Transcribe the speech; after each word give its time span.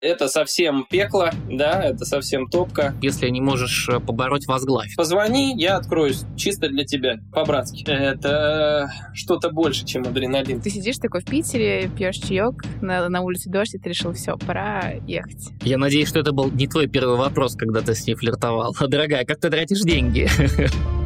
Это 0.00 0.28
совсем 0.28 0.86
пекло, 0.88 1.30
да, 1.50 1.82
это 1.82 2.04
совсем 2.04 2.48
топка. 2.48 2.94
Если 3.02 3.28
не 3.30 3.40
можешь 3.40 3.88
э, 3.88 3.98
побороть, 3.98 4.46
возглавь. 4.46 4.94
Позвони, 4.96 5.54
я 5.56 5.76
откроюсь 5.76 6.22
чисто 6.36 6.68
для 6.68 6.84
тебя, 6.84 7.16
по-братски. 7.32 7.84
Это 7.88 8.92
что-то 9.12 9.50
больше, 9.50 9.84
чем 9.84 10.02
адреналин. 10.02 10.60
Ты 10.60 10.70
сидишь 10.70 10.98
такой 10.98 11.20
в 11.20 11.24
Питере, 11.24 11.90
пьешь 11.96 12.18
чаек, 12.18 12.62
на, 12.80 13.08
на 13.08 13.22
улице 13.22 13.50
дождь, 13.50 13.74
и 13.74 13.78
ты 13.78 13.88
решил, 13.88 14.12
все, 14.12 14.36
пора 14.38 14.92
ехать. 15.08 15.48
Я 15.62 15.78
надеюсь, 15.78 16.08
что 16.08 16.20
это 16.20 16.30
был 16.30 16.48
не 16.48 16.68
твой 16.68 16.86
первый 16.86 17.16
вопрос, 17.16 17.56
когда 17.56 17.80
ты 17.80 17.96
с 17.96 18.06
ней 18.06 18.14
флиртовал. 18.14 18.76
Дорогая, 18.80 19.24
как 19.24 19.40
ты 19.40 19.50
тратишь 19.50 19.80
деньги? 19.80 20.28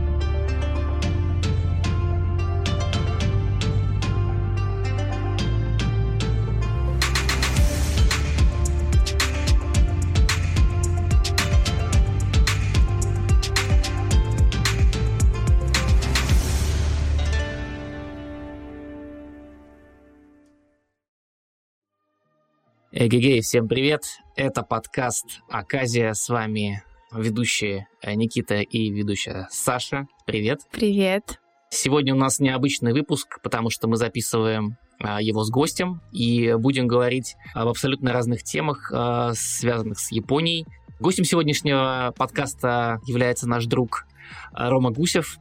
Эгегей, 23.04 23.40
всем 23.40 23.66
привет! 23.66 24.04
Это 24.36 24.62
подкаст 24.62 25.40
Аказия. 25.50 26.12
С 26.12 26.28
вами 26.28 26.84
ведущие 27.12 27.88
э, 28.00 28.14
Никита 28.14 28.60
и 28.60 28.90
ведущая 28.90 29.48
Саша. 29.50 30.06
Привет! 30.24 30.60
Привет! 30.70 31.40
Сегодня 31.68 32.14
у 32.14 32.16
нас 32.16 32.38
необычный 32.38 32.92
выпуск, 32.92 33.40
потому 33.42 33.70
что 33.70 33.88
мы 33.88 33.96
записываем 33.96 34.76
а, 35.00 35.20
его 35.20 35.42
с 35.42 35.50
гостем 35.50 36.00
и 36.12 36.54
будем 36.56 36.86
говорить 36.86 37.34
об 37.54 37.66
абсолютно 37.66 38.12
разных 38.12 38.44
темах, 38.44 38.92
а, 38.94 39.32
связанных 39.34 39.98
с 39.98 40.12
Японией. 40.12 40.64
Гостем 41.00 41.24
сегодняшнего 41.24 42.14
подкаста 42.16 43.00
является 43.08 43.48
наш 43.48 43.66
друг 43.66 44.06
а, 44.52 44.70
Рома 44.70 44.92
Гусев, 44.92 45.38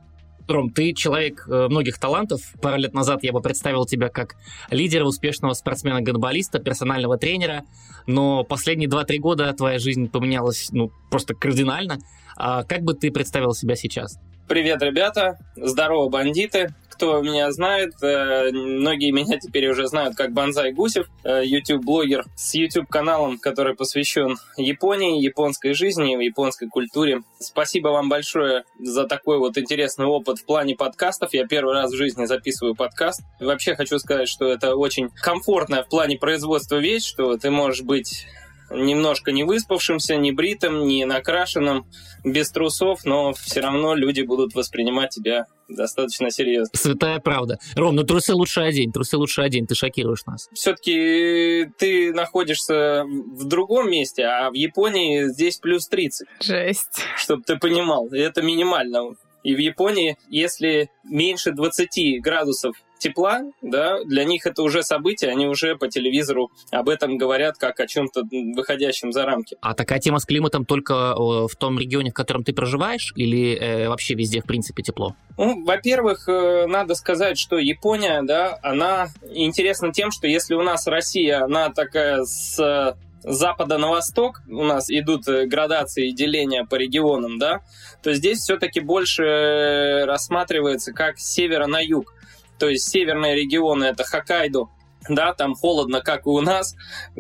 Ром, 0.48 0.72
ты 0.72 0.94
человек 0.94 1.46
э, 1.48 1.68
многих 1.70 2.00
талантов. 2.00 2.42
Пару 2.62 2.78
лет 2.78 2.94
назад 2.94 3.24
я 3.24 3.32
бы 3.32 3.42
представил 3.42 3.86
тебя 3.86 4.10
как 4.10 4.36
лидера 4.70 5.06
успешного 5.06 5.54
спортсмена-гонболиста, 5.54 6.60
персонального 6.60 7.18
тренера, 7.18 7.64
но 8.08 8.44
последние 8.44 8.90
2-3 8.90 9.18
года 9.18 9.54
твоя 9.54 9.80
жизнь 9.80 10.10
поменялась 10.10 10.70
ну, 10.72 10.92
просто 11.10 11.34
кардинально. 11.34 12.00
А 12.38 12.64
как 12.64 12.82
бы 12.82 12.94
ты 12.94 13.12
представил 13.12 13.54
себя 13.54 13.76
сейчас? 13.76 14.20
Привет, 14.48 14.82
ребята! 14.82 15.38
Здорово, 15.56 16.10
бандиты! 16.10 16.74
Кто 17.02 17.20
меня 17.20 17.52
знает, 17.52 17.94
э, 18.04 18.52
многие 18.52 19.10
меня 19.10 19.40
теперь 19.40 19.68
уже 19.68 19.88
знают 19.88 20.16
как 20.16 20.34
Банзай 20.34 20.72
Гусев, 20.72 21.08
э, 21.24 21.42
YouTube-блогер 21.44 22.26
с 22.36 22.54
YouTube-каналом, 22.54 23.40
который 23.40 23.76
посвящен 23.76 24.38
Японии, 24.56 25.20
японской 25.20 25.74
жизни, 25.74 26.24
японской 26.24 26.68
культуре. 26.70 27.24
Спасибо 27.40 27.88
вам 27.88 28.08
большое 28.08 28.66
за 28.78 29.08
такой 29.08 29.40
вот 29.40 29.58
интересный 29.58 30.06
опыт 30.06 30.38
в 30.38 30.46
плане 30.46 30.76
подкастов. 30.76 31.34
Я 31.34 31.48
первый 31.48 31.74
раз 31.74 31.92
в 31.92 31.96
жизни 31.96 32.26
записываю 32.26 32.76
подкаст. 32.76 33.22
Вообще 33.40 33.74
хочу 33.74 33.98
сказать, 33.98 34.30
что 34.30 34.52
это 34.52 34.76
очень 34.76 35.10
комфортная 35.10 35.82
в 35.82 35.90
плане 35.90 36.20
производства 36.20 36.76
вещь, 36.76 37.06
что 37.08 37.36
ты 37.36 37.50
можешь 37.50 37.82
быть 37.82 38.28
немножко 38.74 39.32
не 39.32 39.44
выспавшимся, 39.44 40.16
не 40.16 40.32
бритым, 40.32 40.88
не 40.88 41.06
накрашенным, 41.06 41.86
без 42.24 42.52
трусов, 42.52 43.04
но 43.06 43.34
все 43.34 43.62
равно 43.62 43.96
люди 43.96 44.22
будут 44.22 44.54
воспринимать 44.54 45.10
тебя 45.10 45.46
достаточно 45.68 46.32
серьезно. 46.32 46.72
Святая 46.74 47.20
правда. 47.20 47.58
Ром, 47.76 47.96
ну 47.96 48.04
трусы 48.04 48.34
лучше 48.34 48.62
одень, 48.62 48.92
трусы 48.92 49.18
лучше 49.18 49.42
одень, 49.42 49.66
ты 49.66 49.76
шокируешь 49.76 50.26
нас. 50.26 50.50
Все-таки 50.54 51.70
ты 51.78 52.14
находишься 52.14 53.04
в 53.06 53.46
другом 53.46 53.90
месте, 53.90 54.24
а 54.26 54.50
в 54.50 54.54
Японии 54.54 55.28
здесь 55.28 55.58
плюс 55.58 55.88
30. 55.88 56.28
Жесть. 56.42 57.04
Чтобы 57.18 57.44
ты 57.44 57.58
понимал, 57.58 58.08
это 58.12 58.42
минимально. 58.42 59.16
И 59.44 59.56
в 59.56 59.58
Японии, 59.58 60.18
если 60.30 60.90
меньше 61.04 61.52
20 61.52 62.22
градусов 62.22 62.76
тепла, 63.02 63.42
да, 63.62 64.04
для 64.04 64.24
них 64.24 64.46
это 64.46 64.62
уже 64.62 64.84
событие, 64.84 65.32
они 65.32 65.48
уже 65.48 65.76
по 65.76 65.88
телевизору 65.88 66.52
об 66.72 66.88
этом 66.88 67.18
говорят 67.18 67.58
как 67.58 67.80
о 67.80 67.88
чем-то 67.88 68.22
выходящем 68.56 69.12
за 69.12 69.26
рамки. 69.26 69.58
А 69.62 69.74
такая 69.74 70.00
тема 70.00 70.20
с 70.20 70.26
климатом 70.26 70.66
только 70.66 71.16
в 71.16 71.56
том 71.58 71.80
регионе, 71.80 72.12
в 72.12 72.14
котором 72.14 72.44
ты 72.44 72.54
проживаешь, 72.54 73.12
или 73.16 73.56
э, 73.56 73.90
вообще 73.90 74.14
везде 74.14 74.42
в 74.42 74.46
принципе 74.46 74.84
тепло? 74.84 75.16
Ну, 75.38 75.66
во-первых, 75.66 76.30
э, 76.30 76.68
надо 76.68 76.94
сказать, 76.94 77.40
что 77.40 77.58
Япония, 77.58 78.22
да, 78.22 78.60
она 78.62 79.10
интересна 79.34 79.92
тем, 79.92 80.12
что 80.12 80.28
если 80.28 80.54
у 80.54 80.62
нас 80.62 80.86
Россия, 80.86 81.44
она 81.44 81.70
такая 81.70 82.24
с 82.24 82.96
запада 83.24 83.78
на 83.78 83.90
восток, 83.90 84.42
у 84.48 84.64
нас 84.64 84.90
идут 84.90 85.28
э, 85.28 85.46
градации 85.46 86.10
и 86.10 86.14
деления 86.14 86.66
по 86.66 86.76
регионам, 86.76 87.40
да, 87.40 87.62
то 88.02 88.14
здесь 88.14 88.40
все-таки 88.40 88.80
больше 88.80 90.04
рассматривается 90.06 90.94
как 90.94 91.20
с 91.20 91.32
севера 91.32 91.68
на 91.68 91.80
юг. 91.80 92.14
То 92.58 92.70
есть 92.70 92.90
северные 92.90 93.36
регионы 93.36 93.86
это 93.86 94.04
Хоккайдо, 94.04 94.68
да, 95.10 95.34
там 95.34 95.56
холодно, 95.56 96.02
как 96.02 96.26
и 96.26 96.30
у 96.30 96.42
нас, 96.42 96.76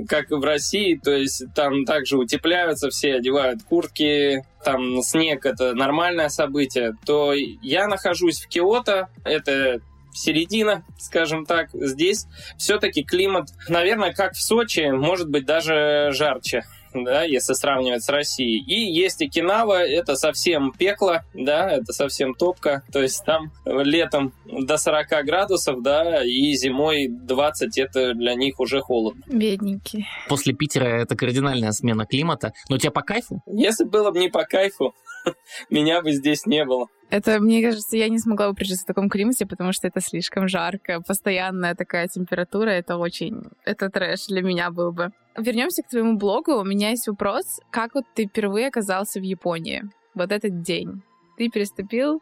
как 0.08 0.32
и 0.32 0.36
в 0.36 0.44
России, 0.44 1.00
то 1.04 1.12
есть 1.12 1.46
там 1.56 1.86
также 1.86 2.18
утепляются, 2.18 2.90
все 2.90 3.16
одевают 3.16 3.64
куртки, 3.64 4.46
там 4.64 5.02
снег 5.02 5.46
это 5.46 5.74
нормальное 5.74 6.30
событие, 6.30 6.96
то 7.06 7.34
я 7.34 7.88
нахожусь 7.88 8.42
в 8.42 8.48
Киото, 8.48 9.10
это 9.24 9.82
середина, 10.14 10.84
скажем 10.98 11.46
так. 11.46 11.70
Здесь 11.74 12.28
все-таки 12.58 13.04
климат, 13.04 13.50
наверное, 13.70 14.14
как 14.14 14.34
в 14.34 14.42
Сочи, 14.42 14.90
может 14.92 15.30
быть 15.30 15.46
даже 15.46 16.10
жарче 16.12 16.64
да, 16.94 17.24
если 17.24 17.54
сравнивать 17.54 18.04
с 18.04 18.10
Россией. 18.10 18.64
И 18.64 18.92
есть 18.92 19.22
Окинава, 19.22 19.84
это 19.84 20.16
совсем 20.16 20.72
пекло, 20.72 21.22
да, 21.34 21.72
это 21.72 21.94
совсем 21.94 22.34
топка, 22.34 22.84
то 22.92 23.02
есть 23.02 23.24
там 23.26 23.52
летом 23.66 24.34
до 24.46 24.78
40 24.78 25.08
градусов, 25.26 25.82
да, 25.82 26.24
и 26.24 26.54
зимой 26.54 27.08
20, 27.08 27.78
это 27.78 28.14
для 28.14 28.36
них 28.36 28.60
уже 28.60 28.82
холодно. 28.82 29.24
Бедненькие. 29.28 30.06
После 30.28 30.54
Питера 30.54 30.86
это 30.86 31.16
кардинальная 31.16 31.72
смена 31.72 32.06
климата, 32.06 32.54
но 32.70 32.76
у 32.76 32.80
тебя 32.80 32.92
по 32.92 33.02
кайфу? 33.02 33.42
Если 33.46 33.86
было 33.86 34.12
бы 34.12 34.20
не 34.20 34.30
по 34.30 34.44
кайфу, 34.44 34.94
меня 35.70 36.02
бы 36.02 36.12
здесь 36.12 36.46
не 36.46 36.66
было. 36.66 36.88
Это, 37.10 37.42
мне 37.42 37.62
кажется, 37.62 37.98
я 37.98 38.08
не 38.08 38.20
смогла 38.20 38.50
бы 38.50 38.56
прижиться 38.56 38.84
в 38.84 38.88
таком 38.88 39.10
климате, 39.10 39.46
потому 39.46 39.74
что 39.74 39.88
это 39.88 40.00
слишком 40.00 40.48
жарко. 40.48 41.02
Постоянная 41.06 41.76
такая 41.76 42.08
температура, 42.08 42.70
это 42.70 42.96
очень... 42.96 43.44
Это 43.66 43.90
трэш 43.90 44.28
для 44.28 44.42
меня 44.42 44.72
был 44.72 44.94
бы. 44.94 45.12
Вернемся 45.38 45.84
к 45.84 45.90
твоему 45.90 46.18
блогу. 46.18 46.54
У 46.54 46.64
меня 46.64 46.92
есть 46.92 47.08
вопрос. 47.08 47.60
Как 47.70 47.96
вот 47.96 48.06
ты 48.16 48.28
впервые 48.28 48.68
оказался 48.68 49.20
в 49.20 49.24
Японии? 49.24 49.84
Вот 50.14 50.32
этот 50.32 50.62
день. 50.62 51.02
Ты 51.38 51.50
переступил 51.50 52.22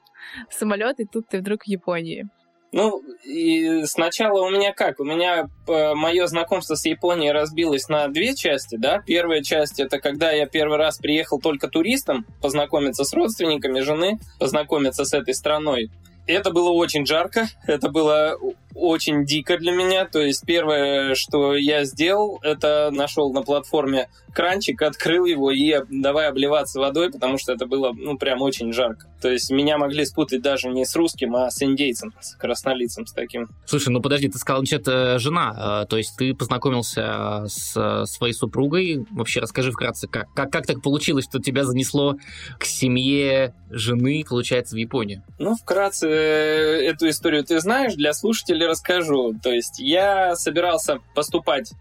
самолет, 0.50 1.00
и 1.00 1.06
тут 1.06 1.28
ты 1.28 1.38
вдруг 1.38 1.64
в 1.64 1.68
Японии. 1.68 2.28
Ну, 2.72 3.02
и 3.26 3.84
сначала 3.86 4.42
у 4.46 4.50
меня 4.50 4.74
как? 4.74 5.00
У 5.00 5.04
меня 5.04 5.48
э, 5.68 5.94
мое 5.96 6.28
знакомство 6.28 6.76
с 6.76 6.86
Японией 6.86 7.32
разбилось 7.32 7.90
на 7.90 8.08
две 8.10 8.36
части, 8.36 8.76
да. 8.76 9.02
Первая 9.06 9.42
часть— 9.42 9.80
это 9.82 10.00
когда 10.00 10.32
я 10.32 10.46
первый 10.46 10.78
раз 10.78 11.00
приехал 11.00 11.40
только 11.40 11.68
туристом, 11.68 12.26
познакомиться 12.42 13.04
с 13.04 13.14
родственниками 13.14 13.80
жены, 13.80 14.20
познакомиться 14.40 15.04
с 15.04 15.14
этой 15.14 15.34
страной. 15.34 15.90
Это 16.28 16.52
было 16.52 16.70
очень 16.70 17.08
жарко, 17.08 17.48
это 17.66 17.90
было 17.90 18.38
очень 18.76 19.26
дико 19.26 19.58
для 19.58 19.72
меня. 19.72 20.06
То 20.06 20.20
есть 20.20 20.46
первое, 20.46 21.16
что 21.16 21.56
я 21.56 21.86
сделал, 21.86 22.40
это 22.44 22.92
нашел 22.92 23.34
на 23.34 23.42
платформе 23.42 24.10
кранчик, 24.32 24.80
открыл 24.84 25.26
его 25.26 25.50
и 25.50 25.76
давай 25.90 26.28
обливаться 26.28 26.80
водой, 26.80 27.12
потому 27.12 27.40
что 27.40 27.52
это 27.52 27.66
было, 27.66 27.94
ну, 27.94 28.16
прям 28.16 28.44
очень 28.44 28.72
жарко. 28.74 29.08
То 29.22 29.30
есть 29.30 29.50
меня 29.52 29.78
могли 29.78 30.06
спутать 30.06 30.42
даже 30.42 30.70
не 30.70 30.86
с 30.86 30.96
русским, 30.96 31.36
а 31.36 31.52
с 31.52 31.62
индейцем, 31.62 32.14
с 32.22 32.36
краснолицем, 32.36 33.06
с 33.06 33.14
таким. 33.14 33.50
Слушай, 33.66 33.90
ну 33.90 34.02
подожди, 34.02 34.30
ты 34.30 34.38
сказал, 34.38 34.62
значит, 34.62 34.88
э, 34.88 35.20
жена, 35.20 35.84
э, 35.84 35.88
то 35.88 35.98
есть 35.98 36.16
ты 36.18 36.34
познакомился 36.34 37.46
с 37.48 37.76
э, 37.76 38.06
своей 38.06 38.34
супругой. 38.34 39.06
Вообще 39.12 39.42
расскажи 39.42 39.72
вкратце, 39.72 40.08
как, 40.08 40.32
как, 40.34 40.52
как 40.52 40.66
так 40.66 40.82
получилось, 40.82 41.26
что 41.26 41.40
тебя 41.40 41.66
занесло 41.66 42.16
к 42.58 42.66
семье 42.66 43.54
жены, 43.70 44.24
получается, 44.28 44.76
в 44.76 44.80
Японию? 44.80 45.24
Ну, 45.38 45.56
вкратце 45.56 46.08
эту 46.08 47.10
историю 47.10 47.44
ты 47.44 47.60
знаешь, 47.60 47.96
для 47.96 48.14
слушателей 48.14 48.68
расскажу. 48.68 49.36
То 49.44 49.52
есть 49.52 49.80
я 49.80 50.36
собирался 50.36 51.00
поступать 51.14 51.72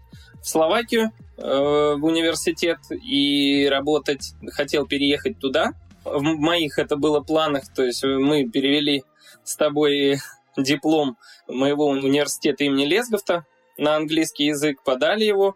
в 0.41 0.47
Словакию, 0.47 1.11
в 1.37 1.99
университет 2.01 2.79
и 2.91 3.67
работать, 3.69 4.33
хотел 4.51 4.85
переехать 4.85 5.39
туда. 5.39 5.73
В 6.13 6.21
моих 6.21 6.79
это 6.79 6.95
было 6.95 7.21
планах, 7.21 7.73
то 7.73 7.83
есть 7.83 8.03
мы 8.03 8.49
перевели 8.49 9.03
с 9.43 9.55
тобой 9.55 10.19
диплом 10.57 11.17
моего 11.47 11.87
университета 11.87 12.63
имени 12.63 12.85
Лесговта 12.85 13.45
на 13.77 13.95
английский 13.95 14.45
язык, 14.45 14.83
подали 14.83 15.23
его, 15.23 15.55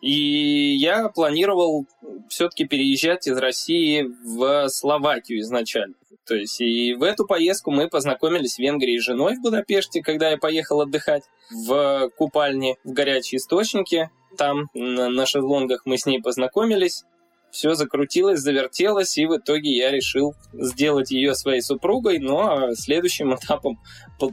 и 0.00 0.74
я 0.74 1.08
планировал 1.08 1.86
все-таки 2.28 2.64
переезжать 2.64 3.26
из 3.28 3.36
России 3.38 4.08
в 4.24 4.68
Словакию 4.68 5.40
изначально. 5.40 5.94
То 6.26 6.34
есть 6.34 6.60
и 6.60 6.94
в 6.94 7.02
эту 7.02 7.26
поездку 7.26 7.70
мы 7.70 7.88
познакомились 7.88 8.56
в 8.56 8.58
Венгрии 8.58 8.98
с 8.98 9.02
женой 9.02 9.36
в 9.36 9.42
Будапеште, 9.42 10.02
когда 10.02 10.30
я 10.30 10.36
поехал 10.36 10.80
отдыхать 10.80 11.24
в 11.50 12.10
купальне 12.16 12.76
в 12.84 12.92
горячие 12.92 13.38
источники. 13.38 14.10
там 14.36 14.68
на, 14.74 15.26
шезлонгах 15.26 15.82
мы 15.84 15.98
с 15.98 16.06
ней 16.06 16.20
познакомились 16.20 17.04
все 17.52 17.74
закрутилось, 17.74 18.40
завертелось, 18.40 19.16
и 19.18 19.26
в 19.26 19.36
итоге 19.36 19.76
я 19.76 19.90
решил 19.90 20.34
сделать 20.54 21.10
ее 21.10 21.34
своей 21.34 21.60
супругой, 21.60 22.18
но 22.18 22.70
а 22.70 22.74
следующим 22.74 23.34
этапом 23.36 23.78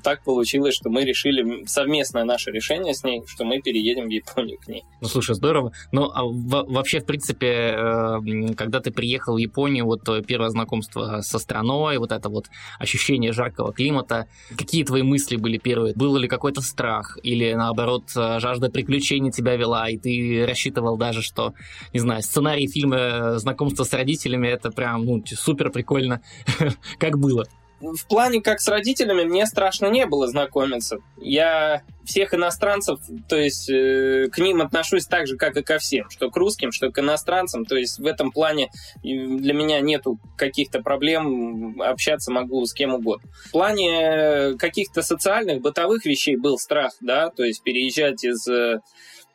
так 0.03 0.23
получилось, 0.23 0.75
что 0.75 0.89
мы 0.89 1.03
решили 1.03 1.65
совместное 1.65 2.23
наше 2.23 2.51
решение 2.51 2.93
с 2.93 3.03
ней, 3.03 3.23
что 3.25 3.43
мы 3.43 3.59
переедем 3.59 4.05
в 4.07 4.11
Японию 4.11 4.59
к 4.59 4.67
ней. 4.67 4.83
Ну, 5.01 5.07
слушай, 5.07 5.33
здорово. 5.33 5.71
Ну, 5.91 6.11
а 6.13 6.21
вообще, 6.23 6.99
в 6.99 7.05
принципе, 7.05 7.47
э, 7.75 8.53
когда 8.55 8.81
ты 8.81 8.91
приехал 8.91 9.33
в 9.33 9.37
Японию, 9.37 9.85
вот 9.85 10.01
первое 10.27 10.49
знакомство 10.49 11.21
со 11.21 11.39
страной, 11.39 11.97
вот 11.97 12.11
это 12.11 12.29
вот 12.29 12.45
ощущение 12.77 13.31
жаркого 13.31 13.73
климата, 13.73 14.27
какие 14.55 14.83
твои 14.83 15.01
мысли 15.01 15.37
были 15.37 15.57
первые? 15.57 15.95
Был 15.95 16.15
ли 16.17 16.27
какой-то 16.27 16.61
страх? 16.61 17.17
Или, 17.23 17.53
наоборот, 17.53 18.11
жажда 18.13 18.69
приключений 18.69 19.31
тебя 19.31 19.55
вела, 19.55 19.89
и 19.89 19.97
ты 19.97 20.45
рассчитывал 20.47 20.97
даже, 20.97 21.23
что, 21.23 21.53
не 21.93 21.99
знаю, 21.99 22.21
сценарий 22.21 22.67
фильма 22.67 23.08
знакомство 23.37 23.83
с 23.83 23.93
родителями, 23.93 24.47
это 24.47 24.71
прям 24.71 25.05
ну, 25.05 25.23
супер 25.25 25.71
прикольно, 25.71 26.21
как 26.99 27.17
было. 27.17 27.45
В 27.81 28.07
плане 28.07 28.41
как 28.41 28.59
с 28.59 28.67
родителями 28.67 29.23
мне 29.23 29.45
страшно 29.45 29.87
не 29.87 30.05
было 30.05 30.27
знакомиться. 30.27 30.97
Я 31.17 31.83
всех 32.03 32.33
иностранцев, 32.33 32.99
то 33.29 33.37
есть 33.37 33.69
э, 33.69 34.27
к 34.29 34.37
ним 34.37 34.61
отношусь 34.61 35.05
так 35.05 35.27
же, 35.27 35.37
как 35.37 35.55
и 35.55 35.63
ко 35.63 35.77
всем, 35.77 36.09
что 36.09 36.29
к 36.29 36.35
русским, 36.35 36.73
что 36.73 36.91
к 36.91 36.99
иностранцам. 36.99 37.65
То 37.65 37.77
есть 37.77 37.99
в 37.99 38.05
этом 38.05 38.31
плане 38.31 38.69
для 39.01 39.53
меня 39.53 39.79
нету 39.79 40.19
каких-то 40.35 40.81
проблем, 40.81 41.81
общаться 41.81 42.31
могу 42.31 42.65
с 42.65 42.73
кем 42.73 42.95
угодно. 42.95 43.29
В 43.45 43.51
плане 43.51 44.57
каких-то 44.57 45.01
социальных, 45.01 45.61
бытовых 45.61 46.05
вещей 46.05 46.35
был 46.35 46.57
страх, 46.57 46.91
да, 46.99 47.29
то 47.29 47.43
есть 47.43 47.63
переезжать 47.63 48.25
из 48.25 48.45
э, 48.47 48.81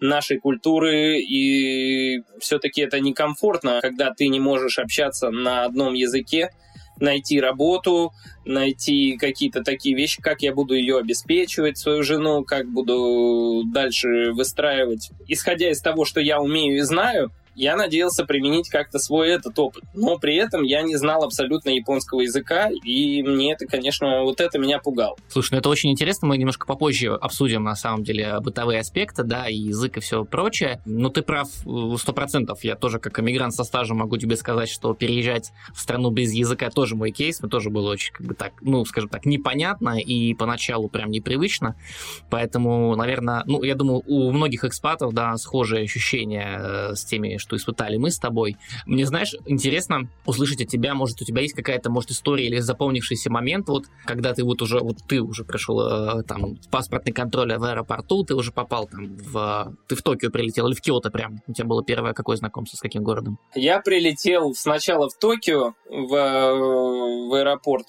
нашей 0.01 0.39
культуры, 0.39 1.19
и 1.21 2.23
все-таки 2.41 2.83
это 2.83 3.01
некомфортно, 3.01 3.81
когда 3.81 4.13
ты 4.13 4.29
не 4.29 4.41
можешь 4.41 4.79
общаться 4.79 5.31
на 5.31 5.65
одном 5.65 5.95
языке, 5.95 6.51
найти 7.01 7.41
работу, 7.41 8.13
найти 8.45 9.17
какие-то 9.17 9.63
такие 9.63 9.97
вещи, 9.97 10.23
как 10.23 10.43
я 10.43 10.53
буду 10.53 10.75
ее 10.75 10.99
обеспечивать, 10.99 11.79
свою 11.79 12.03
жену, 12.03 12.45
как 12.45 12.69
буду 12.71 13.65
дальше 13.73 14.33
выстраивать. 14.33 15.11
Исходя 15.27 15.71
из 15.71 15.81
того, 15.81 16.05
что 16.05 16.21
я 16.21 16.41
умею 16.41 16.79
и 16.79 16.83
знаю, 16.83 17.31
я 17.55 17.77
надеялся 17.77 18.25
применить 18.25 18.69
как-то 18.69 18.99
свой 18.99 19.31
этот 19.31 19.59
опыт. 19.59 19.85
Но 19.95 20.19
при 20.19 20.37
этом 20.37 20.63
я 20.63 20.83
не 20.83 20.97
знал 20.97 21.25
абсолютно 21.25 21.71
японского 21.71 22.21
языка, 22.21 22.69
и 22.85 23.23
мне 23.23 23.53
это, 23.53 23.67
конечно, 23.67 24.23
вот 24.23 24.41
это 24.41 24.59
меня 24.59 24.79
пугало. 24.79 25.17
Слушай, 25.29 25.55
ну 25.55 25.59
это 25.59 25.69
очень 25.69 25.91
интересно, 25.91 26.29
мы 26.29 26.37
немножко 26.37 26.67
попозже 26.67 27.15
обсудим, 27.15 27.65
на 27.65 27.77
самом 27.77 28.05
деле, 28.05 28.39
бытовые 28.41 28.81
аспекты, 28.81 29.23
да, 29.23 29.49
и 29.49 29.57
язык 29.57 29.97
и 29.97 30.01
все 30.01 30.25
прочее. 30.25 30.81
Но 30.85 31.09
ты 31.09 31.23
прав 31.23 31.49
сто 31.49 32.13
процентов. 32.13 32.65
Я 32.65 32.77
тоже, 32.77 32.99
как 32.99 33.19
иммигрант 33.19 33.55
со 33.55 33.65
стажем, 33.65 33.99
могу 33.99 34.17
тебе 34.17 34.37
сказать, 34.37 34.69
что 34.69 34.95
переезжать 34.95 35.53
в 35.75 35.81
страну 35.81 36.11
без 36.11 36.33
языка 36.33 36.71
тоже 36.71 36.97
мой 36.97 37.11
кейс, 37.11 37.41
мне 37.41 37.51
тоже 37.51 37.71
было 37.71 37.91
очень, 37.91 38.13
как 38.13 38.27
бы 38.27 38.35
так, 38.35 38.53
ну, 38.61 38.85
скажем 38.85 39.09
так, 39.09 39.27
непонятно 39.27 39.99
и 39.99 40.35
поначалу 40.35 40.89
прям 40.89 41.11
непривычно. 41.11 41.77
Поэтому, 42.31 42.95
наверное, 42.97 43.43
ну, 43.47 43.63
я 43.63 43.75
думаю, 43.75 44.03
у 44.07 44.31
многих 44.33 44.65
экспатов, 44.65 45.13
да, 45.13 45.37
схожие 45.37 45.85
ощущения 45.85 46.59
э, 46.59 46.95
с 46.95 47.05
теми, 47.05 47.37
что 47.45 47.57
испытали 47.57 47.97
мы 47.97 48.11
с 48.11 48.19
тобой. 48.19 48.57
Мне, 48.87 49.07
знаешь, 49.07 49.35
интересно 49.47 50.09
услышать 50.27 50.63
от 50.63 50.69
тебя, 50.69 50.95
может, 50.95 51.21
у 51.21 51.25
тебя 51.25 51.43
есть 51.43 51.55
какая-то, 51.55 51.91
может, 51.91 52.11
история 52.11 52.47
или 52.47 52.59
запомнившийся 52.59 53.31
момент, 53.31 53.69
вот, 53.69 53.85
когда 54.05 54.33
ты 54.33 54.43
вот 54.45 54.63
уже, 54.63 54.81
вот 54.81 54.99
ты 55.07 55.21
уже 55.21 55.45
пришел 55.45 55.81
э, 55.81 56.23
там 56.25 56.57
паспортный 56.71 57.13
контроль 57.13 57.57
в 57.57 57.65
аэропорту, 57.65 58.25
ты 58.25 58.35
уже 58.35 58.51
попал 58.51 58.89
там 58.89 59.17
в... 59.17 59.77
Ты 59.89 59.95
в 59.95 60.03
Токио 60.03 60.31
прилетел 60.31 60.67
или 60.67 60.75
в 60.75 60.81
Киото 60.81 61.11
прям? 61.11 61.41
У 61.47 61.53
тебя 61.53 61.67
было 61.67 61.85
первое 61.85 62.15
какое 62.15 62.37
знакомство 62.37 62.77
с 62.77 62.81
каким 62.81 63.05
городом? 63.05 63.39
Я 63.55 63.81
прилетел 63.81 64.55
сначала 64.55 65.09
в 65.09 65.19
Токио, 65.19 65.75
в, 65.89 66.09
в 66.09 67.35
аэропорт, 67.35 67.87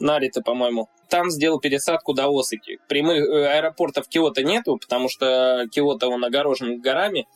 Нарита, 0.00 0.40
по-моему. 0.42 0.88
Там 1.08 1.30
сделал 1.30 1.60
пересадку 1.60 2.14
до 2.14 2.28
Осаки. 2.28 2.78
Прямых 2.88 3.18
э, 3.18 3.46
аэропортов 3.46 4.08
Киото 4.08 4.42
нету, 4.42 4.78
потому 4.78 5.08
что 5.08 5.66
Киото 5.70 6.08
он 6.08 6.24
огорожен 6.24 6.80
горами. 6.80 7.26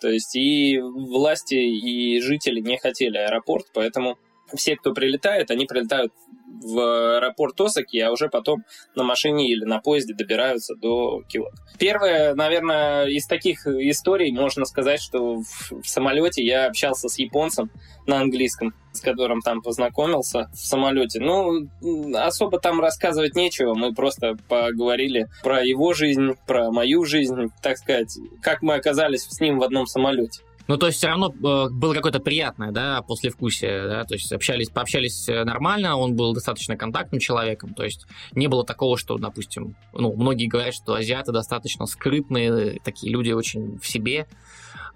То 0.00 0.08
есть 0.08 0.34
и 0.36 0.78
власти, 0.80 1.54
и 1.54 2.20
жители 2.20 2.60
не 2.60 2.78
хотели 2.78 3.16
аэропорт, 3.16 3.66
поэтому 3.72 4.18
все, 4.54 4.76
кто 4.76 4.92
прилетает, 4.92 5.50
они 5.50 5.66
прилетают 5.66 6.12
в 6.62 7.16
аэропорт 7.16 7.60
Осаки, 7.60 7.98
а 7.98 8.10
уже 8.10 8.28
потом 8.28 8.64
на 8.94 9.04
машине 9.04 9.50
или 9.50 9.64
на 9.64 9.80
поезде 9.80 10.14
добираются 10.14 10.74
до 10.74 11.22
Киото. 11.28 11.56
Первое, 11.78 12.34
наверное, 12.34 13.06
из 13.06 13.26
таких 13.26 13.66
историй 13.66 14.32
можно 14.32 14.64
сказать, 14.64 15.00
что 15.00 15.36
в, 15.36 15.82
в 15.82 15.88
самолете 15.88 16.44
я 16.44 16.66
общался 16.66 17.08
с 17.08 17.18
японцем 17.18 17.70
на 18.06 18.20
английском, 18.20 18.74
с 18.92 19.00
которым 19.00 19.40
там 19.40 19.62
познакомился 19.62 20.48
в 20.52 20.58
самолете. 20.58 21.20
Ну, 21.20 21.68
особо 22.14 22.58
там 22.60 22.80
рассказывать 22.80 23.34
нечего, 23.34 23.74
мы 23.74 23.92
просто 23.92 24.36
поговорили 24.48 25.28
про 25.42 25.64
его 25.64 25.92
жизнь, 25.92 26.32
про 26.46 26.70
мою 26.70 27.04
жизнь, 27.04 27.50
так 27.62 27.78
сказать, 27.78 28.16
как 28.42 28.62
мы 28.62 28.74
оказались 28.74 29.22
с 29.22 29.40
ним 29.40 29.58
в 29.58 29.62
одном 29.62 29.86
самолете. 29.86 30.42
Ну, 30.68 30.76
то 30.76 30.86
есть 30.86 30.98
все 30.98 31.08
равно 31.08 31.32
э, 31.32 31.68
было 31.70 31.94
какое-то 31.94 32.20
приятное, 32.20 32.72
да, 32.72 33.02
послевкусие, 33.02 33.88
да, 33.88 34.04
то 34.04 34.14
есть 34.14 34.32
общались, 34.32 34.68
пообщались 34.68 35.28
э, 35.28 35.44
нормально, 35.44 35.96
он 35.96 36.16
был 36.16 36.32
достаточно 36.34 36.76
контактным 36.76 37.20
человеком, 37.20 37.74
то 37.74 37.84
есть 37.84 38.06
не 38.32 38.48
было 38.48 38.64
такого, 38.64 38.98
что, 38.98 39.16
допустим, 39.16 39.76
ну, 39.92 40.12
многие 40.14 40.46
говорят, 40.46 40.74
что 40.74 40.94
азиаты 40.94 41.32
достаточно 41.32 41.86
скрытные, 41.86 42.80
такие 42.82 43.12
люди 43.12 43.30
очень 43.30 43.78
в 43.78 43.86
себе, 43.86 44.26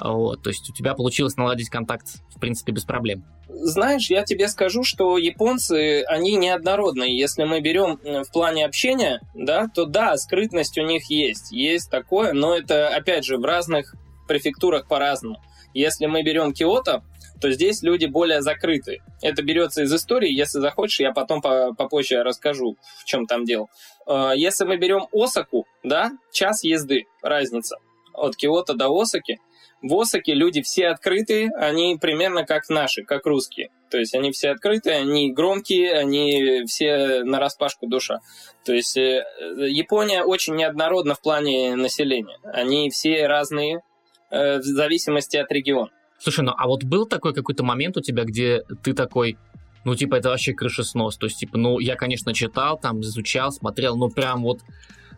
вот, 0.00 0.42
то 0.42 0.50
есть 0.50 0.68
у 0.68 0.72
тебя 0.72 0.94
получилось 0.94 1.36
наладить 1.36 1.68
контакт, 1.68 2.06
в 2.34 2.40
принципе, 2.40 2.72
без 2.72 2.84
проблем. 2.84 3.24
Знаешь, 3.48 4.08
я 4.10 4.22
тебе 4.24 4.48
скажу, 4.48 4.84
что 4.84 5.18
японцы, 5.18 6.02
они 6.04 6.36
неоднородные. 6.36 7.18
Если 7.18 7.44
мы 7.44 7.60
берем 7.60 7.98
в 8.02 8.32
плане 8.32 8.64
общения, 8.64 9.20
да, 9.34 9.68
то 9.68 9.84
да, 9.84 10.16
скрытность 10.16 10.78
у 10.78 10.82
них 10.82 11.10
есть. 11.10 11.50
Есть 11.50 11.90
такое, 11.90 12.32
но 12.32 12.56
это, 12.56 12.88
опять 12.88 13.24
же, 13.24 13.36
в 13.36 13.44
разных 13.44 13.94
префектурах 14.28 14.86
по-разному. 14.86 15.42
Если 15.74 16.06
мы 16.06 16.22
берем 16.22 16.52
Киото, 16.52 17.02
то 17.40 17.50
здесь 17.50 17.82
люди 17.82 18.06
более 18.06 18.42
закрыты. 18.42 18.98
Это 19.22 19.42
берется 19.42 19.82
из 19.82 19.94
истории. 19.94 20.30
Если 20.30 20.60
захочешь, 20.60 21.00
я 21.00 21.12
потом 21.12 21.40
попозже 21.40 22.22
расскажу, 22.22 22.76
в 22.98 23.04
чем 23.04 23.26
там 23.26 23.44
дело. 23.44 23.68
А, 24.06 24.32
если 24.32 24.64
мы 24.64 24.76
берем 24.76 25.06
Осаку, 25.12 25.66
да, 25.82 26.12
час 26.32 26.62
езды, 26.64 27.06
разница 27.22 27.76
от 28.12 28.36
Киото 28.36 28.74
до 28.74 28.88
Осаки. 28.88 29.38
В 29.82 29.98
Осаке 29.98 30.34
люди 30.34 30.60
все 30.60 30.88
открытые, 30.88 31.50
они 31.56 31.96
примерно 31.98 32.44
как 32.44 32.68
наши, 32.68 33.02
как 33.02 33.24
русские. 33.24 33.70
То 33.90 33.98
есть 33.98 34.14
они 34.14 34.30
все 34.30 34.50
открытые, 34.50 34.96
они 34.96 35.32
громкие, 35.32 35.94
они 35.94 36.64
все 36.66 37.24
на 37.24 37.40
распашку 37.40 37.86
душа. 37.86 38.20
То 38.64 38.74
есть 38.74 38.96
э, 38.98 39.24
Япония 39.68 40.22
очень 40.22 40.54
неоднородна 40.54 41.14
в 41.14 41.20
плане 41.22 41.74
населения. 41.76 42.38
Они 42.44 42.90
все 42.90 43.26
разные, 43.26 43.80
Э, 44.30 44.58
в 44.58 44.62
зависимости 44.62 45.36
от 45.36 45.50
региона. 45.50 45.90
Слушай, 46.18 46.44
ну 46.44 46.52
а 46.56 46.66
вот 46.68 46.84
был 46.84 47.06
такой 47.06 47.34
какой-то 47.34 47.64
момент 47.64 47.96
у 47.96 48.00
тебя, 48.00 48.24
где 48.24 48.62
ты 48.82 48.92
такой, 48.92 49.38
ну 49.84 49.96
типа 49.96 50.16
это 50.16 50.28
вообще 50.28 50.52
крышеснос, 50.52 51.16
то 51.16 51.26
есть 51.26 51.38
типа, 51.38 51.58
ну 51.58 51.80
я, 51.80 51.96
конечно, 51.96 52.32
читал, 52.32 52.78
там 52.78 53.00
изучал, 53.00 53.50
смотрел, 53.50 53.96
ну 53.96 54.08
прям 54.08 54.42
вот 54.42 54.60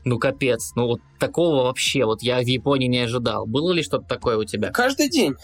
ну 0.05 0.19
капец, 0.19 0.73
ну 0.77 0.87
вот 0.87 1.01
такого 1.19 1.65
вообще 1.65 2.05
вот 2.07 2.23
я 2.23 2.39
в 2.39 2.47
Японии 2.47 2.87
не 2.87 3.01
ожидал. 3.01 3.47
Было 3.47 3.73
ли 3.73 3.83
что-то 3.83 4.07
такое 4.07 4.39
у 4.39 4.45
тебя? 4.45 4.71
Каждый 4.71 5.11
день. 5.11 5.35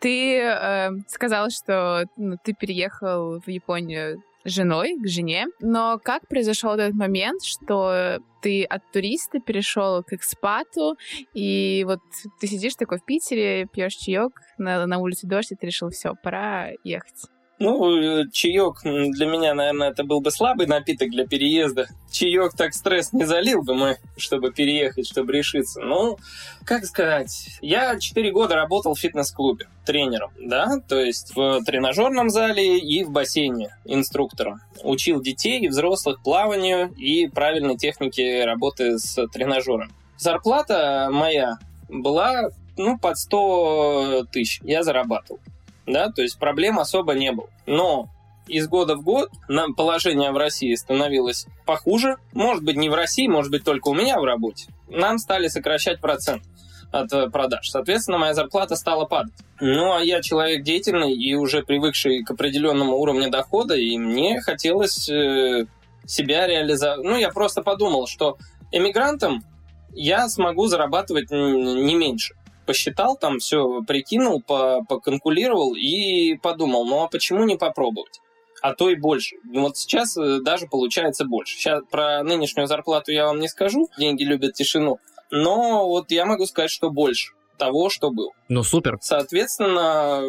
Ты 0.00 0.38
э, 0.38 0.90
сказал, 1.08 1.50
что 1.50 2.06
ну, 2.16 2.38
ты 2.42 2.54
переехал 2.54 3.38
в 3.38 3.48
Японию 3.48 4.22
женой, 4.44 4.96
к 4.98 5.06
жене. 5.06 5.46
Но 5.60 5.98
как 6.02 6.28
произошел 6.28 6.72
этот 6.72 6.94
момент, 6.94 7.42
что 7.42 8.18
ты 8.42 8.64
от 8.64 8.90
туриста 8.92 9.40
перешел 9.40 10.02
к 10.02 10.12
экспату, 10.12 10.96
и 11.34 11.84
вот 11.86 12.00
ты 12.40 12.46
сидишь 12.46 12.74
такой 12.74 12.98
в 12.98 13.04
Питере, 13.04 13.66
пьешь 13.66 13.94
чаек, 13.94 14.40
на, 14.58 14.86
на 14.86 14.98
улице 14.98 15.26
дождь, 15.26 15.52
и 15.52 15.56
ты 15.56 15.66
решил, 15.66 15.90
все, 15.90 16.14
пора 16.22 16.70
ехать. 16.84 17.26
Ну, 17.62 18.26
чаек 18.32 18.80
для 18.82 19.26
меня, 19.26 19.52
наверное, 19.52 19.90
это 19.90 20.02
был 20.02 20.22
бы 20.22 20.30
слабый 20.30 20.66
напиток 20.66 21.10
для 21.10 21.26
переезда. 21.26 21.88
Чаек 22.10 22.54
так 22.56 22.72
стресс 22.72 23.12
не 23.12 23.24
залил 23.24 23.62
бы 23.62 23.74
мы, 23.74 23.98
чтобы 24.16 24.50
переехать, 24.50 25.06
чтобы 25.06 25.34
решиться. 25.34 25.82
Ну, 25.82 26.16
как 26.64 26.86
сказать, 26.86 27.58
я 27.60 27.98
4 27.98 28.32
года 28.32 28.54
работал 28.54 28.94
в 28.94 28.98
фитнес-клубе 28.98 29.68
тренером, 29.84 30.30
да, 30.40 30.80
то 30.88 30.98
есть 30.98 31.36
в 31.36 31.62
тренажерном 31.64 32.30
зале 32.30 32.78
и 32.78 33.04
в 33.04 33.10
бассейне 33.10 33.76
инструктором. 33.84 34.62
Учил 34.82 35.20
детей 35.20 35.60
и 35.60 35.68
взрослых 35.68 36.22
плаванию 36.22 36.94
и 36.94 37.28
правильной 37.28 37.76
технике 37.76 38.46
работы 38.46 38.98
с 38.98 39.26
тренажером. 39.28 39.92
Зарплата 40.16 41.10
моя 41.12 41.58
была, 41.90 42.48
ну, 42.78 42.98
под 42.98 43.18
100 43.18 44.28
тысяч 44.32 44.60
я 44.62 44.82
зарабатывал 44.82 45.40
да, 45.86 46.10
то 46.10 46.22
есть 46.22 46.38
проблем 46.38 46.78
особо 46.78 47.14
не 47.14 47.32
было. 47.32 47.48
Но 47.66 48.08
из 48.46 48.68
года 48.68 48.96
в 48.96 49.02
год 49.02 49.30
нам 49.48 49.74
положение 49.74 50.32
в 50.32 50.36
России 50.36 50.74
становилось 50.74 51.46
похуже. 51.66 52.16
Может 52.32 52.64
быть, 52.64 52.76
не 52.76 52.88
в 52.88 52.94
России, 52.94 53.28
может 53.28 53.50
быть, 53.50 53.64
только 53.64 53.88
у 53.88 53.94
меня 53.94 54.18
в 54.18 54.24
работе. 54.24 54.66
Нам 54.88 55.18
стали 55.18 55.48
сокращать 55.48 56.00
процент 56.00 56.42
от 56.90 57.12
э, 57.12 57.30
продаж. 57.30 57.70
Соответственно, 57.70 58.18
моя 58.18 58.34
зарплата 58.34 58.74
стала 58.76 59.04
падать. 59.04 59.34
Ну, 59.60 59.94
а 59.94 60.00
я 60.00 60.20
человек 60.22 60.64
деятельный 60.64 61.12
и 61.12 61.34
уже 61.34 61.62
привыкший 61.62 62.24
к 62.24 62.30
определенному 62.32 62.96
уровню 62.96 63.30
дохода, 63.30 63.76
и 63.76 63.96
мне 63.96 64.40
хотелось 64.40 65.08
э, 65.08 65.66
себя 66.06 66.46
реализовать. 66.46 67.04
Ну, 67.04 67.16
я 67.16 67.28
просто 67.28 67.62
подумал, 67.62 68.06
что 68.06 68.36
эмигрантам 68.72 69.44
я 69.92 70.28
смогу 70.28 70.66
зарабатывать 70.66 71.30
не 71.30 71.94
меньше. 71.94 72.34
Посчитал 72.70 73.16
там 73.16 73.40
все, 73.40 73.82
прикинул, 73.82 74.44
поконкулировал 74.44 75.74
и 75.74 76.36
подумал, 76.36 76.84
ну 76.84 77.02
а 77.02 77.08
почему 77.08 77.42
не 77.42 77.56
попробовать? 77.56 78.20
а 78.62 78.74
то 78.74 78.90
и 78.90 78.94
больше. 78.94 79.38
Вот 79.52 79.76
сейчас 79.76 80.16
э, 80.16 80.38
даже 80.40 80.68
получается 80.68 81.24
больше. 81.24 81.56
Сейчас 81.56 81.82
про 81.90 82.22
нынешнюю 82.22 82.68
зарплату 82.68 83.10
я 83.10 83.26
вам 83.26 83.40
не 83.40 83.48
скажу, 83.48 83.88
деньги 83.98 84.22
любят 84.22 84.52
тишину, 84.52 84.98
но 85.32 85.88
вот 85.88 86.12
я 86.12 86.26
могу 86.26 86.46
сказать, 86.46 86.70
что 86.70 86.90
больше 86.90 87.32
того, 87.58 87.90
что 87.90 88.12
был. 88.12 88.30
Ну, 88.48 88.62
супер. 88.62 88.98
Соответственно, 89.00 90.22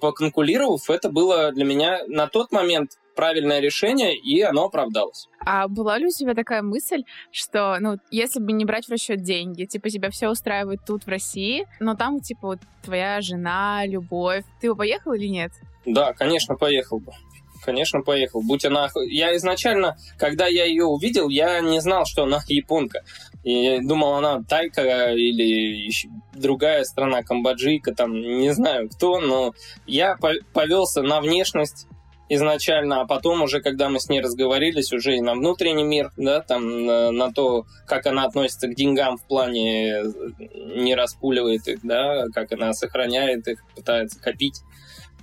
поконкурировав, 0.00 0.90
это 0.90 1.10
было 1.10 1.52
для 1.52 1.64
меня 1.64 2.00
на 2.08 2.26
тот 2.26 2.50
момент 2.50 2.98
правильное 3.14 3.60
решение, 3.60 4.16
и 4.16 4.40
оно 4.42 4.64
оправдалось. 4.64 5.28
А 5.44 5.68
была 5.68 5.98
ли 5.98 6.06
у 6.06 6.10
тебя 6.10 6.34
такая 6.34 6.62
мысль, 6.62 7.04
что, 7.30 7.78
ну, 7.80 7.96
если 8.10 8.40
бы 8.40 8.52
не 8.52 8.64
брать 8.64 8.86
в 8.86 8.90
расчет 8.90 9.22
деньги, 9.22 9.64
типа, 9.64 9.90
тебя 9.90 10.10
все 10.10 10.28
устраивает 10.28 10.80
тут, 10.86 11.04
в 11.04 11.08
России, 11.08 11.66
но 11.80 11.94
там, 11.94 12.20
типа, 12.20 12.48
вот 12.48 12.58
твоя 12.82 13.20
жена, 13.20 13.84
любовь, 13.86 14.44
ты 14.60 14.70
бы 14.70 14.76
поехал 14.76 15.12
или 15.12 15.26
нет? 15.26 15.52
Да, 15.86 16.12
конечно, 16.12 16.56
поехал 16.56 16.98
бы 16.98 17.12
конечно, 17.64 18.02
поехал. 18.02 18.42
Будь 18.42 18.64
она... 18.64 18.88
Я 19.08 19.34
изначально, 19.36 19.96
когда 20.18 20.46
я 20.46 20.64
ее 20.64 20.84
увидел, 20.84 21.28
я 21.28 21.60
не 21.60 21.80
знал, 21.80 22.04
что 22.04 22.24
она 22.24 22.40
японка. 22.46 23.02
И 23.42 23.78
думал, 23.80 24.14
она 24.14 24.42
тайка 24.42 25.12
или 25.12 25.90
другая 26.34 26.84
страна, 26.84 27.22
камбоджийка, 27.22 27.94
там, 27.94 28.12
не 28.14 28.52
знаю 28.52 28.88
кто, 28.88 29.20
но 29.20 29.54
я 29.86 30.16
повелся 30.52 31.02
на 31.02 31.20
внешность 31.20 31.86
изначально, 32.28 33.02
а 33.02 33.06
потом 33.06 33.42
уже, 33.42 33.60
когда 33.60 33.88
мы 33.88 34.00
с 34.00 34.08
ней 34.08 34.20
разговорились, 34.20 34.92
уже 34.92 35.16
и 35.16 35.20
на 35.20 35.34
внутренний 35.34 35.84
мир, 35.84 36.10
да, 36.16 36.40
там, 36.40 36.86
на, 36.86 37.10
на 37.10 37.32
то, 37.32 37.66
как 37.86 38.06
она 38.06 38.24
относится 38.24 38.68
к 38.68 38.74
деньгам 38.74 39.18
в 39.18 39.26
плане 39.26 40.02
не 40.76 40.94
распуливает 40.94 41.66
их, 41.68 41.80
да, 41.82 42.26
как 42.34 42.52
она 42.52 42.72
сохраняет 42.72 43.46
их, 43.48 43.62
пытается 43.74 44.20
копить 44.20 44.62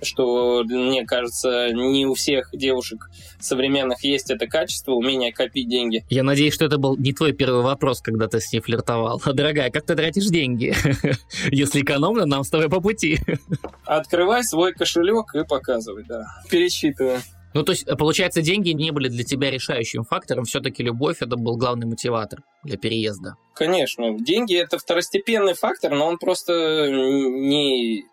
что, 0.02 0.64
мне 0.64 1.04
кажется, 1.04 1.70
не 1.72 2.06
у 2.06 2.14
всех 2.14 2.50
девушек 2.52 3.10
современных 3.40 4.04
есть 4.04 4.30
это 4.30 4.46
качество, 4.46 4.92
умение 4.92 5.32
копить 5.32 5.68
деньги. 5.68 6.04
Я 6.10 6.22
надеюсь, 6.22 6.54
что 6.54 6.64
это 6.64 6.78
был 6.78 6.96
не 6.96 7.12
твой 7.12 7.32
первый 7.32 7.62
вопрос, 7.62 8.00
когда 8.00 8.28
ты 8.28 8.40
с 8.40 8.52
ней 8.52 8.60
флиртовал. 8.60 9.20
Дорогая, 9.32 9.70
как 9.70 9.84
ты 9.84 9.94
тратишь 9.94 10.26
деньги? 10.26 10.74
Если 11.50 11.82
экономно, 11.82 12.26
нам 12.26 12.44
с 12.44 12.50
тобой 12.50 12.68
по 12.68 12.80
пути. 12.80 13.18
Открывай 13.84 14.44
свой 14.44 14.72
кошелек 14.72 15.34
и 15.34 15.44
показывай, 15.44 16.04
да. 16.04 16.26
Пересчитывай. 16.50 17.18
Ну, 17.54 17.64
то 17.64 17.72
есть, 17.72 17.86
получается, 17.98 18.40
деньги 18.40 18.70
не 18.70 18.92
были 18.92 19.08
для 19.08 19.24
тебя 19.24 19.50
решающим 19.50 20.04
фактором, 20.04 20.44
все-таки 20.44 20.82
любовь 20.82 21.18
это 21.20 21.36
был 21.36 21.56
главный 21.56 21.86
мотиватор 21.86 22.42
для 22.64 22.78
переезда. 22.78 23.36
Конечно, 23.54 24.18
деньги 24.18 24.56
это 24.56 24.78
второстепенный 24.78 25.52
фактор, 25.52 25.92
но 25.92 26.06
он 26.06 26.16
просто 26.16 26.88
не 26.90 28.04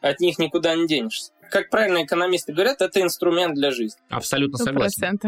от 0.00 0.20
них 0.20 0.38
никуда 0.38 0.74
не 0.74 0.86
денешься 0.86 1.32
как 1.50 1.70
правильно 1.70 2.04
экономисты 2.04 2.52
говорят, 2.52 2.80
это 2.80 3.00
инструмент 3.00 3.54
для 3.54 3.70
жизни. 3.70 4.00
Абсолютно 4.08 4.58
согласен. 4.58 5.18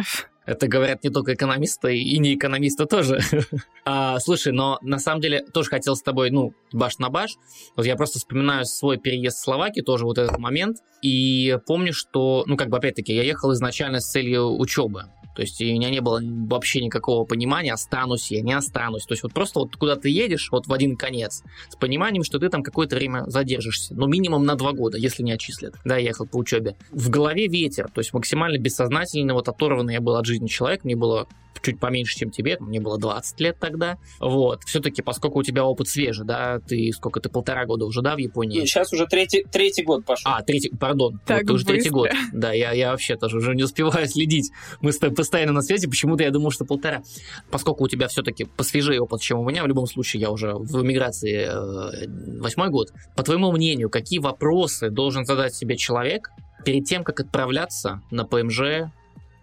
Это 0.49 0.67
говорят 0.67 1.05
не 1.05 1.11
только 1.11 1.35
экономисты, 1.35 1.99
и 1.99 2.19
не 2.19 2.35
экономисты 2.35 2.87
тоже. 2.87 3.21
а, 3.85 4.19
слушай, 4.19 4.51
но 4.51 4.79
на 4.81 4.99
самом 4.99 5.21
деле 5.21 5.43
тоже 5.43 5.69
хотел 5.69 5.95
с 5.95 6.01
тобой, 6.01 6.31
ну, 6.31 6.55
баш 6.73 6.97
на 6.97 7.11
баш. 7.11 7.37
Вот 7.77 7.85
я 7.85 7.97
просто 7.97 8.19
вспоминаю 8.19 8.65
свой 8.65 8.97
переезд 8.97 9.37
в 9.37 9.43
Словакию, 9.43 9.85
тоже 9.85 10.07
вот 10.07 10.17
этот 10.17 10.39
момент. 10.39 10.79
И 11.03 11.59
помню, 11.67 11.93
что, 11.93 12.45
ну, 12.47 12.57
как 12.57 12.71
бы 12.71 12.79
опять-таки, 12.79 13.15
я 13.15 13.25
ехал 13.25 13.53
изначально 13.53 14.01
с 14.01 14.11
целью 14.11 14.59
учебы. 14.59 15.05
То 15.39 15.43
есть 15.43 15.61
у 15.61 15.65
меня 15.65 15.89
не 15.89 16.01
было 16.01 16.21
вообще 16.21 16.83
никакого 16.83 17.25
понимания, 17.25 17.73
останусь 17.73 18.33
я, 18.33 18.43
не 18.43 18.55
останусь. 18.55 19.05
То 19.05 19.13
есть 19.13 19.23
вот 19.23 19.33
просто 19.33 19.61
вот 19.61 19.77
куда 19.77 19.95
ты 19.95 20.09
едешь, 20.09 20.49
вот 20.51 20.67
в 20.67 20.73
один 20.73 20.97
конец, 20.97 21.45
с 21.69 21.77
пониманием, 21.77 22.25
что 22.25 22.41
ты 22.41 22.49
там 22.49 22.65
какое-то 22.65 22.97
время 22.97 23.23
задержишься. 23.29 23.95
Ну, 23.95 24.09
минимум 24.09 24.45
на 24.45 24.57
два 24.57 24.73
года, 24.73 24.99
если 24.99 25.23
не 25.23 25.31
отчислят. 25.31 25.77
Да, 25.85 25.97
я 25.97 26.09
ехал 26.09 26.27
по 26.27 26.39
учебе. 26.39 26.75
В 26.91 27.09
голове 27.09 27.47
ветер, 27.47 27.89
то 27.89 28.01
есть 28.01 28.13
максимально 28.13 28.59
бессознательный, 28.59 29.33
вот 29.33 29.49
оторванный 29.49 29.95
я 29.95 30.01
был 30.01 30.17
от 30.17 30.27
жизни 30.27 30.49
человек. 30.49 30.83
Мне 30.83 30.97
было 30.97 31.29
чуть 31.63 31.79
поменьше, 31.81 32.17
чем 32.17 32.31
тебе, 32.31 32.57
мне 32.61 32.81
было 32.81 32.99
20 32.99 33.41
лет 33.41 33.59
тогда. 33.59 33.99
Вот. 34.21 34.65
Все-таки, 34.65 35.03
поскольку 35.03 35.41
у 35.41 35.43
тебя 35.43 35.65
опыт 35.65 35.89
свежий, 35.89 36.25
да, 36.25 36.61
ты 36.61 36.91
сколько, 36.93 37.21
ты 37.21 37.29
полтора 37.29 37.67
года 37.67 37.85
уже, 37.85 38.03
да, 38.03 38.15
в 38.15 38.19
Японии? 38.19 38.61
Сейчас 38.61 38.93
уже 38.93 39.07
третий, 39.07 39.45
третий 39.51 39.83
год 39.83 40.05
пошел. 40.05 40.33
А, 40.33 40.43
третий, 40.43 40.71
пардон. 40.71 41.21
Так 41.27 41.43
вот, 41.43 41.47
ты 41.47 41.53
уже 41.55 41.65
третий 41.65 41.91
год. 41.91 42.11
Да, 42.33 42.53
я, 42.53 42.73
я 42.73 42.91
вообще 42.91 43.17
тоже 43.17 43.39
уже 43.39 43.55
не 43.55 43.65
успеваю 43.65 44.07
следить. 44.09 44.51
Мы 44.81 44.93
с 44.93 44.99
тобой 44.99 45.17
постоянно 45.29 45.53
на 45.53 45.61
связи, 45.61 45.87
почему-то 45.87 46.23
я 46.23 46.31
думал, 46.31 46.51
что 46.51 46.65
полтора. 46.65 47.03
Поскольку 47.51 47.85
у 47.85 47.89
тебя 47.89 48.09
все-таки 48.09 48.45
посвежее 48.45 49.03
опыт, 49.03 49.21
чем 49.21 49.39
у 49.39 49.45
меня, 49.49 49.63
в 49.63 49.67
любом 49.67 49.87
случае 49.87 50.23
я 50.23 50.31
уже 50.31 50.55
в 50.55 50.83
эмиграции 50.83 51.47
э, 51.47 52.41
восьмой 52.41 52.71
год. 52.71 52.93
По 53.15 53.23
твоему 53.23 53.53
мнению, 53.53 53.91
какие 53.91 54.21
вопросы 54.21 54.89
должен 54.89 55.27
задать 55.27 55.55
себе 55.55 55.77
человек 55.77 56.31
перед 56.65 56.87
тем, 56.87 57.05
как 57.05 57.21
отправляться 57.21 58.01
на 58.11 58.25
ПМЖ 58.25 58.91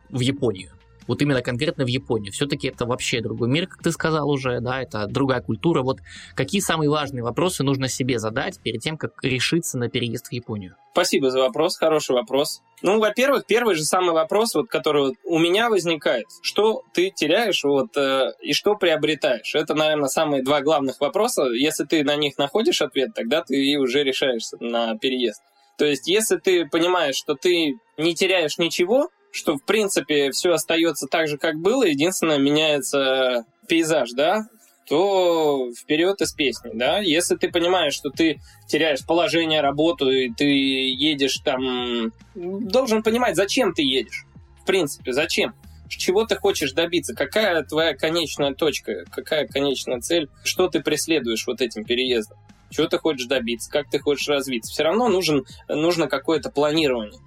в 0.09 0.19
Японию? 0.21 0.74
Вот 1.07 1.21
именно 1.21 1.41
конкретно 1.41 1.85
в 1.85 1.87
Японии. 1.87 2.29
Все-таки 2.29 2.67
это 2.67 2.85
вообще 2.85 3.21
другой 3.21 3.49
мир, 3.49 3.67
как 3.67 3.81
ты 3.81 3.91
сказал 3.91 4.29
уже, 4.29 4.59
да, 4.59 4.81
это 4.81 5.07
другая 5.07 5.41
культура. 5.41 5.81
Вот 5.81 5.99
какие 6.35 6.61
самые 6.61 6.89
важные 6.89 7.23
вопросы 7.23 7.63
нужно 7.63 7.87
себе 7.87 8.19
задать 8.19 8.59
перед 8.59 8.81
тем, 8.81 8.97
как 8.97 9.23
решиться 9.23 9.77
на 9.77 9.89
переезд 9.89 10.27
в 10.27 10.31
Японию? 10.31 10.75
Спасибо 10.93 11.29
за 11.29 11.39
вопрос, 11.39 11.77
хороший 11.77 12.13
вопрос. 12.13 12.61
Ну, 12.81 12.99
во-первых, 12.99 13.45
первый 13.45 13.75
же 13.75 13.83
самый 13.83 14.13
вопрос, 14.13 14.55
вот, 14.55 14.69
который 14.69 15.17
у 15.25 15.39
меня 15.39 15.69
возникает, 15.69 16.25
что 16.41 16.83
ты 16.93 17.09
теряешь 17.09 17.63
вот, 17.63 17.97
э, 17.97 18.31
и 18.41 18.53
что 18.53 18.75
приобретаешь? 18.75 19.55
Это, 19.55 19.73
наверное, 19.75 20.07
самые 20.07 20.43
два 20.43 20.61
главных 20.61 21.01
вопроса. 21.01 21.43
Если 21.51 21.83
ты 21.83 22.03
на 22.03 22.15
них 22.15 22.37
находишь 22.37 22.81
ответ, 22.81 23.09
тогда 23.13 23.41
ты 23.41 23.55
и 23.55 23.75
уже 23.75 24.03
решаешься 24.03 24.57
на 24.61 24.97
переезд. 24.97 25.41
То 25.77 25.85
есть, 25.85 26.07
если 26.07 26.37
ты 26.37 26.65
понимаешь, 26.65 27.15
что 27.15 27.35
ты 27.35 27.73
не 27.97 28.15
теряешь 28.15 28.57
ничего, 28.57 29.09
что, 29.35 29.57
в 29.57 29.63
принципе, 29.63 30.31
все 30.31 30.53
остается 30.53 31.07
так 31.07 31.27
же, 31.27 31.37
как 31.37 31.57
было, 31.57 31.83
единственное, 31.83 32.37
меняется 32.37 33.43
пейзаж, 33.67 34.11
да, 34.11 34.47
то 34.87 35.71
вперед 35.77 36.21
из 36.21 36.31
песни, 36.31 36.71
да. 36.73 36.99
Если 36.99 37.35
ты 37.35 37.51
понимаешь, 37.51 37.93
что 37.93 38.11
ты 38.11 38.39
теряешь 38.69 39.05
положение, 39.05 39.59
работу, 39.59 40.09
и 40.09 40.29
ты 40.29 40.45
едешь 40.45 41.39
там... 41.43 42.13
Должен 42.33 43.03
понимать, 43.03 43.35
зачем 43.35 43.73
ты 43.73 43.81
едешь. 43.81 44.25
В 44.61 44.65
принципе, 44.65 45.11
зачем? 45.11 45.53
Чего 45.89 46.25
ты 46.25 46.37
хочешь 46.37 46.71
добиться? 46.71 47.13
Какая 47.13 47.61
твоя 47.63 47.93
конечная 47.93 48.53
точка? 48.53 49.03
Какая 49.11 49.47
конечная 49.47 49.99
цель? 49.99 50.29
Что 50.45 50.69
ты 50.69 50.79
преследуешь 50.79 51.45
вот 51.45 51.59
этим 51.59 51.83
переездом? 51.83 52.37
Чего 52.69 52.87
ты 52.87 52.97
хочешь 52.99 53.27
добиться? 53.27 53.69
Как 53.69 53.89
ты 53.89 53.99
хочешь 53.99 54.29
развиться? 54.29 54.71
Все 54.71 54.83
равно 54.83 55.09
нужен, 55.09 55.45
нужно 55.67 56.07
какое-то 56.07 56.49
планирование 56.49 57.19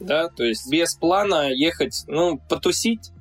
да, 0.00 0.28
то 0.28 0.44
есть 0.44 0.70
без 0.70 0.94
плана 0.94 1.50
ехать, 1.52 2.04
ну, 2.06 2.38
потусить, 2.48 3.12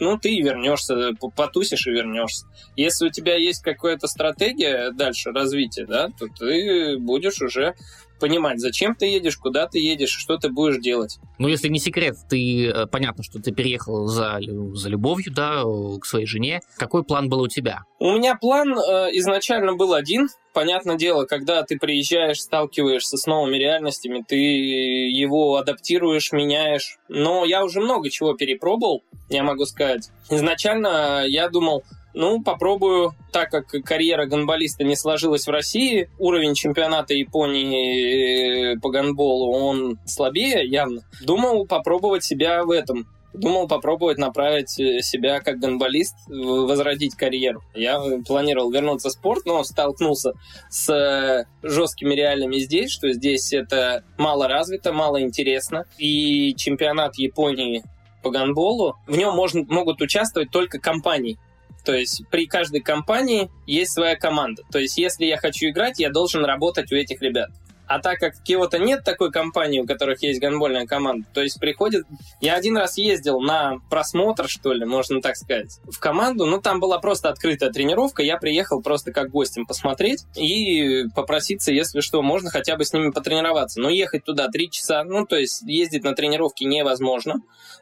ну, 0.00 0.18
ты 0.18 0.34
и 0.34 0.42
вернешься, 0.42 1.12
потусишь 1.36 1.86
и 1.86 1.90
вернешься. 1.90 2.46
Если 2.76 3.06
у 3.06 3.10
тебя 3.10 3.36
есть 3.36 3.62
какая-то 3.62 4.06
стратегия 4.08 4.90
дальше 4.90 5.30
развития, 5.30 5.86
да, 5.86 6.08
то 6.18 6.26
ты 6.26 6.98
будешь 6.98 7.40
уже 7.40 7.74
понимать, 8.20 8.60
зачем 8.60 8.94
ты 8.94 9.06
едешь, 9.06 9.36
куда 9.36 9.66
ты 9.66 9.78
едешь, 9.78 10.10
что 10.10 10.36
ты 10.36 10.48
будешь 10.50 10.80
делать. 10.80 11.18
Ну, 11.38 11.48
если 11.48 11.68
не 11.68 11.78
секрет, 11.78 12.16
ты, 12.28 12.68
э, 12.68 12.86
понятно, 12.86 13.22
что 13.22 13.40
ты 13.40 13.52
переехал 13.52 14.06
за, 14.06 14.38
за 14.74 14.88
любовью, 14.88 15.32
да, 15.32 15.62
к 16.00 16.04
своей 16.06 16.26
жене. 16.26 16.60
Какой 16.76 17.04
план 17.04 17.28
был 17.28 17.40
у 17.40 17.48
тебя? 17.48 17.82
У 17.98 18.12
меня 18.12 18.36
план 18.36 18.72
э, 18.72 19.10
изначально 19.14 19.74
был 19.74 19.94
один. 19.94 20.28
Понятное 20.52 20.96
дело, 20.96 21.24
когда 21.24 21.62
ты 21.62 21.78
приезжаешь, 21.78 22.40
сталкиваешься 22.40 23.16
с 23.16 23.26
новыми 23.26 23.56
реальностями, 23.56 24.24
ты 24.26 24.36
его 24.36 25.56
адаптируешь, 25.56 26.30
меняешь. 26.30 26.98
Но 27.08 27.44
я 27.44 27.64
уже 27.64 27.80
много 27.80 28.08
чего 28.10 28.34
перепробовал, 28.34 29.02
я 29.28 29.42
могу 29.42 29.64
сказать. 29.66 30.10
Изначально 30.30 31.24
я 31.26 31.48
думал, 31.48 31.82
ну, 32.14 32.42
попробую, 32.42 33.12
так 33.32 33.50
как 33.50 33.68
карьера 33.84 34.26
гонболиста 34.26 34.84
не 34.84 34.96
сложилась 34.96 35.46
в 35.46 35.50
России, 35.50 36.08
уровень 36.18 36.54
чемпионата 36.54 37.12
Японии 37.14 38.74
э, 38.74 38.80
по 38.80 38.90
гонболу, 38.90 39.52
он 39.52 39.98
слабее 40.06 40.66
явно. 40.66 41.02
Думал 41.22 41.66
попробовать 41.66 42.24
себя 42.24 42.64
в 42.64 42.70
этом 42.70 43.06
думал 43.34 43.66
попробовать 43.66 44.16
направить 44.16 44.78
э, 44.78 45.00
себя 45.02 45.40
как 45.40 45.58
гонболист, 45.58 46.14
возродить 46.28 47.16
карьеру. 47.16 47.62
Я 47.74 48.00
планировал 48.26 48.70
вернуться 48.70 49.08
в 49.08 49.12
спорт, 49.12 49.44
но 49.44 49.62
столкнулся 49.64 50.32
с 50.70 50.88
э, 50.88 51.46
жесткими 51.62 52.14
реалиями 52.14 52.58
здесь, 52.58 52.90
что 52.90 53.12
здесь 53.12 53.52
это 53.52 54.04
мало 54.16 54.48
развито, 54.48 54.92
мало 54.92 55.20
интересно. 55.20 55.84
И 55.98 56.54
чемпионат 56.54 57.16
Японии 57.16 57.82
по 58.22 58.30
гонболу, 58.30 58.96
в 59.06 59.16
нем 59.16 59.34
можно, 59.34 59.64
могут 59.68 60.00
участвовать 60.00 60.50
только 60.50 60.78
компании. 60.78 61.38
То 61.84 61.94
есть 61.94 62.22
при 62.30 62.46
каждой 62.46 62.80
компании 62.80 63.50
есть 63.66 63.92
своя 63.92 64.16
команда. 64.16 64.62
То 64.72 64.78
есть 64.78 64.96
если 64.96 65.26
я 65.26 65.36
хочу 65.36 65.68
играть, 65.68 65.98
я 65.98 66.10
должен 66.10 66.44
работать 66.44 66.90
у 66.92 66.96
этих 66.96 67.20
ребят. 67.20 67.50
А 67.86 67.98
так 67.98 68.18
как 68.18 68.42
Киото 68.42 68.78
нет 68.78 69.04
такой 69.04 69.30
компании, 69.30 69.80
у 69.80 69.86
которых 69.86 70.22
есть 70.22 70.40
гонбольная 70.40 70.86
команда, 70.86 71.26
то 71.32 71.42
есть 71.42 71.60
приходит... 71.60 72.04
Я 72.40 72.54
один 72.54 72.76
раз 72.76 72.96
ездил 72.96 73.40
на 73.40 73.78
просмотр, 73.90 74.48
что 74.48 74.72
ли, 74.72 74.84
можно 74.84 75.20
так 75.20 75.36
сказать, 75.36 75.78
в 75.84 75.98
команду, 75.98 76.46
ну 76.46 76.60
там 76.60 76.80
была 76.80 76.98
просто 76.98 77.28
открытая 77.28 77.70
тренировка, 77.70 78.22
я 78.22 78.38
приехал 78.38 78.82
просто 78.82 79.12
как 79.12 79.30
гостем 79.30 79.66
посмотреть 79.66 80.24
и 80.34 81.04
попроситься, 81.14 81.72
если 81.72 82.00
что, 82.00 82.22
можно 82.22 82.50
хотя 82.50 82.76
бы 82.76 82.84
с 82.84 82.92
ними 82.92 83.10
потренироваться. 83.10 83.80
Но 83.80 83.90
ехать 83.90 84.24
туда 84.24 84.48
три 84.48 84.70
часа, 84.70 85.04
ну 85.04 85.26
то 85.26 85.36
есть 85.36 85.62
ездить 85.62 86.04
на 86.04 86.14
тренировки 86.14 86.64
невозможно. 86.64 87.36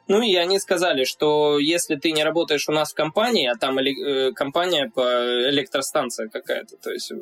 Ну 0.09 0.21
и 0.21 0.35
они 0.35 0.59
сказали, 0.59 1.05
что 1.05 1.59
если 1.59 1.95
ты 1.95 2.11
не 2.11 2.25
работаешь 2.25 2.69
у 2.69 2.73
нас 2.73 2.91
в 2.91 2.95
компании, 2.95 3.47
а 3.47 3.57
там 3.57 3.79
э, 3.79 4.33
компания 4.33 4.91
по 4.93 5.01
электростанция 5.49 6.29
какая-то, 6.29 6.77
то 6.77 6.91
есть 6.91 7.13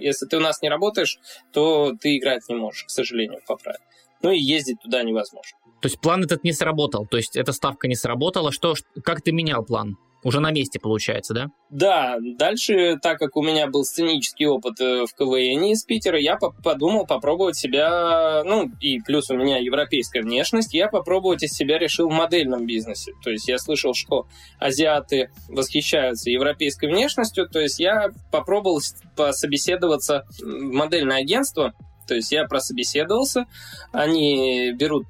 если 0.00 0.26
ты 0.26 0.36
у 0.36 0.40
нас 0.40 0.60
не 0.60 0.68
работаешь, 0.68 1.18
то 1.52 1.92
ты 2.00 2.18
играть 2.24 2.48
не 2.48 2.54
можешь, 2.54 2.84
к 2.84 2.90
сожалению, 2.90 3.40
по 3.46 3.56
правилам. 3.56 3.84
Ну 4.22 4.30
и 4.30 4.38
ездить 4.38 4.80
туда 4.82 5.02
невозможно. 5.02 5.58
То 5.80 5.86
есть 5.86 6.00
план 6.00 6.24
этот 6.24 6.44
не 6.44 6.52
сработал, 6.52 7.06
то 7.06 7.18
есть 7.18 7.36
эта 7.36 7.52
ставка 7.52 7.88
не 7.88 7.94
сработала. 7.94 8.52
Что, 8.52 8.74
как 9.02 9.20
ты 9.20 9.32
менял 9.32 9.62
план? 9.64 9.98
Уже 10.22 10.40
на 10.40 10.50
месте, 10.50 10.80
получается, 10.80 11.34
да? 11.34 11.46
Да, 11.68 12.16
дальше, 12.38 12.96
так 13.02 13.18
как 13.18 13.36
у 13.36 13.42
меня 13.42 13.66
был 13.66 13.84
сценический 13.84 14.46
опыт 14.46 14.80
э, 14.80 15.04
в 15.04 15.14
КВН 15.14 15.64
из 15.64 15.84
Питера, 15.84 16.18
я 16.18 16.38
подумал 16.38 17.04
попробовать 17.04 17.56
себя, 17.56 18.42
ну, 18.46 18.70
и 18.80 19.00
плюс 19.00 19.28
у 19.28 19.36
меня 19.36 19.58
европейская 19.58 20.22
внешность, 20.22 20.72
я 20.72 20.88
попробовать 20.88 21.42
из 21.42 21.52
себя 21.52 21.78
решил 21.78 22.08
в 22.08 22.12
модельном 22.12 22.64
бизнесе. 22.64 23.12
То 23.22 23.28
есть 23.28 23.46
я 23.48 23.58
слышал, 23.58 23.92
что 23.92 24.26
азиаты 24.58 25.28
восхищаются 25.48 26.30
европейской 26.30 26.86
внешностью, 26.86 27.46
то 27.46 27.60
есть 27.60 27.78
я 27.78 28.08
попробовал 28.32 28.80
пособеседоваться 29.14 30.24
в 30.40 30.72
модельное 30.72 31.18
агентство, 31.18 31.74
то 32.06 32.14
есть 32.14 32.32
я 32.32 32.44
прособеседовался, 32.44 33.46
они 33.92 34.72
берут 34.72 35.06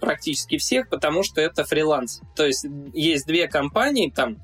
практически 0.00 0.58
всех, 0.58 0.88
потому 0.88 1.22
что 1.22 1.40
это 1.40 1.64
фриланс. 1.64 2.20
То 2.34 2.46
есть 2.46 2.66
есть 2.92 3.26
две 3.26 3.48
компании, 3.48 4.10
там 4.10 4.38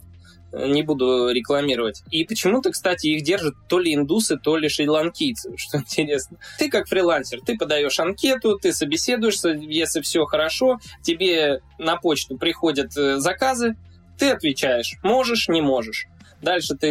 не 0.53 0.83
буду 0.83 1.31
рекламировать. 1.31 2.03
И 2.11 2.25
почему-то, 2.25 2.71
кстати, 2.71 3.07
их 3.07 3.23
держат 3.23 3.55
то 3.69 3.79
ли 3.79 3.95
индусы, 3.95 4.37
то 4.37 4.57
ли 4.57 4.69
шри-ланкийцы, 4.69 5.53
что 5.57 5.79
интересно. 5.79 6.39
Ты 6.59 6.69
как 6.69 6.89
фрилансер, 6.89 7.41
ты 7.41 7.57
подаешь 7.57 7.99
анкету, 7.99 8.59
ты 8.59 8.73
собеседуешься, 8.73 9.51
если 9.51 10.01
все 10.01 10.25
хорошо, 10.25 10.79
тебе 11.03 11.61
на 11.79 11.97
почту 11.97 12.37
приходят 12.37 12.97
э, 12.97 13.19
заказы, 13.19 13.77
ты 14.19 14.31
отвечаешь, 14.31 14.99
можешь, 15.03 15.49
не 15.49 15.63
можешь. 15.63 16.07
Дальше 16.43 16.75
ты, 16.75 16.89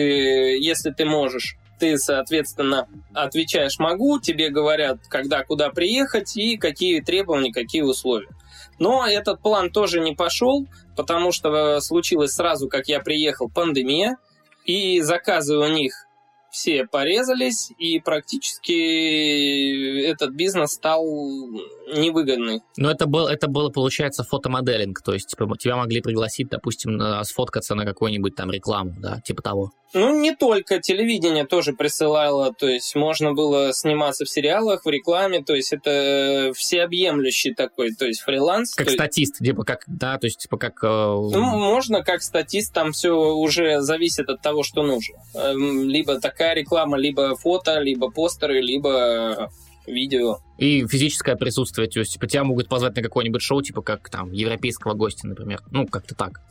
если 0.60 0.92
ты 0.92 1.06
можешь, 1.06 1.58
ты, 1.82 1.98
соответственно, 1.98 2.88
отвечаешь 3.12 3.80
«могу», 3.80 4.20
тебе 4.20 4.50
говорят, 4.50 5.00
когда, 5.08 5.44
куда 5.44 5.72
приехать 5.72 6.38
и 6.38 6.56
какие 6.56 7.02
требования, 7.02 7.52
какие 7.52 7.82
условия. 7.82 8.30
Но 8.78 9.08
этот 9.08 9.42
план 9.42 9.72
тоже 9.72 10.00
не 10.00 10.14
пошел, 10.14 10.68
потому 10.96 11.32
что 11.32 11.82
случилось 11.82 12.34
сразу, 12.34 12.70
как 12.70 12.88
я 12.88 13.00
приехал, 13.00 13.50
пандемия, 13.50 14.18
и 14.64 15.02
заказы 15.02 15.58
у 15.58 15.68
них 15.70 16.06
все 16.52 16.86
порезались, 16.86 17.72
и 17.80 18.00
практически 18.00 20.06
этот 20.06 20.34
бизнес 20.34 20.74
стал 20.74 21.04
невыгодный. 21.92 22.62
Но 22.78 22.92
это, 22.92 23.06
был, 23.06 23.28
это 23.28 23.48
было, 23.48 23.70
получается, 23.70 24.24
фотомоделинг, 24.24 25.02
то 25.02 25.14
есть 25.14 25.30
типа, 25.30 25.48
тебя 25.58 25.76
могли 25.76 26.02
пригласить, 26.02 26.50
допустим, 26.50 26.98
на, 26.98 27.24
сфоткаться 27.24 27.76
на 27.76 27.86
какую-нибудь 27.86 28.36
там 28.36 28.52
рекламу, 28.52 28.96
да, 28.98 29.20
типа 29.22 29.42
того. 29.42 29.72
Ну, 29.94 30.18
не 30.22 30.34
только 30.34 30.80
телевидение 30.80 31.46
тоже 31.46 31.74
присылало, 31.74 32.54
то 32.54 32.68
есть 32.68 32.96
можно 32.96 33.34
было 33.34 33.74
сниматься 33.74 34.24
в 34.24 34.30
сериалах, 34.30 34.86
в 34.86 34.90
рекламе, 34.90 35.44
то 35.44 35.54
есть 35.54 35.74
это 35.74 36.54
всеобъемлющий 36.56 37.54
такой, 37.54 37.94
то 37.94 38.06
есть 38.06 38.22
фриланс. 38.22 38.74
Как 38.74 38.90
статист, 38.90 39.40
типа 39.40 39.64
как, 39.64 39.84
да, 39.88 40.18
то 40.18 40.28
есть 40.28 40.40
типа 40.40 40.58
как... 40.58 40.82
Э... 40.84 40.88
Ну, 40.88 41.42
можно 41.42 42.04
как 42.04 42.22
статист, 42.22 42.74
там 42.74 42.94
все 42.94 43.12
уже 43.12 43.82
зависит 43.82 44.30
от 44.30 44.42
того, 44.42 44.64
что 44.64 44.84
нужно. 44.84 45.18
Эм, 45.36 45.90
либо 45.90 46.22
такая 46.22 46.56
реклама, 46.56 46.98
либо 46.98 47.36
фото, 47.36 47.80
либо 47.80 48.10
постеры, 48.10 48.62
либо 48.62 49.52
видео. 49.92 50.40
И 50.58 50.86
физическое 50.88 51.36
присутствие, 51.36 51.88
то 51.90 52.00
есть 52.00 52.14
типа 52.14 52.28
тебя 52.28 52.44
могут 52.44 52.70
позвать 52.70 52.96
на 52.96 53.02
какое-нибудь 53.02 53.42
шоу, 53.42 53.62
типа 53.62 53.82
как 53.82 54.10
там 54.10 54.32
европейского 54.32 54.94
гостя, 54.94 55.28
например. 55.28 55.62
Ну, 55.72 55.88
как-то 55.88 56.16
так 56.16 56.42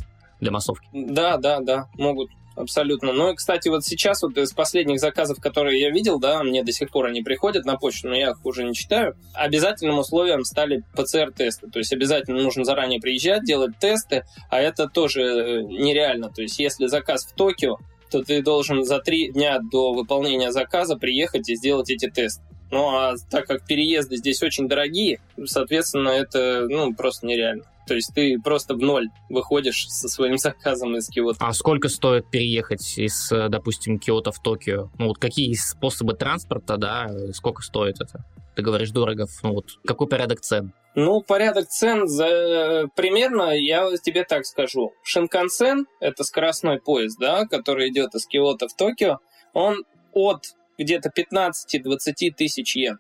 для 0.41 0.51
массовки. 0.51 0.89
Да, 0.93 1.37
да, 1.37 1.61
да, 1.61 1.89
могут 1.97 2.31
абсолютно. 2.57 3.13
Ну 3.13 3.33
и, 3.33 3.35
кстати, 3.35 3.69
вот 3.69 3.85
сейчас 3.85 4.23
вот 4.23 4.37
из 4.37 4.53
последних 4.53 5.01
заказов, 5.01 5.41
которые 5.41 5.81
я 5.81 5.91
видел, 5.91 6.19
да, 6.19 6.43
мне 6.43 6.63
до 6.63 6.73
сих 6.73 6.91
пор 6.91 7.07
они 7.07 7.23
приходят 7.23 7.65
на 7.65 7.77
почту, 7.77 8.09
но 8.09 8.15
я 8.15 8.31
их 8.31 8.45
уже 8.45 8.65
не 8.65 8.75
читаю, 8.75 9.17
обязательным 9.35 9.99
условием 9.99 10.45
стали 10.45 10.85
ПЦР-тесты. 10.95 11.69
То 11.71 11.79
есть 11.79 11.93
обязательно 11.93 12.43
нужно 12.43 12.65
заранее 12.65 13.01
приезжать, 13.01 13.45
делать 13.45 13.79
тесты, 13.79 14.25
а 14.49 14.61
это 14.61 14.89
тоже 14.89 15.23
э, 15.23 15.63
нереально. 15.63 16.31
То 16.31 16.43
есть 16.43 16.59
если 16.59 16.87
заказ 16.87 17.27
в 17.27 17.35
Токио, 17.35 17.79
то 18.11 18.23
ты 18.23 18.43
должен 18.43 18.85
за 18.85 18.99
три 18.99 19.31
дня 19.31 19.61
до 19.61 19.93
выполнения 19.93 20.51
заказа 20.51 20.97
приехать 20.97 21.49
и 21.49 21.57
сделать 21.57 21.91
эти 21.91 22.11
тесты. 22.11 22.43
Ну 22.71 22.89
а 22.89 23.15
так 23.31 23.47
как 23.47 23.67
переезды 23.67 24.17
здесь 24.17 24.43
очень 24.43 24.69
дорогие, 24.69 25.21
соответственно, 25.45 26.11
это 26.11 26.67
ну, 26.69 26.95
просто 26.95 27.27
нереально. 27.27 27.65
То 27.87 27.95
есть 27.95 28.15
ты 28.15 28.39
просто 28.39 28.75
в 28.75 28.79
ноль 28.79 29.09
выходишь 29.29 29.89
со 29.89 30.09
своим 30.09 30.39
заказом 30.39 30.97
из 30.97 31.09
Киота. 31.09 31.39
А 31.41 31.53
сколько 31.53 31.89
стоит 31.89 32.31
переехать 32.31 32.99
из, 32.99 33.29
допустим, 33.31 33.99
Киота 33.99 34.31
в 34.31 34.41
Токио? 34.41 34.91
Ну 34.99 35.09
вот 35.09 35.19
какие 35.19 35.53
способы 35.55 36.15
транспорта, 36.15 36.77
да, 36.77 37.11
сколько 37.33 37.63
стоит 37.63 38.01
это? 38.01 38.25
Ты 38.55 38.63
говоришь 38.63 38.91
дорого, 38.91 39.27
ну 39.43 39.55
вот 39.55 39.67
какой 39.85 40.07
порядок 40.07 40.41
цен? 40.41 40.73
Ну, 40.97 41.21
порядок 41.21 41.69
цен 41.69 42.09
за 42.09 42.89
примерно, 42.97 43.57
я 43.57 43.89
тебе 43.99 44.25
так 44.25 44.45
скажу. 44.45 44.93
Шинкансен— 45.05 45.87
это 46.01 46.25
скоростной 46.25 46.81
поезд, 46.81 47.19
да, 47.21 47.47
который 47.47 47.91
идет 47.91 48.15
из 48.15 48.27
Киота 48.27 48.67
в 48.67 48.75
Токио. 48.75 49.19
Он 49.53 49.85
от 50.13 50.47
где-то 50.81 51.11
15-20 51.17 52.33
тысяч 52.37 52.75
йен. 52.75 52.99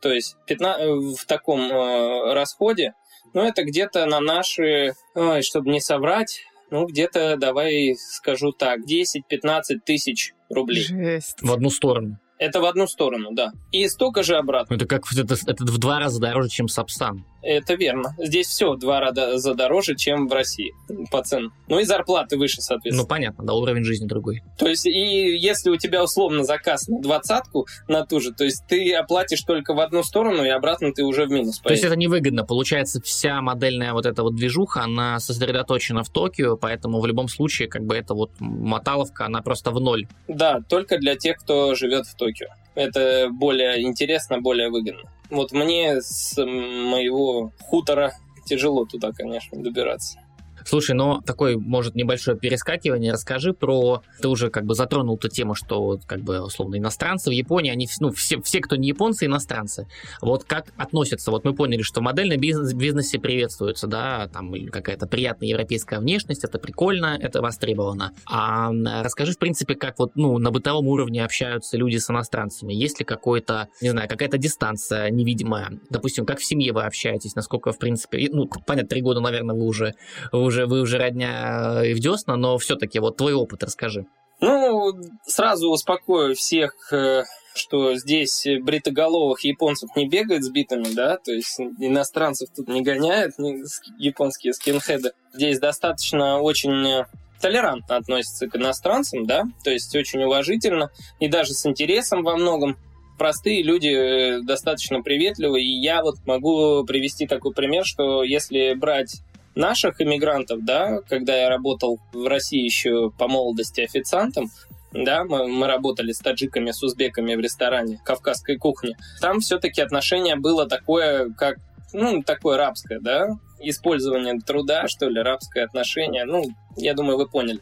То 0.00 0.10
есть 0.10 0.36
15, 0.46 1.18
в 1.18 1.26
таком 1.26 1.60
э, 1.70 2.32
расходе 2.32 2.94
ну, 3.34 3.42
это 3.42 3.64
где-то 3.64 4.06
на 4.06 4.20
наши, 4.20 4.94
ой, 5.14 5.42
чтобы 5.42 5.70
не 5.70 5.80
соврать, 5.80 6.42
ну, 6.70 6.86
где-то, 6.86 7.36
давай 7.36 7.94
скажу 7.96 8.52
так, 8.52 8.80
10-15 8.80 9.80
тысяч 9.84 10.34
рублей. 10.48 10.82
Жесть. 10.82 11.38
В 11.40 11.52
одну 11.52 11.70
сторону. 11.70 12.18
Это 12.38 12.60
в 12.60 12.64
одну 12.64 12.86
сторону, 12.86 13.30
да. 13.32 13.52
И 13.70 13.86
столько 13.88 14.22
же 14.22 14.36
обратно. 14.36 14.74
Это 14.74 14.86
как 14.86 15.02
это, 15.12 15.34
это 15.34 15.64
в 15.64 15.78
два 15.78 15.98
раза 15.98 16.20
дороже, 16.20 16.48
чем 16.48 16.68
Сапсан. 16.68 17.24
Это 17.42 17.74
верно. 17.74 18.14
Здесь 18.18 18.48
все 18.48 18.72
в 18.72 18.78
два 18.78 19.00
раза 19.00 19.54
дороже, 19.54 19.96
чем 19.96 20.28
в 20.28 20.32
России 20.32 20.72
по 21.10 21.22
ценам. 21.22 21.52
Ну 21.68 21.78
и 21.78 21.84
зарплаты 21.84 22.36
выше, 22.36 22.60
соответственно. 22.60 23.02
Ну 23.02 23.08
понятно, 23.08 23.44
да, 23.44 23.54
уровень 23.54 23.84
жизни 23.84 24.06
другой. 24.06 24.42
То 24.58 24.68
есть, 24.68 24.86
и 24.86 24.90
если 24.90 25.70
у 25.70 25.76
тебя 25.76 26.04
условно 26.04 26.44
заказ 26.44 26.88
на 26.88 27.00
двадцатку, 27.00 27.66
на 27.88 28.04
ту 28.04 28.20
же, 28.20 28.32
то 28.32 28.44
есть 28.44 28.64
ты 28.68 28.92
оплатишь 28.94 29.42
только 29.42 29.74
в 29.74 29.80
одну 29.80 30.02
сторону, 30.02 30.44
и 30.44 30.48
обратно 30.48 30.92
ты 30.92 31.04
уже 31.04 31.26
в 31.26 31.30
минус. 31.30 31.58
Поедешь. 31.58 31.62
То 31.62 31.72
есть 31.72 31.84
это 31.84 31.96
невыгодно. 31.96 32.44
Получается, 32.44 33.00
вся 33.00 33.40
модельная 33.40 33.92
вот 33.92 34.06
эта 34.06 34.22
вот 34.22 34.34
движуха, 34.34 34.82
она 34.82 35.18
сосредоточена 35.18 36.04
в 36.04 36.10
Токио, 36.10 36.56
поэтому 36.56 37.00
в 37.00 37.06
любом 37.06 37.28
случае, 37.28 37.68
как 37.68 37.84
бы 37.84 37.96
эта 37.96 38.14
вот 38.14 38.30
моталовка, 38.38 39.26
она 39.26 39.40
просто 39.40 39.70
в 39.70 39.80
ноль. 39.80 40.06
Да, 40.28 40.60
только 40.68 40.98
для 40.98 41.16
тех, 41.16 41.38
кто 41.38 41.74
живет 41.74 42.06
в 42.06 42.14
Токио. 42.16 42.48
Это 42.74 43.28
более 43.30 43.82
интересно, 43.82 44.40
более 44.40 44.70
выгодно. 44.70 45.10
Вот 45.30 45.52
мне 45.52 46.00
с 46.00 46.36
моего 46.36 47.52
хутора 47.60 48.12
тяжело 48.44 48.84
туда, 48.84 49.12
конечно, 49.12 49.62
добираться. 49.62 50.19
Слушай, 50.64 50.94
но 50.94 51.20
такой, 51.24 51.56
может, 51.56 51.94
небольшое 51.94 52.38
перескакивание. 52.38 53.12
Расскажи 53.12 53.52
про... 53.52 54.02
Ты 54.20 54.28
уже 54.28 54.50
как 54.50 54.64
бы 54.64 54.74
затронул 54.74 55.16
эту 55.16 55.28
тему, 55.28 55.54
что 55.54 55.98
как 56.06 56.20
бы 56.20 56.40
условно 56.40 56.76
иностранцы 56.76 57.30
в 57.30 57.32
Японии, 57.32 57.70
они, 57.70 57.88
ну, 58.00 58.10
все, 58.12 58.40
все, 58.42 58.60
кто 58.60 58.76
не 58.76 58.88
японцы, 58.88 59.26
иностранцы. 59.26 59.86
Вот 60.20 60.44
как 60.44 60.66
относятся? 60.76 61.30
Вот 61.30 61.44
мы 61.44 61.54
поняли, 61.54 61.82
что 61.82 62.00
модельный 62.00 62.36
бизнес, 62.36 62.72
бизнесе 62.74 63.18
приветствуется, 63.18 63.86
да, 63.86 64.28
там 64.28 64.52
какая-то 64.70 65.06
приятная 65.06 65.48
европейская 65.48 65.98
внешность, 65.98 66.44
это 66.44 66.58
прикольно, 66.58 67.18
это 67.20 67.42
востребовано. 67.42 68.12
А 68.26 68.70
расскажи, 69.02 69.32
в 69.32 69.38
принципе, 69.38 69.74
как 69.74 69.98
вот, 69.98 70.12
ну, 70.16 70.38
на 70.38 70.50
бытовом 70.50 70.88
уровне 70.88 71.24
общаются 71.24 71.76
люди 71.76 71.96
с 71.96 72.10
иностранцами. 72.10 72.72
Есть 72.72 72.98
ли 72.98 73.04
какой-то, 73.04 73.68
не 73.80 73.90
знаю, 73.90 74.08
какая-то 74.08 74.38
дистанция 74.38 75.10
невидимая? 75.10 75.70
Допустим, 75.90 76.26
как 76.26 76.38
в 76.38 76.44
семье 76.44 76.72
вы 76.72 76.82
общаетесь, 76.82 77.34
насколько, 77.34 77.72
в 77.72 77.78
принципе, 77.78 78.28
ну, 78.32 78.48
понятно, 78.66 78.88
три 78.88 79.02
года, 79.02 79.20
наверное, 79.20 79.54
вы 79.54 79.64
уже, 79.64 79.94
вы 80.32 80.42
уже, 80.50 80.66
вы 80.66 80.80
уже 80.80 80.98
родня 80.98 81.82
и 81.84 81.94
в 81.94 82.00
десна, 82.00 82.36
но 82.36 82.58
все-таки 82.58 82.98
вот 82.98 83.16
твой 83.16 83.32
опыт 83.32 83.62
расскажи. 83.62 84.06
Ну, 84.40 84.92
сразу 85.26 85.70
успокою 85.70 86.34
всех, 86.34 86.74
э, 86.92 87.24
что 87.54 87.94
здесь 87.96 88.46
бритоголовых 88.62 89.44
японцев 89.44 89.90
не 89.96 90.08
бегают 90.08 90.44
с 90.44 90.50
битами, 90.50 90.88
да, 90.94 91.18
то 91.18 91.32
есть 91.32 91.60
иностранцев 91.60 92.48
тут 92.54 92.68
не 92.68 92.82
гоняют, 92.82 93.38
не 93.38 93.62
японские 93.98 94.54
скинхеды. 94.54 95.12
Здесь 95.34 95.58
достаточно 95.58 96.40
очень 96.40 97.04
толерантно 97.40 97.96
относятся 97.96 98.48
к 98.48 98.56
иностранцам, 98.56 99.26
да, 99.26 99.44
то 99.64 99.70
есть 99.70 99.94
очень 99.94 100.22
уважительно 100.22 100.90
и 101.18 101.28
даже 101.28 101.52
с 101.52 101.66
интересом 101.66 102.22
во 102.22 102.36
многом. 102.36 102.76
Простые 103.18 103.62
люди 103.62 103.88
э, 103.88 104.40
достаточно 104.40 105.02
приветливы, 105.02 105.60
и 105.60 105.80
я 105.82 106.02
вот 106.02 106.16
могу 106.24 106.84
привести 106.86 107.26
такой 107.26 107.52
пример, 107.52 107.84
что 107.84 108.22
если 108.22 108.72
брать 108.72 109.20
наших 109.54 110.00
иммигрантов, 110.00 110.64
да, 110.64 111.00
когда 111.08 111.36
я 111.36 111.48
работал 111.48 111.98
в 112.12 112.26
России 112.26 112.62
еще 112.62 113.10
по 113.10 113.28
молодости 113.28 113.80
официантом, 113.80 114.50
да, 114.92 115.24
мы, 115.24 115.46
мы 115.46 115.66
работали 115.66 116.12
с 116.12 116.18
таджиками, 116.18 116.72
с 116.72 116.82
узбеками 116.82 117.34
в 117.34 117.40
ресторане 117.40 118.00
кавказской 118.04 118.56
кухни. 118.56 118.96
Там 119.20 119.40
все-таки 119.40 119.80
отношение 119.80 120.36
было 120.36 120.66
такое, 120.66 121.32
как, 121.34 121.58
ну, 121.92 122.22
такое 122.22 122.56
рабское, 122.56 123.00
да, 123.00 123.28
использование 123.60 124.38
труда, 124.40 124.88
что 124.88 125.08
ли, 125.08 125.20
рабское 125.20 125.64
отношение, 125.64 126.24
ну, 126.24 126.44
я 126.76 126.94
думаю, 126.94 127.18
вы 127.18 127.28
поняли. 127.28 127.60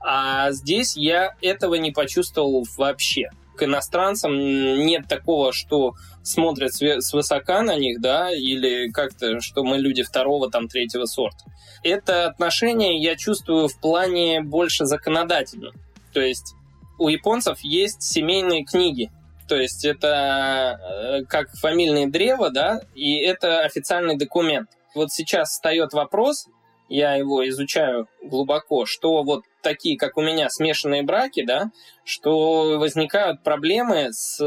А 0.00 0.52
здесь 0.52 0.96
я 0.96 1.34
этого 1.42 1.74
не 1.74 1.90
почувствовал 1.90 2.66
вообще. 2.76 3.30
К 3.60 3.64
иностранцам 3.64 4.38
нет 4.38 5.06
такого, 5.06 5.52
что 5.52 5.92
смотрят 6.22 6.72
свысока 6.72 7.60
на 7.60 7.76
них, 7.76 8.00
да, 8.00 8.32
или 8.32 8.90
как-то, 8.90 9.40
что 9.40 9.64
мы 9.64 9.76
люди 9.76 10.02
второго, 10.02 10.50
там, 10.50 10.66
третьего 10.66 11.04
сорта. 11.04 11.44
Это 11.82 12.24
отношение 12.24 12.98
я 13.02 13.16
чувствую 13.16 13.68
в 13.68 13.78
плане 13.78 14.40
больше 14.40 14.86
законодательно. 14.86 15.72
То 16.14 16.22
есть 16.22 16.54
у 16.98 17.08
японцев 17.08 17.58
есть 17.60 18.02
семейные 18.02 18.64
книги, 18.64 19.10
то 19.46 19.56
есть 19.56 19.84
это 19.84 20.80
э, 20.80 21.24
как 21.26 21.50
фамильное 21.50 22.06
древо, 22.06 22.48
да, 22.48 22.80
и 22.94 23.18
это 23.18 23.60
официальный 23.60 24.16
документ. 24.16 24.70
Вот 24.94 25.12
сейчас 25.12 25.50
встает 25.50 25.92
вопрос, 25.92 26.46
я 26.90 27.14
его 27.14 27.48
изучаю 27.48 28.08
глубоко, 28.22 28.84
что 28.84 29.22
вот 29.22 29.44
такие, 29.62 29.96
как 29.96 30.18
у 30.18 30.22
меня, 30.22 30.50
смешанные 30.50 31.02
браки, 31.02 31.44
да, 31.44 31.70
что 32.04 32.78
возникают 32.78 33.42
проблемы 33.42 34.12
с... 34.12 34.38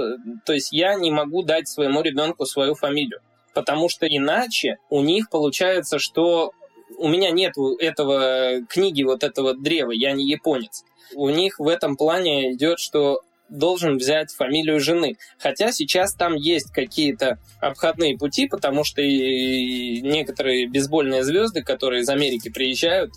То 0.45 0.53
есть 0.53 0.71
я 0.73 0.95
не 0.95 1.09
могу 1.09 1.43
дать 1.43 1.67
своему 1.67 2.01
ребенку 2.01 2.45
свою 2.45 2.75
фамилию, 2.75 3.21
потому 3.53 3.87
что 3.89 4.05
иначе 4.05 4.77
у 4.89 5.01
них 5.01 5.29
получается, 5.29 5.99
что 5.99 6.51
у 6.97 7.07
меня 7.07 7.31
нет 7.31 7.53
этого 7.79 8.61
книги, 8.67 9.03
вот 9.03 9.23
этого 9.23 9.55
древа, 9.55 9.91
я 9.91 10.11
не 10.11 10.27
японец. 10.27 10.83
У 11.15 11.29
них 11.29 11.59
в 11.59 11.67
этом 11.67 11.95
плане 11.95 12.53
идет, 12.53 12.79
что 12.79 13.21
должен 13.49 13.97
взять 13.97 14.31
фамилию 14.31 14.79
жены. 14.79 15.17
Хотя 15.37 15.71
сейчас 15.71 16.15
там 16.15 16.35
есть 16.35 16.71
какие-то 16.71 17.39
обходные 17.59 18.17
пути, 18.17 18.47
потому 18.47 18.83
что 18.83 19.01
и 19.01 20.01
некоторые 20.01 20.67
бейсбольные 20.67 21.23
звезды, 21.23 21.61
которые 21.61 22.01
из 22.01 22.09
Америки 22.09 22.49
приезжают, 22.49 23.11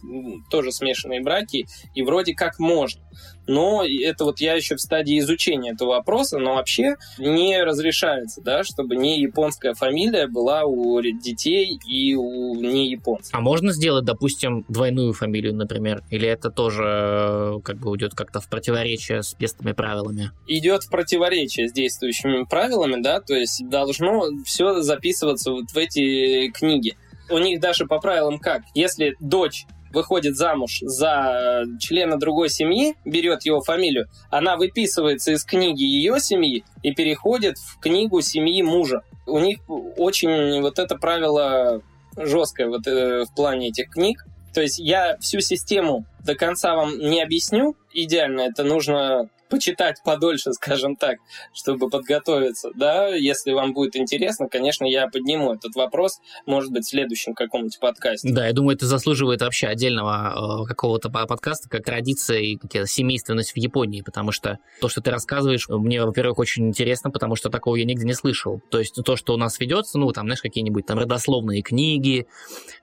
тоже 0.51 0.73
смешанные 0.73 1.23
браки, 1.23 1.67
и 1.95 2.03
вроде 2.03 2.35
как 2.35 2.59
можно 2.59 3.03
но 3.47 3.85
это 3.85 4.25
вот 4.25 4.41
я 4.41 4.55
еще 4.55 4.77
в 4.77 4.81
стадии 4.81 5.19
изучения 5.19 5.73
этого 5.73 5.91
вопроса, 5.91 6.39
но 6.39 6.55
вообще 6.55 6.97
не 7.19 7.63
разрешается, 7.63 8.41
да, 8.41 8.65
чтобы 8.65 8.97
не 8.97 9.21
японская 9.21 9.75
фамилия 9.75 10.27
была 10.27 10.65
у 10.65 11.01
детей 11.01 11.79
и 11.87 12.15
у 12.15 12.55
не 12.55 12.91
японцев. 12.91 13.35
А 13.35 13.41
можно 13.41 13.73
сделать, 13.73 14.05
допустим, 14.05 14.65
двойную 14.69 15.13
фамилию, 15.13 15.55
например? 15.55 16.03
Или 16.11 16.29
это 16.29 16.51
тоже 16.51 16.83
э, 16.85 17.61
как 17.63 17.79
бы 17.79 17.91
уйдет 17.91 18.15
как-то 18.15 18.41
в 18.41 18.49
противоречие 18.49 19.23
с 19.23 19.39
местными 19.39 19.73
правилами? 19.73 20.31
Идет 20.47 20.85
в 20.85 20.91
противоречие 20.91 21.69
с 21.69 21.73
действующими 21.73 22.45
правилами, 22.45 23.03
да, 23.03 23.21
то 23.21 23.35
есть 23.35 23.69
должно 23.69 24.29
все 24.45 24.81
записываться 24.81 25.53
вот 25.53 25.71
в 25.71 25.77
эти 25.77 26.51
книги. 26.51 26.97
У 27.29 27.39
них 27.39 27.61
даже 27.61 27.87
по 27.87 27.99
правилам 27.99 28.39
как? 28.39 28.63
Если 28.75 29.17
дочь 29.21 29.67
выходит 29.97 30.37
замуж 30.37 30.81
за 30.83 31.65
члена 31.81 32.19
другой 32.19 32.51
семьи, 32.51 32.95
берет 33.07 33.47
его 33.47 33.63
фамилию, 33.63 34.09
она 34.31 34.57
выписывается 34.57 35.33
из 35.33 35.43
книги 35.45 35.83
ее 35.83 36.21
семьи 36.21 36.65
и 36.83 36.93
переходит 36.93 37.57
в 37.57 37.81
книгу 37.81 38.21
семьи 38.21 38.63
мужа. 38.63 39.03
У 39.27 39.39
них 39.39 39.59
очень 39.97 40.61
вот 40.61 40.79
это 40.79 40.97
правило 40.97 41.81
жесткое 42.15 42.69
вот 42.69 42.87
э, 42.87 43.25
в 43.25 43.35
плане 43.35 43.69
этих 43.69 43.89
книг. 43.89 44.25
То 44.53 44.61
есть 44.61 44.79
я 44.79 45.17
всю 45.19 45.41
систему 45.41 46.05
до 46.25 46.35
конца 46.35 46.75
вам 46.75 46.99
не 46.99 47.23
объясню. 47.23 47.75
Идеально 47.93 48.43
это 48.43 48.65
нужно 48.65 49.31
почитать 49.49 50.03
подольше, 50.05 50.53
скажем 50.53 50.97
так, 50.97 51.19
чтобы 51.53 51.89
подготовиться, 51.89 52.71
да, 52.75 53.09
если 53.09 53.53
вам 53.53 53.73
будет 53.73 53.97
интересно, 53.97 54.49
конечно, 54.49 54.85
я 54.85 55.09
подниму 55.09 55.53
этот 55.53 55.75
вопрос, 55.75 56.19
может 56.47 56.73
быть, 56.73 56.85
в 56.85 56.89
следующем 56.89 57.35
каком-нибудь 57.35 57.79
подкасте. 57.81 58.33
Да, 58.33 58.47
я 58.47 58.53
думаю, 58.53 58.77
это 58.77 58.87
заслуживает 58.87 59.43
вообще 59.43 59.67
отдельного 59.69 60.63
э, 60.63 60.67
какого-то 60.67 61.11
подкаста, 61.11 61.69
как 61.69 61.85
традиция 61.85 62.39
и 62.39 62.57
какая-то 62.57 62.89
семейственность 62.89 63.53
в 63.53 63.57
Японии, 63.57 64.03
потому 64.03 64.33
что 64.33 64.59
то, 64.81 64.89
что 64.89 65.01
ты 65.01 65.11
рассказываешь, 65.11 65.69
мне, 65.69 66.05
во-первых, 66.05 66.39
очень 66.39 66.69
интересно, 66.69 67.11
потому 67.11 67.37
что 67.37 67.51
такого 67.51 67.77
я 67.77 67.85
нигде 67.85 68.05
не 68.05 68.15
слышал. 68.15 68.61
То 68.71 68.79
есть 68.79 68.95
то, 69.05 69.17
что 69.17 69.35
у 69.35 69.37
нас 69.37 69.59
ведется, 69.61 69.99
ну, 69.99 70.11
там, 70.13 70.27
знаешь, 70.27 70.43
какие-нибудь 70.43 70.87
там 70.87 70.99
родословные 70.99 71.63
книги, 71.63 72.27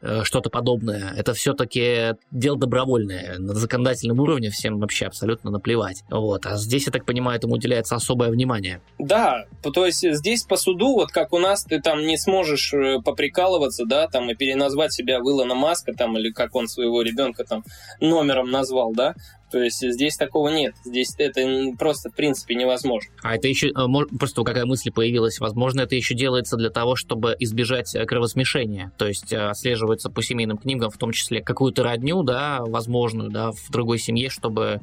э, 0.02 0.24
что-то 0.24 0.50
подобное, 0.50 1.14
это 1.16 1.34
все-таки 1.34 2.16
дело 2.32 2.58
добровольное. 2.58 3.38
На 3.40 3.54
законодательном 3.54 4.20
уровне 4.20 4.50
всем 4.50 4.80
вообще 4.80 5.06
абсолютно 5.06 5.52
наплевать. 5.52 6.04
Вот. 6.10 6.46
А 6.46 6.53
здесь, 6.58 6.86
я 6.86 6.92
так 6.92 7.06
понимаю, 7.06 7.38
этому 7.38 7.56
уделяется 7.56 7.96
особое 7.96 8.30
внимание. 8.30 8.82
Да, 9.00 9.46
то 9.62 9.86
есть 9.86 10.06
здесь 10.10 10.44
по 10.44 10.58
суду, 10.58 10.96
вот 10.96 11.12
как 11.12 11.34
у 11.34 11.40
нас, 11.40 11.64
ты 11.64 11.82
там 11.82 12.06
не 12.06 12.18
сможешь 12.18 12.74
э, 12.74 13.00
поприкалываться, 13.04 13.86
да, 13.86 14.08
там 14.08 14.30
и 14.30 14.36
переназвать 14.36 14.94
себя 14.94 15.20
в 15.20 15.24
Илона 15.24 15.56
Маска, 15.56 15.94
там, 15.94 16.18
или 16.18 16.32
как 16.32 16.56
он 16.56 16.68
своего 16.68 17.02
ребенка 17.02 17.44
там 17.44 17.64
номером 18.00 18.52
назвал, 18.52 18.94
да, 18.94 19.16
то 19.54 19.62
есть 19.62 19.88
здесь 19.88 20.18
такого 20.18 20.50
нет. 20.50 20.74
Здесь 20.84 21.14
это 21.20 21.48
просто 21.78 22.10
в 22.10 22.16
принципе 22.16 22.56
невозможно. 22.56 23.12
А 23.22 23.36
это 23.36 23.48
еще 23.48 23.68
э, 23.68 24.18
просто 24.18 24.42
какая 24.42 24.66
мысль 24.66 24.92
появилась? 24.92 25.40
Возможно, 25.40 25.82
это 25.82 25.94
еще 25.94 26.16
делается 26.16 26.58
для 26.58 26.72
того, 26.72 26.96
чтобы 26.96 27.36
избежать 27.38 27.94
э, 27.94 28.04
кровосмешения. 28.06 28.92
То 28.98 29.08
есть 29.08 29.32
э, 29.32 29.38
отслеживается 29.38 30.10
по 30.10 30.24
семейным 30.24 30.58
книгам, 30.58 30.90
в 30.90 30.98
том 30.98 31.12
числе 31.12 31.44
какую-то 31.44 31.84
родню, 31.84 32.24
да, 32.24 32.62
возможную, 32.66 33.30
да, 33.30 33.52
в 33.52 33.70
другой 33.70 34.00
семье, 34.00 34.32
чтобы 34.32 34.82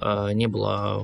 э, 0.00 0.28
не 0.34 0.46
было, 0.46 1.02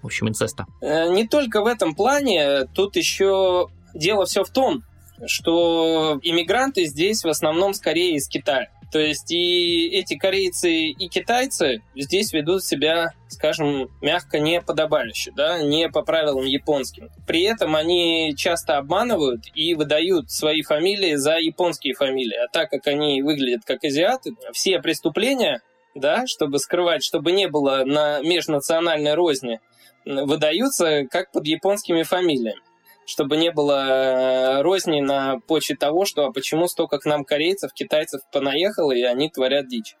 в 0.00 0.06
общем, 0.06 0.28
инцеста. 0.28 0.66
Не 0.80 1.26
только 1.26 1.62
в 1.62 1.66
этом 1.66 1.96
плане. 1.96 2.66
Тут 2.76 2.94
еще 2.94 3.70
дело 3.92 4.24
все 4.24 4.44
в 4.44 4.50
том, 4.50 4.84
что 5.26 6.20
иммигранты 6.22 6.84
здесь 6.84 7.24
в 7.24 7.28
основном 7.28 7.74
скорее 7.74 8.14
из 8.14 8.28
Китая. 8.28 8.68
То 8.92 8.98
есть 8.98 9.30
и 9.30 9.88
эти 9.88 10.18
корейцы 10.18 10.70
и 10.88 11.08
китайцы 11.08 11.82
здесь 11.96 12.34
ведут 12.34 12.62
себя, 12.62 13.12
скажем, 13.26 13.88
мягко 14.02 14.38
неподобающе, 14.38 15.32
да, 15.34 15.62
не 15.62 15.88
по 15.88 16.02
правилам 16.02 16.44
японским. 16.44 17.08
При 17.26 17.42
этом 17.44 17.74
они 17.74 18.34
часто 18.36 18.76
обманывают 18.76 19.44
и 19.54 19.74
выдают 19.74 20.30
свои 20.30 20.60
фамилии 20.60 21.14
за 21.14 21.38
японские 21.38 21.94
фамилии. 21.94 22.36
А 22.36 22.48
так 22.48 22.68
как 22.68 22.86
они 22.86 23.22
выглядят 23.22 23.62
как 23.64 23.82
азиаты, 23.82 24.32
все 24.52 24.78
преступления, 24.78 25.62
да, 25.94 26.26
чтобы 26.26 26.58
скрывать, 26.58 27.02
чтобы 27.02 27.32
не 27.32 27.48
было 27.48 27.84
на 27.86 28.20
межнациональной 28.20 29.14
розни, 29.14 29.58
выдаются 30.04 31.06
как 31.10 31.32
под 31.32 31.46
японскими 31.46 32.02
фамилиями 32.02 32.60
чтобы 33.12 33.36
не 33.36 33.52
было 33.52 34.58
э, 34.58 34.62
розни 34.62 35.02
на 35.02 35.38
почве 35.46 35.76
того, 35.76 36.06
что 36.06 36.24
а 36.24 36.32
почему 36.32 36.66
столько 36.66 36.98
к 36.98 37.04
нам 37.04 37.24
корейцев, 37.24 37.74
китайцев 37.74 38.22
понаехало, 38.32 38.92
и 38.92 39.02
они 39.02 39.28
творят 39.28 39.68
дичь. 39.68 39.96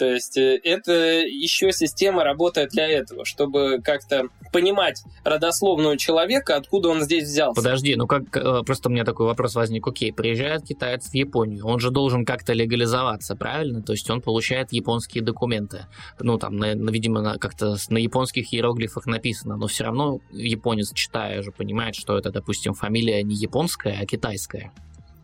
То 0.00 0.06
есть 0.06 0.38
э, 0.38 0.58
это 0.64 0.92
еще 0.92 1.72
система 1.72 2.24
работает 2.24 2.70
для 2.70 2.88
этого, 2.88 3.26
чтобы 3.26 3.82
как-то 3.84 4.28
понимать 4.50 5.02
родословную 5.24 5.98
человека, 5.98 6.56
откуда 6.56 6.88
он 6.88 7.02
здесь 7.02 7.24
взялся. 7.24 7.60
Подожди, 7.60 7.94
ну 7.96 8.06
как 8.06 8.34
э, 8.34 8.62
просто 8.64 8.88
у 8.88 8.92
меня 8.92 9.04
такой 9.04 9.26
вопрос 9.26 9.54
возник. 9.56 9.86
Окей, 9.86 10.10
приезжает 10.10 10.62
китаец 10.62 11.10
в 11.10 11.12
Японию, 11.12 11.66
он 11.66 11.80
же 11.80 11.90
должен 11.90 12.24
как-то 12.24 12.54
легализоваться, 12.54 13.36
правильно? 13.36 13.82
То 13.82 13.92
есть 13.92 14.08
он 14.08 14.22
получает 14.22 14.72
японские 14.72 15.22
документы. 15.22 15.84
Ну 16.18 16.38
там, 16.38 16.56
на, 16.56 16.72
видимо, 16.90 17.36
как-то 17.36 17.76
на 17.90 17.98
японских 17.98 18.54
иероглифах 18.54 19.04
написано, 19.04 19.58
но 19.58 19.66
все 19.66 19.84
равно 19.84 20.20
японец, 20.30 20.94
читая 20.94 21.42
же, 21.42 21.52
понимает, 21.52 21.94
что 21.94 22.16
это, 22.16 22.30
допустим, 22.30 22.72
фамилия 22.72 23.22
не 23.22 23.34
японская, 23.34 23.98
а 24.00 24.06
китайская. 24.06 24.72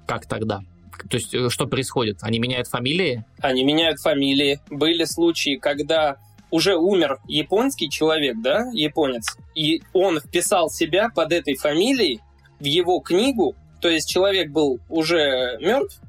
Как 0.06 0.26
тогда? 0.26 0.60
То 1.08 1.16
есть 1.16 1.34
э, 1.34 1.48
что 1.50 1.66
происходит? 1.66 2.18
Они 2.22 2.38
меняют 2.38 2.68
фамилии? 2.68 3.24
Они 3.40 3.64
меняют 3.64 4.00
фамилии. 4.00 4.60
Были 4.70 5.04
случаи, 5.04 5.56
когда 5.56 6.16
уже 6.50 6.76
умер 6.76 7.18
японский 7.26 7.90
человек, 7.90 8.36
да, 8.40 8.70
японец, 8.72 9.36
и 9.54 9.82
он 9.92 10.20
вписал 10.20 10.70
себя 10.70 11.08
под 11.14 11.32
этой 11.32 11.56
фамилией 11.56 12.20
в 12.60 12.64
его 12.64 13.00
книгу, 13.00 13.54
то 13.80 13.88
есть 13.88 14.08
человек 14.08 14.50
был 14.50 14.78
уже 14.88 15.58
мертв, 15.60 16.00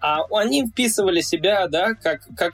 А 0.00 0.24
они 0.32 0.66
вписывали 0.66 1.22
себя, 1.22 1.66
да, 1.66 1.94
как, 1.94 2.20
как 2.36 2.52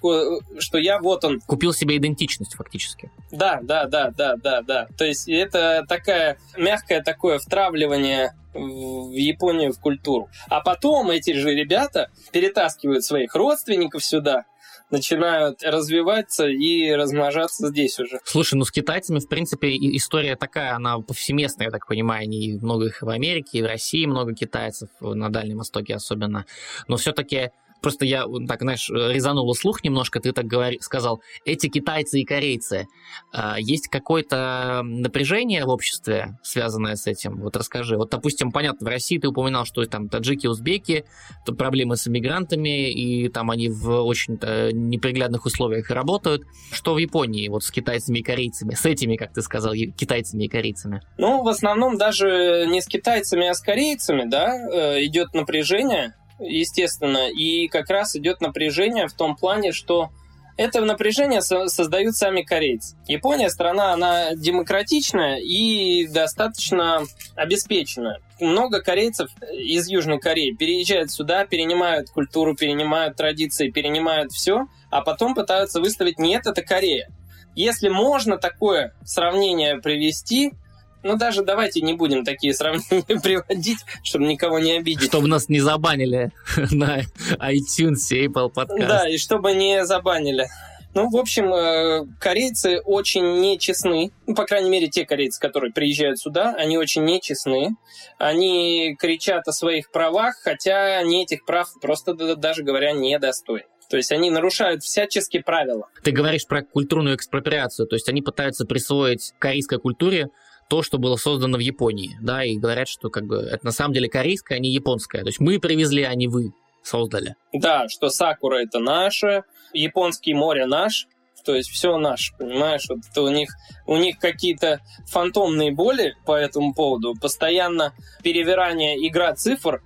что 0.61 0.79
я 0.79 1.00
вот 1.00 1.24
он. 1.24 1.40
Купил 1.40 1.72
себе 1.72 1.96
идентичность 1.96 2.55
фактически. 2.55 3.11
Да, 3.33 3.59
да, 3.62 3.87
да, 3.87 4.12
да, 4.16 4.37
да, 4.37 4.62
да. 4.62 4.87
То 4.96 5.05
есть 5.05 5.29
это 5.29 5.85
такая 5.88 6.38
мягкое 6.57 7.03
такое 7.03 7.40
втравливание 7.40 8.35
в 8.54 9.12
Японию, 9.12 9.72
в 9.72 9.80
культуру. 9.80 10.28
А 10.48 10.60
потом 10.60 11.10
эти 11.10 11.32
же 11.32 11.54
ребята 11.54 12.10
перетаскивают 12.32 13.04
своих 13.04 13.34
родственников 13.34 14.04
сюда, 14.04 14.44
начинают 14.90 15.62
развиваться 15.62 16.46
и 16.48 16.90
размножаться 16.90 17.68
здесь 17.68 17.98
уже. 17.98 18.20
Слушай, 18.24 18.54
ну 18.54 18.64
с 18.64 18.70
китайцами, 18.70 19.20
в 19.20 19.28
принципе, 19.28 19.76
история 19.96 20.36
такая, 20.36 20.74
она 20.74 20.98
повсеместная, 20.98 21.66
я 21.66 21.70
так 21.70 21.86
понимаю, 21.86 22.22
они 22.22 22.58
много 22.60 22.86
их 22.86 23.02
в 23.02 23.08
Америке, 23.08 23.58
и 23.58 23.62
в 23.62 23.66
России 23.66 24.04
много 24.06 24.34
китайцев, 24.34 24.88
на 25.00 25.30
Дальнем 25.30 25.58
Востоке 25.58 25.94
особенно. 25.94 26.44
Но 26.88 26.96
все-таки 26.96 27.50
Просто 27.80 28.04
я, 28.04 28.24
так, 28.48 28.60
знаешь, 28.60 28.88
резанула 28.90 29.54
слух 29.54 29.82
немножко, 29.84 30.20
ты 30.20 30.32
так 30.32 30.46
говори, 30.46 30.78
сказал, 30.80 31.22
эти 31.44 31.68
китайцы 31.68 32.20
и 32.20 32.24
корейцы, 32.24 32.86
а, 33.32 33.56
есть 33.58 33.88
какое-то 33.88 34.82
напряжение 34.84 35.64
в 35.64 35.68
обществе, 35.68 36.38
связанное 36.42 36.96
с 36.96 37.06
этим? 37.06 37.40
Вот 37.40 37.56
расскажи. 37.56 37.96
Вот, 37.96 38.10
допустим, 38.10 38.52
понятно, 38.52 38.86
в 38.86 38.90
России 38.90 39.18
ты 39.18 39.28
упоминал, 39.28 39.64
что 39.64 39.84
там 39.84 40.08
таджики, 40.08 40.46
узбеки, 40.46 41.04
тут 41.46 41.58
проблемы 41.58 41.96
с 41.96 42.06
иммигрантами, 42.06 42.90
и 42.90 43.28
там 43.28 43.50
они 43.50 43.68
в 43.68 44.02
очень 44.02 44.34
неприглядных 44.34 45.46
условиях 45.46 45.90
работают. 45.90 46.42
Что 46.72 46.94
в 46.94 46.98
Японии 46.98 47.48
вот 47.48 47.64
с 47.64 47.70
китайцами 47.70 48.18
и 48.18 48.22
корейцами? 48.22 48.74
С 48.74 48.86
этими, 48.86 49.16
как 49.16 49.32
ты 49.32 49.42
сказал, 49.42 49.74
китайцами 49.74 50.44
и 50.44 50.48
корейцами? 50.48 51.02
Ну, 51.18 51.42
в 51.42 51.48
основном 51.48 51.96
даже 51.98 52.66
не 52.68 52.80
с 52.80 52.86
китайцами, 52.86 53.48
а 53.48 53.54
с 53.54 53.60
корейцами, 53.60 54.28
да, 54.28 54.56
э, 54.72 55.04
идет 55.04 55.34
напряжение 55.34 56.14
естественно. 56.40 57.31
И 57.31 57.68
как 57.68 57.90
раз 57.90 58.16
идет 58.16 58.40
напряжение 58.40 59.07
в 59.09 59.12
том 59.12 59.37
плане, 59.37 59.72
что 59.72 60.11
это 60.57 60.83
напряжение 60.83 61.40
создают 61.40 62.16
сами 62.16 62.42
корейцы. 62.42 62.94
Япония 63.09 63.48
страна, 63.48 63.94
она 63.94 64.35
демократичная 64.35 65.38
и 65.38 66.07
достаточно 66.07 67.05
обеспеченная. 67.35 68.20
Много 68.40 68.83
корейцев 68.83 69.31
из 69.53 69.88
Южной 69.88 70.18
Кореи 70.18 70.53
переезжают 70.53 71.11
сюда, 71.11 71.46
перенимают 71.46 72.11
культуру, 72.11 72.55
перенимают 72.55 73.16
традиции, 73.16 73.70
перенимают 73.70 74.33
все, 74.33 74.66
а 74.90 75.00
потом 75.00 75.35
пытаются 75.35 75.81
выставить 75.81 76.18
«нет, 76.18 76.46
это 76.46 76.61
Корея». 76.62 77.09
Если 77.55 77.88
можно 77.88 78.37
такое 78.37 78.94
сравнение 79.03 79.79
привести, 79.79 80.53
ну, 81.02 81.16
даже 81.16 81.42
давайте 81.42 81.80
не 81.80 81.94
будем 81.94 82.24
такие 82.24 82.54
сравнения 82.54 83.20
приводить, 83.22 83.78
чтобы 84.02 84.26
никого 84.26 84.58
не 84.58 84.78
обидеть. 84.78 85.08
Чтобы 85.08 85.28
нас 85.28 85.48
не 85.48 85.60
забанили 85.60 86.32
на 86.70 87.00
iTunes 87.38 88.06
и 88.10 88.26
Apple 88.26 88.52
Podcast. 88.52 88.88
Да, 88.88 89.08
и 89.08 89.16
чтобы 89.16 89.52
не 89.54 89.84
забанили. 89.84 90.48
Ну, 90.92 91.08
в 91.08 91.16
общем, 91.16 91.54
э, 91.54 92.04
корейцы 92.18 92.80
очень 92.80 93.40
нечестны. 93.40 94.10
Ну, 94.26 94.34
по 94.34 94.44
крайней 94.44 94.70
мере, 94.70 94.88
те 94.88 95.06
корейцы, 95.06 95.40
которые 95.40 95.72
приезжают 95.72 96.18
сюда, 96.18 96.54
они 96.58 96.78
очень 96.78 97.04
нечестны. 97.04 97.76
Они 98.18 98.96
кричат 98.98 99.46
о 99.46 99.52
своих 99.52 99.92
правах, 99.92 100.34
хотя 100.42 100.98
они 100.98 101.22
этих 101.22 101.44
прав, 101.44 101.68
просто 101.80 102.14
даже 102.34 102.64
говоря, 102.64 102.92
недостойны. 102.92 103.66
То 103.88 103.96
есть 103.96 104.12
они 104.12 104.30
нарушают 104.30 104.82
всяческие 104.82 105.42
правила. 105.42 105.88
Ты 106.02 106.12
говоришь 106.12 106.46
про 106.46 106.62
культурную 106.62 107.16
экспроприацию, 107.16 107.88
то 107.88 107.96
есть 107.96 108.08
они 108.08 108.22
пытаются 108.22 108.64
присвоить 108.64 109.32
корейской 109.40 109.78
культуре 109.78 110.28
то, 110.70 110.83
что 110.83 110.98
было 110.98 111.16
создано 111.16 111.59
в 111.59 111.61
Японии, 111.61 112.16
да, 112.22 112.44
и 112.44 112.56
говорят, 112.56 112.88
что 112.88 113.11
как 113.11 113.26
бы 113.26 113.38
это 113.38 113.66
на 113.66 113.72
самом 113.72 113.92
деле 113.92 114.09
корейское, 114.09 114.56
а 114.56 114.61
не 114.61 114.70
японское. 114.70 115.22
То 115.22 115.26
есть 115.26 115.40
мы 115.40 115.59
привезли, 115.59 116.04
а 116.04 116.14
не 116.14 116.28
вы 116.28 116.52
создали. 116.85 117.35
Да, 117.52 117.88
что 117.88 118.09
Сакура 118.09 118.62
это 118.62 118.78
наше, 118.78 119.42
японский 119.72 120.33
море 120.33 120.66
наш, 120.66 121.09
то 121.44 121.56
есть 121.56 121.70
все 121.70 121.96
наше, 121.98 122.33
понимаешь? 122.38 122.87
Вот 122.88 123.00
это 123.11 123.22
у 123.22 123.28
них, 123.28 123.50
у 123.87 123.96
них 123.96 124.18
какие-то 124.18 124.80
фантомные 125.09 125.72
боли 125.72 126.14
по 126.24 126.37
этому 126.37 126.72
поводу, 126.72 127.14
постоянно 127.20 127.92
перевирание 128.22 128.96
игра 129.09 129.35
цифр. 129.35 129.83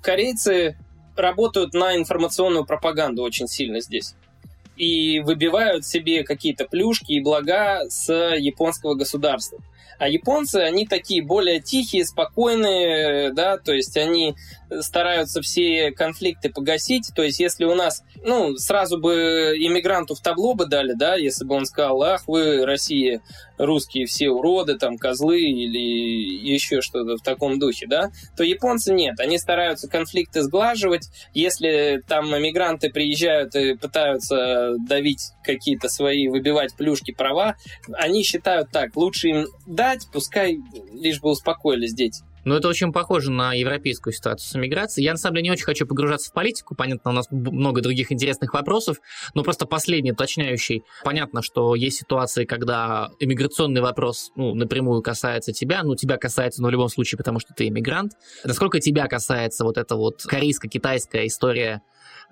Корейцы 0.00 0.78
работают 1.16 1.74
на 1.74 1.96
информационную 1.96 2.64
пропаганду 2.64 3.22
очень 3.22 3.48
сильно 3.48 3.80
здесь 3.80 4.14
и 4.76 5.20
выбивают 5.20 5.84
себе 5.84 6.22
какие-то 6.22 6.64
плюшки 6.66 7.12
и 7.12 7.20
блага 7.20 7.80
с 7.88 8.10
японского 8.36 8.94
государства. 8.94 9.58
А 9.98 10.08
японцы, 10.08 10.56
они 10.56 10.86
такие 10.86 11.22
более 11.22 11.60
тихие, 11.60 12.06
спокойные, 12.06 13.32
да, 13.32 13.58
то 13.58 13.74
есть 13.74 13.96
они 13.96 14.34
стараются 14.80 15.42
все 15.42 15.90
конфликты 15.90 16.48
погасить. 16.48 17.10
То 17.14 17.22
есть 17.22 17.40
если 17.40 17.64
у 17.64 17.74
нас, 17.74 18.02
ну, 18.24 18.56
сразу 18.56 18.98
бы 18.98 19.54
иммигранту 19.58 20.14
в 20.14 20.20
табло 20.20 20.54
бы 20.54 20.66
дали, 20.66 20.94
да, 20.94 21.16
если 21.16 21.44
бы 21.44 21.54
он 21.54 21.66
сказал, 21.66 22.02
ах, 22.02 22.26
вы, 22.26 22.64
Россия, 22.64 23.20
русские 23.58 24.06
все 24.06 24.30
уроды, 24.30 24.78
там, 24.78 24.96
козлы 24.96 25.40
или 25.40 25.78
еще 25.78 26.80
что-то 26.80 27.16
в 27.16 27.22
таком 27.22 27.58
духе, 27.58 27.86
да, 27.86 28.10
то 28.36 28.44
японцы 28.44 28.92
нет. 28.94 29.20
Они 29.20 29.38
стараются 29.38 29.88
конфликты 29.88 30.42
сглаживать. 30.42 31.08
Если 31.34 32.02
там 32.06 32.34
иммигранты 32.36 32.90
приезжают 32.90 33.54
и 33.54 33.74
пытаются 33.74 34.74
давить 34.88 35.32
какие-то 35.44 35.88
свои, 35.88 36.28
выбивать 36.28 36.74
плюшки, 36.76 37.12
права, 37.12 37.56
они 37.92 38.22
считают 38.22 38.70
так, 38.70 38.96
лучше 38.96 39.28
им 39.28 39.46
дать, 39.74 40.08
пускай 40.12 40.58
лишь 40.92 41.20
бы 41.20 41.30
успокоились 41.30 41.94
дети. 41.94 42.22
Ну, 42.44 42.54
это 42.54 42.68
очень 42.68 42.92
похоже 42.92 43.30
на 43.30 43.52
европейскую 43.52 44.12
ситуацию 44.12 44.48
с 44.48 44.56
иммиграцией. 44.56 45.04
Я, 45.04 45.12
на 45.12 45.18
самом 45.18 45.36
деле, 45.36 45.44
не 45.44 45.50
очень 45.50 45.64
хочу 45.64 45.86
погружаться 45.86 46.30
в 46.30 46.32
политику. 46.32 46.74
Понятно, 46.74 47.10
у 47.10 47.14
нас 47.14 47.26
много 47.30 47.82
других 47.82 48.12
интересных 48.12 48.54
вопросов. 48.54 48.96
Но 49.34 49.42
просто 49.42 49.66
последний, 49.66 50.12
уточняющий. 50.12 50.82
Понятно, 51.04 51.42
что 51.42 51.74
есть 51.74 51.98
ситуации, 51.98 52.44
когда 52.44 53.10
иммиграционный 53.20 53.82
вопрос 53.82 54.30
ну, 54.36 54.54
напрямую 54.54 55.02
касается 55.02 55.52
тебя. 55.52 55.82
Ну, 55.82 55.96
тебя 55.96 56.16
касается, 56.16 56.62
но 56.62 56.68
в 56.68 56.70
любом 56.70 56.88
случае, 56.88 57.18
потому 57.18 57.40
что 57.40 57.52
ты 57.54 57.68
иммигрант. 57.68 58.12
Насколько 58.44 58.80
тебя 58.80 59.06
касается 59.06 59.64
вот 59.64 59.76
эта 59.76 59.96
вот 59.96 60.22
корейско-китайская 60.24 61.26
история 61.26 61.82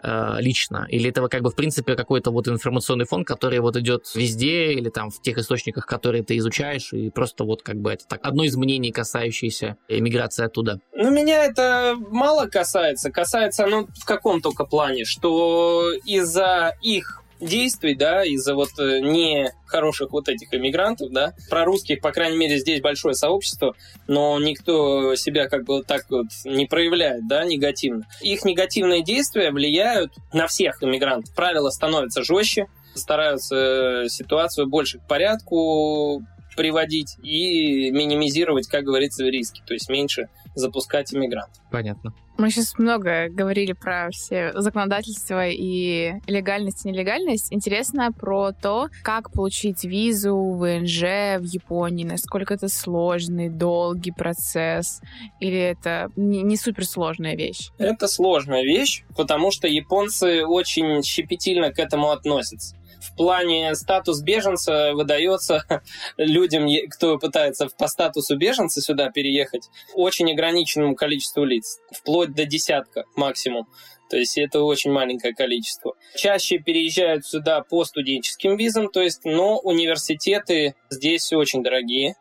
э, 0.02 0.37
лично? 0.40 0.87
Или 0.88 1.11
это 1.11 1.26
как 1.28 1.42
бы 1.42 1.50
в 1.50 1.56
принципе 1.56 1.94
какой-то 1.94 2.30
вот 2.30 2.48
информационный 2.48 3.04
фон, 3.04 3.24
который 3.24 3.61
вот 3.61 3.76
идет 3.76 4.06
везде 4.14 4.72
или 4.72 4.88
там 4.88 5.11
в 5.11 5.20
тех 5.20 5.38
источниках, 5.38 5.87
которые 5.87 6.22
ты 6.22 6.37
изучаешь, 6.38 6.92
и 6.92 7.11
просто 7.11 7.44
вот 7.44 7.62
как 7.62 7.76
бы 7.76 7.92
это 7.92 8.06
так 8.06 8.20
одно 8.22 8.44
из 8.44 8.56
мнений, 8.56 8.92
касающееся 8.92 9.76
эмиграции 9.88 10.44
оттуда? 10.44 10.80
Ну, 10.94 11.11
меня 11.11 11.44
это 11.44 11.96
мало 12.11 12.46
касается. 12.46 13.11
Касается 13.11 13.64
оно 13.64 13.87
в 13.87 14.04
каком 14.04 14.40
только 14.40 14.64
плане, 14.64 15.04
что 15.04 15.92
из-за 16.04 16.74
их 16.82 17.22
действий, 17.40 17.94
да, 17.94 18.24
из-за 18.24 18.55
вот 18.55 18.70
э, 18.79 19.01
не 19.01 19.51
хороших 19.66 20.12
вот 20.12 20.29
этих 20.29 20.53
иммигрантов, 20.53 21.11
да, 21.11 21.35
про 21.51 21.64
русских, 21.64 22.01
по 22.01 22.12
крайней 22.12 22.37
мере, 22.37 22.59
здесь 22.59 22.81
большое 22.81 23.14
сообщество, 23.14 23.74
но 24.07 24.38
никто 24.38 25.14
себя 25.16 25.48
как 25.48 25.64
бы 25.64 25.83
так 25.83 26.07
вот 26.11 26.27
не 26.44 26.66
проявляет, 26.66 27.27
да, 27.29 27.44
негативно. 27.44 28.07
Их 28.20 28.44
негативные 28.44 29.03
действия 29.03 29.51
влияют 29.51 30.12
на 30.33 30.46
всех 30.46 30.83
иммигрантов. 30.83 31.35
Правила 31.35 31.70
становятся 31.70 32.22
жестче, 32.22 32.66
стараются 32.94 33.57
э, 34.05 34.09
ситуацию 34.09 34.66
больше 34.66 34.98
к 34.98 35.07
порядку 35.07 36.22
приводить 36.58 37.16
и 37.22 37.92
минимизировать, 37.92 38.66
как 38.66 38.82
говорится, 38.82 39.24
риски, 39.24 39.62
то 39.64 39.74
есть 39.74 39.88
меньше 39.88 40.28
запускать 40.56 41.14
иммигрантов. 41.14 41.62
Понятно. 41.70 42.12
Мы 42.36 42.50
сейчас 42.50 42.78
много 42.78 43.28
говорили 43.28 43.72
про 43.72 44.10
все 44.10 44.52
законодательства 44.54 45.48
и 45.48 46.14
легальность 46.26 46.84
и 46.84 46.88
нелегальность. 46.88 47.52
Интересно 47.52 48.10
про 48.12 48.50
то, 48.50 48.88
как 49.04 49.32
получить 49.32 49.84
визу, 49.84 50.36
ВНЖ 50.36 51.38
в 51.38 51.44
Японии, 51.44 52.04
насколько 52.04 52.54
это 52.54 52.68
сложный, 52.68 53.50
долгий 53.50 54.12
процесс, 54.12 55.00
или 55.38 55.58
это 55.58 56.10
не, 56.16 56.42
не 56.42 56.56
суперсложная 56.56 57.36
вещь? 57.36 57.70
Это 57.78 58.08
сложная 58.08 58.64
вещь, 58.64 59.04
потому 59.16 59.52
что 59.52 59.68
японцы 59.68 60.44
очень 60.44 61.04
щепетильно 61.04 61.72
к 61.72 61.78
этому 61.78 62.10
относятся 62.10 62.77
в 63.00 63.16
плане 63.16 63.74
статус 63.74 64.22
беженца 64.22 64.92
выдается 64.94 65.64
людям, 66.16 66.66
кто 66.90 67.18
пытается 67.18 67.68
по 67.78 67.88
статусу 67.88 68.37
беженца 68.37 68.80
сюда 68.80 69.11
переехать, 69.11 69.68
очень 69.94 70.30
ограниченному 70.32 70.94
количеству 70.94 71.44
лиц, 71.44 71.78
вплоть 71.92 72.34
до 72.34 72.44
десятка 72.44 73.04
максимум. 73.16 73.66
То 74.11 74.16
есть 74.16 74.38
это 74.38 74.62
очень 74.62 74.90
маленькое 74.90 75.34
количество. 75.34 75.94
Чаще 76.16 76.58
переезжают 76.58 77.26
сюда 77.26 77.61
по 77.61 77.84
студенческим 77.84 78.56
визам, 78.56 78.88
то 78.88 79.02
есть, 79.02 79.24
но 79.24 79.58
университеты 79.58 80.74
здесь 80.90 81.32
очень 81.32 81.62
дорогие. 81.62 82.14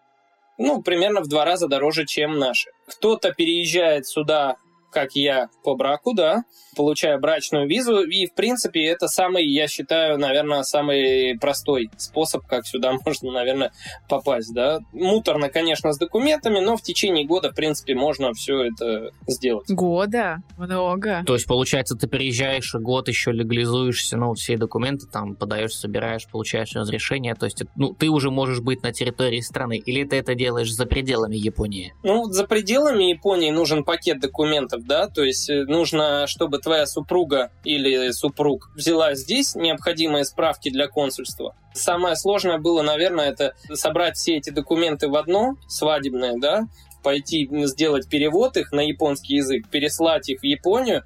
Ну, 0.58 0.82
примерно 0.82 1.22
в 1.22 1.28
два 1.28 1.46
раза 1.46 1.68
дороже, 1.68 2.06
чем 2.06 2.38
наши. 2.40 2.72
Кто-то 2.88 3.32
переезжает 3.32 4.08
сюда 4.08 4.58
как 4.92 5.16
я 5.16 5.50
по 5.64 5.76
браку, 5.76 6.14
да, 6.14 6.44
получаю 6.76 7.20
брачную 7.20 7.68
визу, 7.68 8.02
и, 8.02 8.28
в 8.28 8.34
принципе, 8.34 8.86
это 8.86 9.08
самый, 9.08 9.46
я 9.46 9.68
считаю, 9.68 10.18
наверное, 10.18 10.64
самый 10.64 11.38
простой 11.40 11.90
способ, 11.98 12.46
как 12.46 12.66
сюда 12.66 12.94
можно, 13.06 13.32
наверное, 13.32 13.72
попасть, 14.10 14.54
да. 14.54 14.80
Муторно, 14.94 15.50
конечно, 15.50 15.92
с 15.92 15.98
документами, 15.98 16.60
но 16.60 16.78
в 16.78 16.82
течение 16.82 17.26
года, 17.26 17.52
в 17.52 17.56
принципе, 17.56 17.96
можно 17.96 18.34
все 18.34 18.64
это 18.64 19.12
сделать. 19.28 19.70
Года? 19.70 20.42
Много. 20.58 21.24
То 21.26 21.34
есть, 21.34 21.48
получается, 21.48 21.96
ты 21.96 22.08
приезжаешь, 22.08 22.74
год 22.76 23.08
еще 23.08 23.32
легализуешься, 23.32 24.18
ну, 24.18 24.34
все 24.34 24.58
документы 24.58 25.08
там 25.08 25.36
подаешь, 25.36 25.74
собираешь, 25.74 26.28
получаешь 26.28 26.76
разрешение, 26.76 27.36
то 27.36 27.46
есть, 27.46 27.64
ну, 27.76 27.94
ты 27.94 28.10
уже 28.10 28.32
можешь 28.32 28.60
быть 28.60 28.84
на 28.84 28.94
территории 28.94 29.42
страны, 29.42 29.78
или 29.78 30.04
ты 30.04 30.18
это 30.18 30.36
делаешь 30.36 30.72
за 30.72 30.86
пределами 30.86 31.36
Японии? 31.36 31.94
Ну, 32.04 32.26
за 32.26 32.46
пределами 32.46 33.06
Японии 33.06 33.52
нужен 33.52 33.84
пакет 33.84 34.20
документов, 34.20 34.77
да, 34.86 35.08
то 35.08 35.24
есть 35.24 35.50
э, 35.50 35.64
нужно, 35.66 36.28
чтобы 36.28 36.60
твоя 36.60 36.86
супруга 36.86 37.52
или 37.64 38.12
супруг 38.12 38.72
взяла 38.76 39.16
здесь 39.16 39.56
необходимые 39.56 40.26
справки 40.26 40.70
для 40.70 40.88
консульства. 40.88 41.56
Самое 41.74 42.16
сложное 42.16 42.58
было, 42.58 42.82
наверное, 42.82 43.30
это 43.30 43.54
собрать 43.74 44.18
все 44.18 44.38
эти 44.38 44.50
документы 44.50 45.08
в 45.08 45.16
одно, 45.16 45.56
свадебное, 45.68 46.36
да, 46.38 46.68
пойти 47.04 47.48
сделать 47.66 48.10
перевод 48.10 48.58
их 48.58 48.72
на 48.72 48.82
японский 48.82 49.36
язык, 49.36 49.70
переслать 49.70 50.28
их 50.30 50.42
в 50.42 50.44
Японию, 50.44 51.04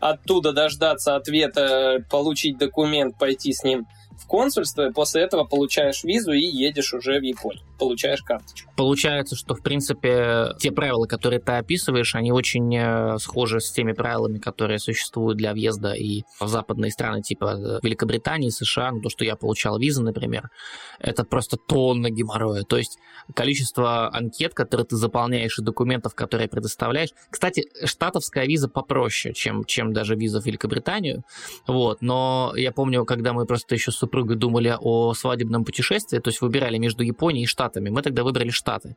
оттуда 0.00 0.52
дождаться 0.52 1.16
ответа, 1.16 2.04
получить 2.10 2.58
документ, 2.58 3.16
пойти 3.18 3.52
с 3.52 3.62
ним 3.62 3.86
в 4.18 4.26
консульство, 4.26 4.88
и 4.88 4.92
после 4.92 5.22
этого 5.22 5.44
получаешь 5.44 6.04
визу 6.04 6.32
и 6.32 6.40
едешь 6.40 6.92
уже 6.92 7.18
в 7.18 7.22
Японию. 7.22 7.62
Получаешь 7.78 8.22
карточку. 8.22 8.70
Получается, 8.76 9.36
что, 9.36 9.54
в 9.54 9.62
принципе, 9.62 10.54
те 10.58 10.70
правила, 10.70 11.06
которые 11.06 11.40
ты 11.40 11.52
описываешь, 11.52 12.14
они 12.14 12.32
очень 12.32 12.74
э, 12.76 13.18
схожи 13.18 13.60
с 13.60 13.70
теми 13.72 13.92
правилами, 13.92 14.38
которые 14.38 14.78
существуют 14.78 15.38
для 15.38 15.52
въезда 15.52 15.92
и 15.94 16.22
в 16.40 16.48
западные 16.48 16.90
страны, 16.90 17.22
типа 17.22 17.56
э, 17.56 17.78
Великобритании, 17.82 18.50
США, 18.50 18.92
ну, 18.92 19.00
то, 19.00 19.08
что 19.08 19.24
я 19.24 19.36
получал 19.36 19.78
визы, 19.78 20.02
например, 20.02 20.50
это 20.98 21.24
просто 21.24 21.56
тонна 21.56 22.10
геморроя. 22.10 22.62
То 22.62 22.76
есть 22.76 22.98
количество 23.34 24.14
анкет, 24.14 24.54
которые 24.54 24.86
ты 24.86 24.96
заполняешь, 24.96 25.58
и 25.58 25.62
документов, 25.62 26.14
которые 26.14 26.48
предоставляешь. 26.48 27.10
Кстати, 27.30 27.66
штатовская 27.84 28.46
виза 28.46 28.68
попроще, 28.68 29.34
чем, 29.34 29.64
чем 29.64 29.92
даже 29.92 30.14
виза 30.14 30.40
в 30.40 30.46
Великобританию. 30.46 31.24
Вот. 31.66 32.02
Но 32.02 32.52
я 32.56 32.72
помню, 32.72 33.04
когда 33.04 33.32
мы 33.32 33.46
просто 33.46 33.74
еще 33.74 33.90
с 33.90 33.96
супругой 33.96 34.36
думали 34.36 34.76
о 34.78 35.14
свадебном 35.14 35.64
путешествии, 35.64 36.18
то 36.18 36.28
есть 36.28 36.40
выбирали 36.40 36.78
между 36.78 37.02
Японией 37.02 37.44
и 37.44 37.46
Штатами. 37.46 37.63
Мы 37.72 38.02
тогда 38.02 38.24
выбрали 38.24 38.50
Штаты. 38.50 38.96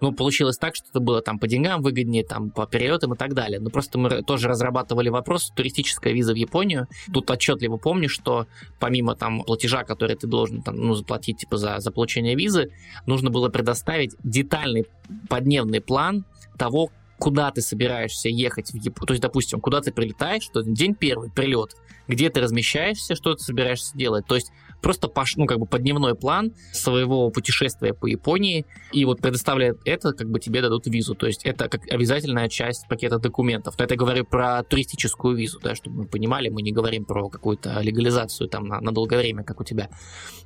Ну, 0.00 0.12
получилось 0.12 0.58
так, 0.58 0.76
что 0.76 0.86
это 0.90 1.00
было 1.00 1.22
там 1.22 1.38
по 1.38 1.46
деньгам 1.46 1.82
выгоднее, 1.82 2.24
там 2.24 2.50
по 2.50 2.66
перелетам 2.66 3.14
и 3.14 3.16
так 3.16 3.34
далее. 3.34 3.60
Но 3.60 3.70
просто 3.70 3.98
мы 3.98 4.22
тоже 4.22 4.48
разрабатывали 4.48 5.08
вопрос, 5.08 5.50
туристическая 5.54 6.12
виза 6.12 6.32
в 6.32 6.36
Японию. 6.36 6.86
Тут 7.12 7.30
отчетливо 7.30 7.76
помню, 7.76 8.08
что 8.08 8.46
помимо 8.80 9.14
там 9.14 9.42
платежа, 9.42 9.84
который 9.84 10.16
ты 10.16 10.26
должен 10.26 10.62
там, 10.62 10.76
ну, 10.76 10.94
заплатить 10.94 11.38
типа 11.38 11.56
за, 11.56 11.78
за 11.78 11.90
получение 11.90 12.34
визы, 12.34 12.70
нужно 13.06 13.30
было 13.30 13.48
предоставить 13.48 14.14
детальный 14.22 14.86
подневный 15.28 15.80
план 15.80 16.24
того, 16.58 16.90
куда 17.18 17.50
ты 17.50 17.60
собираешься 17.60 18.28
ехать 18.28 18.70
в 18.70 18.74
Японию. 18.74 19.06
То 19.06 19.12
есть, 19.12 19.22
допустим, 19.22 19.60
куда 19.60 19.80
ты 19.80 19.92
прилетаешь, 19.92 20.44
что 20.44 20.62
день 20.62 20.94
первый, 20.94 21.30
прилет, 21.30 21.74
где 22.06 22.30
ты 22.30 22.40
размещаешься, 22.40 23.14
что 23.16 23.34
ты 23.34 23.42
собираешься 23.42 23.96
делать. 23.96 24.26
То 24.26 24.36
есть 24.36 24.50
просто 24.80 25.08
по, 25.08 25.24
ну, 25.36 25.46
как 25.46 25.58
бы 25.58 25.66
по 25.66 25.78
дневной 25.78 26.14
план 26.14 26.52
своего 26.72 27.30
путешествия 27.30 27.94
по 27.94 28.06
Японии, 28.06 28.66
и 28.92 29.04
вот 29.04 29.20
предоставляя 29.20 29.74
это, 29.84 30.12
как 30.12 30.30
бы 30.30 30.40
тебе 30.40 30.62
дадут 30.62 30.86
визу. 30.86 31.14
То 31.14 31.26
есть 31.26 31.44
это 31.44 31.68
как 31.68 31.82
обязательная 31.90 32.48
часть 32.48 32.86
пакета 32.88 33.18
документов. 33.18 33.74
Но 33.78 33.84
это 33.84 33.94
я 33.94 33.98
говорю 33.98 34.24
про 34.24 34.62
туристическую 34.62 35.36
визу, 35.36 35.60
да, 35.60 35.74
чтобы 35.74 36.02
мы 36.02 36.06
понимали, 36.06 36.48
мы 36.48 36.62
не 36.62 36.72
говорим 36.72 37.04
про 37.04 37.28
какую-то 37.28 37.80
легализацию 37.80 38.48
там 38.48 38.66
на, 38.66 38.80
на 38.80 38.92
долгое 38.92 39.18
время, 39.18 39.44
как 39.44 39.60
у 39.60 39.64
тебя. 39.64 39.88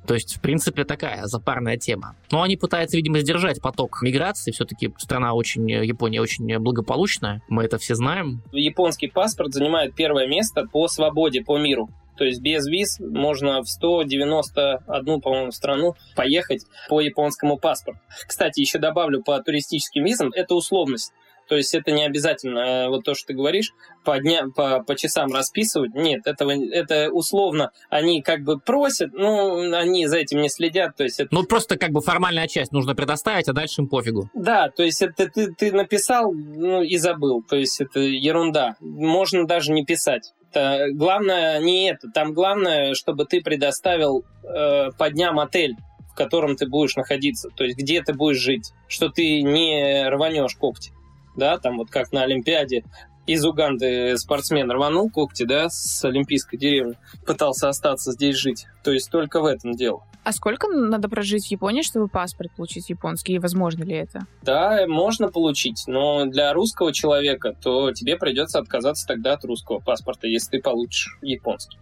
То 0.05 0.13
есть, 0.13 0.35
в 0.35 0.41
принципе, 0.41 0.83
такая 0.83 1.25
запарная 1.25 1.77
тема. 1.77 2.15
Но 2.31 2.41
они 2.41 2.57
пытаются, 2.57 2.97
видимо, 2.97 3.19
сдержать 3.19 3.61
поток 3.61 4.01
миграции. 4.01 4.51
Все-таки 4.51 4.93
страна 4.97 5.33
очень, 5.33 5.69
Япония 5.69 6.21
очень 6.21 6.57
благополучная, 6.59 7.41
мы 7.47 7.63
это 7.63 7.77
все 7.77 7.95
знаем. 7.95 8.41
Японский 8.51 9.07
паспорт 9.07 9.53
занимает 9.53 9.95
первое 9.95 10.27
место 10.27 10.65
по 10.71 10.87
свободе 10.87 11.41
по 11.41 11.57
миру. 11.57 11.89
То 12.17 12.25
есть 12.25 12.41
без 12.41 12.67
виз 12.67 12.99
можно 12.99 13.61
в 13.61 13.67
191, 13.67 15.21
по-моему, 15.21 15.51
страну 15.51 15.95
поехать 16.15 16.65
по 16.89 17.01
японскому 17.01 17.57
паспорту. 17.57 17.99
Кстати, 18.27 18.59
еще 18.59 18.79
добавлю 18.79 19.23
по 19.23 19.39
туристическим 19.41 20.03
визам, 20.05 20.31
это 20.33 20.55
условность. 20.55 21.11
То 21.47 21.55
есть 21.55 21.73
это 21.73 21.91
не 21.91 22.05
обязательно, 22.05 22.59
э, 22.59 22.89
вот 22.89 23.03
то, 23.03 23.13
что 23.13 23.27
ты 23.27 23.33
говоришь, 23.33 23.73
по, 24.03 24.17
дня, 24.19 24.45
по, 24.55 24.81
по 24.81 24.95
часам 24.95 25.33
расписывать. 25.33 25.93
Нет, 25.93 26.25
этого, 26.25 26.51
это 26.51 27.11
условно. 27.11 27.71
Они 27.89 28.21
как 28.21 28.43
бы 28.43 28.59
просят, 28.59 29.13
ну, 29.13 29.73
они 29.73 30.07
за 30.07 30.17
этим 30.17 30.41
не 30.41 30.49
следят. 30.49 30.95
То 30.95 31.03
есть 31.03 31.19
это... 31.19 31.33
Ну, 31.33 31.43
просто 31.43 31.77
как 31.77 31.91
бы 31.91 32.01
формальная 32.01 32.47
часть 32.47 32.71
нужно 32.71 32.95
предоставить, 32.95 33.47
а 33.49 33.53
дальше 33.53 33.81
им 33.81 33.87
пофигу. 33.87 34.29
Да, 34.33 34.69
то 34.69 34.83
есть 34.83 35.01
это 35.01 35.27
ты, 35.29 35.53
ты 35.53 35.71
написал 35.71 36.31
ну, 36.31 36.81
и 36.81 36.97
забыл. 36.97 37.43
То 37.47 37.57
есть 37.57 37.81
это 37.81 37.99
ерунда. 37.99 38.75
Можно 38.79 39.45
даже 39.45 39.71
не 39.71 39.85
писать. 39.85 40.33
Это, 40.53 40.89
главное 40.93 41.59
не 41.59 41.89
это. 41.89 42.09
Там 42.11 42.33
главное, 42.33 42.93
чтобы 42.93 43.25
ты 43.25 43.41
предоставил 43.41 44.23
э, 44.43 44.91
по 44.97 45.09
дням 45.09 45.39
отель 45.39 45.75
в 46.13 46.15
котором 46.15 46.55
ты 46.55 46.67
будешь 46.67 46.95
находиться, 46.95 47.49
то 47.49 47.63
есть 47.63 47.75
где 47.75 48.03
ты 48.03 48.13
будешь 48.13 48.37
жить, 48.37 48.71
что 48.87 49.09
ты 49.09 49.41
не 49.41 50.07
рванешь 50.07 50.55
когти. 50.55 50.91
Да, 51.35 51.57
там 51.57 51.77
вот 51.77 51.89
как 51.89 52.11
на 52.11 52.21
Олимпиаде 52.21 52.83
из 53.25 53.45
Уганды 53.45 54.17
спортсмен 54.17 54.69
рванул 54.71 55.09
когти, 55.09 55.43
да, 55.43 55.69
с 55.69 56.03
Олимпийской 56.05 56.57
деревни, 56.57 56.97
пытался 57.25 57.69
остаться 57.69 58.11
здесь 58.11 58.35
жить. 58.35 58.65
То 58.83 58.91
есть 58.91 59.09
только 59.11 59.41
в 59.41 59.45
этом 59.45 59.73
дело. 59.73 60.03
А 60.23 60.31
сколько 60.31 60.67
надо 60.69 61.09
прожить 61.09 61.47
в 61.47 61.51
Японии, 61.51 61.81
чтобы 61.81 62.07
паспорт 62.07 62.51
получить 62.55 62.89
японский? 62.89 63.33
И 63.33 63.39
возможно 63.39 63.83
ли 63.83 63.95
это? 63.95 64.25
Да, 64.41 64.85
можно 64.87 65.29
получить, 65.29 65.83
но 65.87 66.25
для 66.25 66.53
русского 66.53 66.93
человека, 66.93 67.53
то 67.61 67.91
тебе 67.91 68.15
придется 68.15 68.59
отказаться 68.59 69.05
тогда 69.05 69.33
от 69.33 69.43
русского 69.43 69.79
паспорта, 69.79 70.27
если 70.27 70.57
ты 70.57 70.61
получишь 70.61 71.17
японский. 71.21 71.77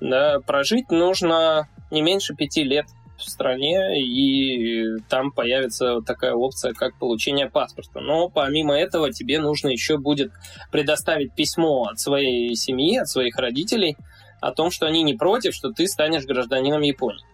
Да, 0.00 0.40
прожить 0.40 0.90
нужно 0.90 1.68
не 1.92 2.02
меньше 2.02 2.34
пяти 2.34 2.64
лет 2.64 2.86
в 3.16 3.22
стране, 3.22 4.02
и 4.02 4.98
там 5.08 5.30
появится 5.30 6.00
такая 6.00 6.34
опция, 6.34 6.72
как 6.72 6.98
получение 6.98 7.48
паспорта. 7.48 8.00
Но 8.00 8.28
помимо 8.28 8.74
этого 8.74 9.12
тебе 9.12 9.40
нужно 9.40 9.68
еще 9.68 9.98
будет 9.98 10.32
предоставить 10.72 11.34
письмо 11.34 11.84
от 11.84 12.00
своей 12.00 12.54
семьи, 12.54 12.98
от 12.98 13.08
своих 13.08 13.36
родителей 13.36 13.96
о 14.40 14.52
том, 14.52 14.70
что 14.70 14.86
они 14.86 15.02
не 15.02 15.14
против, 15.14 15.54
что 15.54 15.70
ты 15.70 15.86
станешь 15.86 16.24
гражданином 16.24 16.82
Японии. 16.82 17.24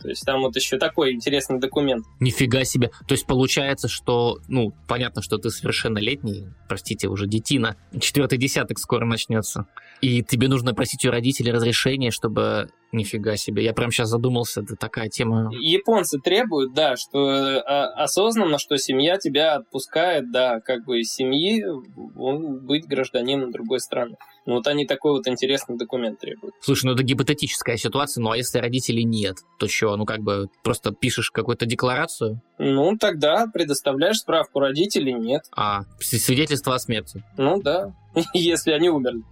То 0.00 0.08
есть 0.08 0.24
там 0.24 0.40
вот 0.40 0.56
еще 0.56 0.78
такой 0.78 1.12
интересный 1.12 1.58
документ. 1.58 2.06
Нифига 2.20 2.64
себе. 2.64 2.90
То 3.06 3.12
есть 3.12 3.26
получается, 3.26 3.86
что, 3.88 4.38
ну, 4.48 4.72
понятно, 4.88 5.20
что 5.20 5.36
ты 5.36 5.50
совершеннолетний, 5.50 6.46
простите, 6.68 7.08
уже 7.08 7.26
детина, 7.26 7.76
четвертый 8.00 8.38
десяток 8.38 8.78
скоро 8.78 9.04
начнется, 9.04 9.66
и 10.00 10.22
тебе 10.22 10.48
нужно 10.48 10.74
просить 10.74 11.04
у 11.04 11.10
родителей 11.10 11.52
разрешения, 11.52 12.10
чтобы 12.10 12.70
Нифига 12.92 13.36
себе, 13.36 13.64
я 13.64 13.72
прям 13.72 13.92
сейчас 13.92 14.08
задумался, 14.08 14.62
это 14.62 14.74
такая 14.74 15.08
тема. 15.08 15.50
Японцы 15.52 16.18
требуют, 16.18 16.74
да, 16.74 16.96
что 16.96 17.62
а, 17.64 17.86
осознанно, 18.02 18.58
что 18.58 18.76
семья 18.78 19.16
тебя 19.16 19.54
отпускает, 19.54 20.32
да, 20.32 20.60
как 20.60 20.84
бы 20.84 21.00
из 21.00 21.12
семьи 21.12 21.64
быть 21.94 22.86
гражданином 22.86 23.52
другой 23.52 23.80
страны. 23.80 24.16
Ну 24.46 24.54
вот 24.54 24.66
они 24.66 24.86
такой 24.86 25.12
вот 25.12 25.28
интересный 25.28 25.76
документ 25.76 26.18
требуют. 26.18 26.54
Слушай, 26.60 26.86
ну 26.86 26.92
это 26.92 27.04
гипотетическая 27.04 27.76
ситуация, 27.76 28.22
ну 28.22 28.30
а 28.30 28.36
если 28.36 28.58
родителей 28.58 29.04
нет, 29.04 29.36
то 29.58 29.68
что, 29.68 29.96
ну 29.96 30.04
как 30.04 30.20
бы 30.20 30.48
просто 30.64 30.92
пишешь 30.92 31.30
какую-то 31.30 31.66
декларацию? 31.66 32.40
Ну 32.58 32.96
тогда 32.98 33.46
предоставляешь 33.46 34.18
справку 34.18 34.58
родителей, 34.58 35.12
нет. 35.12 35.42
А, 35.54 35.82
свидетельство 36.00 36.74
о 36.74 36.78
смерти? 36.78 37.22
Ну 37.36 37.62
да, 37.62 37.92
если 38.34 38.72
они 38.72 38.90
умерли. 38.90 39.22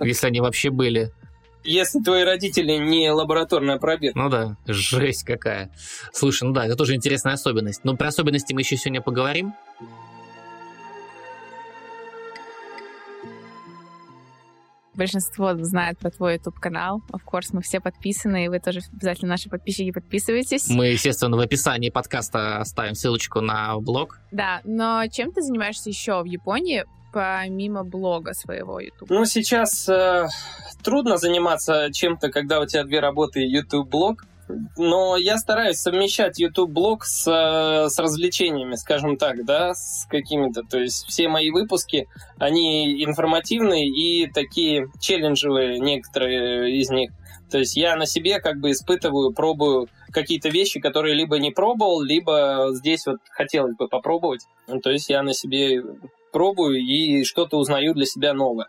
Если 0.00 0.26
они 0.26 0.40
вообще 0.40 0.70
были. 0.70 1.12
Если 1.64 2.00
твои 2.00 2.24
родители 2.24 2.72
не 2.72 3.10
лабораторная 3.10 3.78
проверка. 3.78 4.18
Ну 4.18 4.28
да, 4.28 4.56
жесть 4.66 5.24
какая. 5.24 5.70
Слушай, 6.12 6.44
ну 6.44 6.52
да, 6.52 6.66
это 6.66 6.76
тоже 6.76 6.94
интересная 6.94 7.34
особенность. 7.34 7.84
Но 7.84 7.96
про 7.96 8.08
особенности 8.08 8.52
мы 8.52 8.62
еще 8.62 8.76
сегодня 8.76 9.02
поговорим. 9.02 9.54
Большинство 14.98 15.54
знает 15.54 15.96
про 15.98 16.10
твой 16.10 16.34
YouTube-канал. 16.34 17.02
Of 17.12 17.20
course, 17.24 17.50
мы 17.52 17.62
все 17.62 17.78
подписаны, 17.78 18.46
и 18.46 18.48
вы 18.48 18.58
тоже 18.58 18.80
обязательно 18.92 19.28
наши 19.28 19.48
подписчики 19.48 19.92
подписывайтесь. 19.92 20.68
Мы, 20.68 20.88
естественно, 20.88 21.36
в 21.36 21.40
описании 21.40 21.90
подкаста 21.90 22.58
оставим 22.58 22.96
ссылочку 22.96 23.40
на 23.40 23.78
блог. 23.78 24.18
Да, 24.32 24.60
но 24.64 25.04
чем 25.06 25.30
ты 25.30 25.42
занимаешься 25.42 25.88
еще 25.88 26.20
в 26.20 26.24
Японии? 26.24 26.84
Помимо 27.12 27.84
блога 27.84 28.34
своего 28.34 28.80
YouTube? 28.80 29.10
Ну, 29.10 29.24
сейчас 29.24 29.88
э, 29.88 30.28
трудно 30.82 31.16
заниматься 31.16 31.90
чем-то, 31.92 32.30
когда 32.30 32.60
у 32.60 32.66
тебя 32.66 32.84
две 32.84 33.00
работы 33.00 33.40
YouTube-блог. 33.40 34.24
Но 34.78 35.18
я 35.18 35.36
стараюсь 35.36 35.76
совмещать 35.76 36.38
YouTube-блог 36.38 37.04
с, 37.04 37.26
э, 37.28 37.90
с 37.90 37.98
развлечениями, 37.98 38.76
скажем 38.76 39.18
так, 39.18 39.44
да, 39.44 39.74
с 39.74 40.06
какими-то. 40.08 40.62
То 40.62 40.78
есть 40.78 41.06
все 41.06 41.28
мои 41.28 41.50
выпуски, 41.50 42.06
они 42.38 43.04
информативные 43.04 43.88
и 43.88 44.30
такие 44.30 44.88
челленджевые, 45.00 45.78
некоторые 45.78 46.78
из 46.78 46.88
них. 46.88 47.10
То 47.50 47.58
есть 47.58 47.76
я 47.76 47.96
на 47.96 48.06
себе 48.06 48.40
как 48.40 48.58
бы 48.58 48.70
испытываю, 48.70 49.32
пробую 49.32 49.88
какие-то 50.12 50.48
вещи, 50.48 50.80
которые 50.80 51.14
либо 51.14 51.38
не 51.38 51.50
пробовал, 51.50 52.02
либо 52.02 52.68
здесь 52.72 53.06
вот 53.06 53.18
хотелось 53.30 53.76
бы 53.76 53.88
попробовать. 53.88 54.46
Ну, 54.66 54.80
то 54.80 54.90
есть 54.90 55.08
я 55.10 55.22
на 55.22 55.32
себе 55.32 55.82
пробую 56.30 56.78
и 56.78 57.24
что-то 57.24 57.58
узнаю 57.58 57.94
для 57.94 58.06
себя 58.06 58.34
новое. 58.34 58.68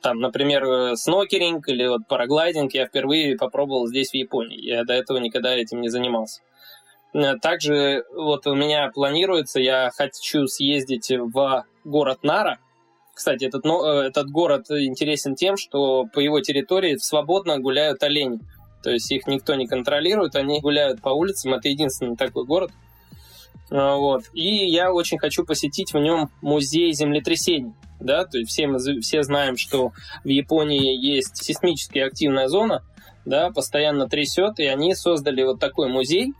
Там, 0.00 0.20
например, 0.20 0.64
э, 0.64 0.96
снокеринг 0.96 1.68
или 1.68 1.86
вот 1.86 2.06
параглайдинг 2.08 2.72
я 2.74 2.86
впервые 2.86 3.36
попробовал 3.36 3.88
здесь, 3.88 4.10
в 4.10 4.14
Японии. 4.14 4.60
Я 4.60 4.84
до 4.84 4.92
этого 4.92 5.18
никогда 5.18 5.54
этим 5.54 5.80
не 5.80 5.88
занимался. 5.88 6.42
Э, 7.14 7.36
также 7.36 8.04
вот 8.14 8.46
у 8.46 8.54
меня 8.54 8.90
планируется, 8.94 9.60
я 9.60 9.90
хочу 9.94 10.46
съездить 10.46 11.10
в 11.10 11.64
город 11.84 12.18
Нара. 12.22 12.58
Кстати, 13.12 13.46
этот, 13.46 13.64
ну, 13.64 13.84
этот 13.84 14.30
город 14.30 14.70
интересен 14.70 15.34
тем, 15.34 15.56
что 15.56 16.04
по 16.14 16.20
его 16.20 16.40
территории 16.40 16.96
свободно 16.96 17.58
гуляют 17.58 18.02
олени. 18.04 18.38
То 18.84 18.90
есть 18.90 19.10
их 19.10 19.26
никто 19.26 19.56
не 19.56 19.66
контролирует, 19.66 20.36
они 20.36 20.60
гуляют 20.60 21.02
по 21.02 21.08
улицам. 21.08 21.54
Это 21.54 21.68
единственный 21.68 22.16
такой 22.16 22.44
город. 22.44 22.70
Вот. 23.70 24.24
И 24.32 24.66
я 24.66 24.92
очень 24.92 25.18
хочу 25.18 25.44
посетить 25.44 25.92
в 25.92 25.98
нем 25.98 26.30
музей 26.40 26.92
землетрясений 26.92 27.74
да, 28.00 28.24
то 28.24 28.38
есть 28.38 28.50
все 28.50 28.66
мы 28.66 28.78
все 29.00 29.22
знаем, 29.22 29.56
что 29.56 29.92
в 30.24 30.28
Японии 30.28 30.96
есть 30.96 31.36
сейсмически 31.36 31.98
активная 31.98 32.48
зона, 32.48 32.84
да, 33.24 33.50
постоянно 33.50 34.08
трясет, 34.08 34.58
и 34.58 34.66
они 34.66 34.94
создали 34.94 35.42
вот 35.42 35.60
такой 35.60 35.88
музей, 35.88 36.32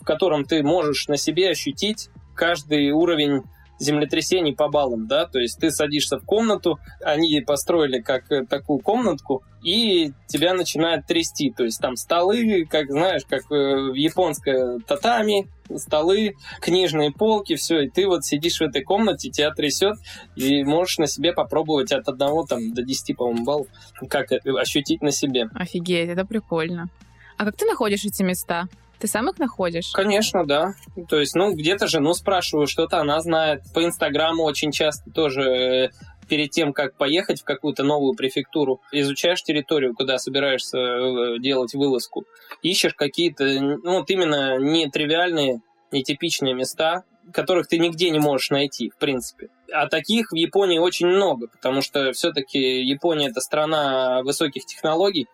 в 0.00 0.04
котором 0.04 0.44
ты 0.44 0.62
можешь 0.62 1.08
на 1.08 1.16
себе 1.16 1.50
ощутить 1.50 2.10
каждый 2.34 2.90
уровень 2.90 3.42
землетрясений 3.78 4.54
по 4.54 4.68
баллам, 4.68 5.06
да, 5.06 5.26
то 5.26 5.38
есть 5.38 5.58
ты 5.58 5.70
садишься 5.70 6.18
в 6.18 6.24
комнату, 6.24 6.78
они 7.02 7.40
построили 7.40 8.00
как 8.00 8.30
э, 8.32 8.46
такую 8.46 8.78
комнатку, 8.78 9.42
и 9.62 10.12
тебя 10.28 10.54
начинает 10.54 11.06
трясти, 11.06 11.52
то 11.54 11.64
есть 11.64 11.78
там 11.80 11.96
столы, 11.96 12.66
как 12.70 12.90
знаешь, 12.90 13.22
как 13.28 13.42
э, 13.50 13.90
в 13.90 13.94
японской 13.94 14.80
татами, 14.80 15.48
столы, 15.76 16.36
книжные 16.60 17.12
полки, 17.12 17.56
все, 17.56 17.82
и 17.82 17.88
ты 17.88 18.06
вот 18.06 18.24
сидишь 18.24 18.58
в 18.58 18.62
этой 18.62 18.82
комнате, 18.82 19.30
тебя 19.30 19.50
трясет, 19.50 19.96
и 20.34 20.64
можешь 20.64 20.98
на 20.98 21.06
себе 21.06 21.32
попробовать 21.32 21.92
от 21.92 22.08
одного 22.08 22.44
там 22.44 22.72
до 22.72 22.82
10, 22.82 23.16
по-моему, 23.16 23.44
баллов, 23.44 23.66
как 24.08 24.32
ощутить 24.32 25.02
на 25.02 25.12
себе. 25.12 25.48
Офигеть, 25.54 26.08
это 26.08 26.24
прикольно. 26.24 26.88
А 27.36 27.44
как 27.44 27.56
ты 27.56 27.66
находишь 27.66 28.04
эти 28.04 28.22
места? 28.22 28.68
Ты 28.98 29.08
сам 29.08 29.28
их 29.28 29.38
находишь? 29.38 29.90
Конечно, 29.92 30.46
да. 30.46 30.72
То 31.08 31.20
есть, 31.20 31.34
ну, 31.34 31.54
где-то 31.54 31.86
жену 31.86 32.14
спрашиваю, 32.14 32.66
что-то 32.66 32.98
она 32.98 33.20
знает. 33.20 33.62
По 33.74 33.84
Инстаграму 33.84 34.42
очень 34.44 34.72
часто 34.72 35.10
тоже 35.10 35.42
э, 35.42 35.90
перед 36.28 36.50
тем, 36.50 36.72
как 36.72 36.96
поехать 36.96 37.40
в 37.40 37.44
какую-то 37.44 37.82
новую 37.82 38.14
префектуру, 38.14 38.80
изучаешь 38.92 39.42
территорию, 39.42 39.94
куда 39.94 40.18
собираешься 40.18 40.78
э, 40.78 41.38
делать 41.38 41.74
вылазку, 41.74 42.24
ищешь 42.62 42.94
какие-то, 42.94 43.44
ну, 43.44 43.98
вот 43.98 44.10
именно 44.10 44.58
нетривиальные, 44.58 45.60
нетипичные 45.92 46.54
места, 46.54 47.04
которых 47.32 47.68
ты 47.68 47.78
нигде 47.78 48.10
не 48.10 48.18
можешь 48.18 48.50
найти, 48.50 48.90
в 48.90 48.96
принципе. 48.98 49.48
А 49.72 49.88
таких 49.88 50.30
в 50.30 50.36
Японии 50.36 50.78
очень 50.78 51.06
много, 51.06 51.48
потому 51.48 51.82
что 51.82 52.12
все-таки 52.12 52.82
Япония 52.82 53.28
это 53.28 53.40
страна 53.40 54.22
высоких 54.22 54.64
технологий, 54.64 55.26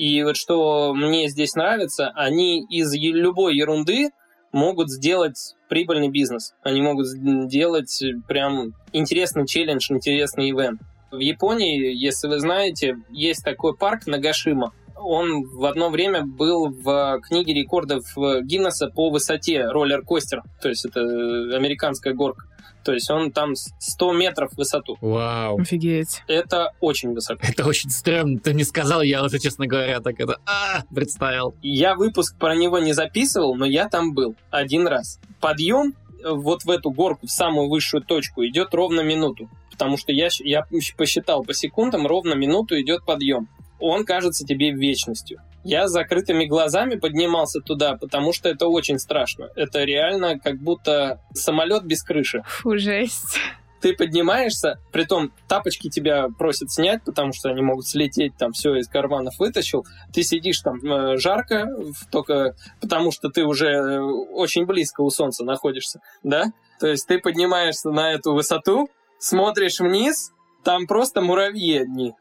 и 0.00 0.22
вот 0.22 0.36
что 0.36 0.94
мне 0.94 1.28
здесь 1.28 1.54
нравится, 1.54 2.10
они 2.14 2.64
из 2.64 2.94
любой 2.94 3.54
ерунды 3.54 4.10
могут 4.52 4.90
сделать 4.90 5.56
прибыльный 5.68 6.08
бизнес. 6.08 6.54
Они 6.62 6.80
могут 6.80 7.06
сделать 7.06 8.02
прям 8.26 8.74
интересный 8.92 9.46
челлендж, 9.46 9.90
интересный 9.90 10.50
ивент. 10.50 10.80
В 11.10 11.18
Японии, 11.18 11.92
если 11.92 12.28
вы 12.28 12.38
знаете, 12.38 12.96
есть 13.10 13.44
такой 13.44 13.76
парк 13.76 14.06
Нагашима. 14.06 14.72
Он 15.00 15.44
в 15.44 15.64
одно 15.64 15.90
время 15.90 16.24
был 16.24 16.68
в 16.68 17.20
книге 17.22 17.54
рекордов 17.54 18.04
Гиннесса 18.16 18.88
по 18.88 19.10
высоте 19.10 19.66
роллер-костер. 19.66 20.42
То 20.60 20.68
есть 20.68 20.84
это 20.84 21.00
американская 21.00 22.14
горка. 22.14 22.44
То 22.84 22.92
есть 22.92 23.10
он 23.10 23.30
там 23.30 23.54
100 23.54 24.12
метров 24.14 24.52
в 24.52 24.56
высоту. 24.56 24.96
Вау. 25.00 25.60
Офигеть. 25.60 26.22
Это 26.26 26.72
очень 26.80 27.12
высоко. 27.12 27.40
Это 27.46 27.66
очень 27.66 27.90
стрёмно. 27.90 28.38
Ты 28.38 28.54
не 28.54 28.64
сказал, 28.64 29.02
я 29.02 29.22
уже, 29.22 29.38
честно 29.38 29.66
говоря, 29.66 30.00
так 30.00 30.18
это 30.18 30.38
а, 30.46 30.82
представил. 30.94 31.54
Я 31.62 31.94
выпуск 31.94 32.38
про 32.38 32.54
него 32.54 32.78
не 32.78 32.92
записывал, 32.92 33.54
но 33.54 33.66
я 33.66 33.88
там 33.88 34.14
был 34.14 34.34
один 34.50 34.86
раз. 34.86 35.20
Подъем 35.40 35.94
вот 36.24 36.64
в 36.64 36.70
эту 36.70 36.90
горку, 36.90 37.26
в 37.26 37.30
самую 37.30 37.68
высшую 37.68 38.02
точку, 38.02 38.44
идет 38.46 38.74
ровно 38.74 39.02
минуту. 39.02 39.48
Потому 39.70 39.96
что 39.96 40.12
я, 40.12 40.28
я 40.40 40.66
посчитал 40.96 41.42
по 41.42 41.54
секундам, 41.54 42.06
ровно 42.06 42.34
минуту 42.34 42.80
идет 42.80 43.04
подъем. 43.04 43.48
Он 43.80 44.04
кажется 44.04 44.44
тебе 44.44 44.70
вечностью. 44.70 45.40
Я 45.62 45.88
с 45.88 45.92
закрытыми 45.92 46.46
глазами 46.46 46.96
поднимался 46.96 47.60
туда, 47.60 47.96
потому 47.96 48.32
что 48.32 48.48
это 48.48 48.66
очень 48.66 48.98
страшно. 48.98 49.50
Это 49.56 49.84
реально 49.84 50.38
как 50.38 50.58
будто 50.58 51.20
самолет 51.34 51.84
без 51.84 52.02
крыши. 52.02 52.42
Фу, 52.46 52.78
жесть. 52.78 53.38
Ты 53.80 53.94
поднимаешься, 53.94 54.78
притом 54.92 55.32
тапочки 55.48 55.88
тебя 55.88 56.28
просят 56.38 56.70
снять, 56.70 57.02
потому 57.02 57.32
что 57.32 57.48
они 57.48 57.62
могут 57.62 57.86
слететь, 57.86 58.36
там 58.36 58.52
все 58.52 58.74
из 58.76 58.88
карманов 58.88 59.38
вытащил. 59.38 59.86
Ты 60.12 60.22
сидишь 60.22 60.60
там 60.60 60.76
э, 60.84 61.16
жарко, 61.16 61.66
только 62.10 62.54
потому 62.80 63.10
что 63.10 63.30
ты 63.30 63.42
уже 63.44 63.68
э, 63.68 64.00
очень 64.00 64.66
близко 64.66 65.00
у 65.00 65.08
солнца 65.08 65.44
находишься, 65.44 66.00
да? 66.22 66.52
То 66.78 66.88
есть 66.88 67.06
ты 67.06 67.18
поднимаешься 67.18 67.90
на 67.90 68.12
эту 68.12 68.34
высоту, 68.34 68.88
смотришь 69.18 69.80
вниз, 69.80 70.32
там 70.62 70.86
просто 70.86 71.22
муравьи 71.22 71.78
одни. 71.78 72.12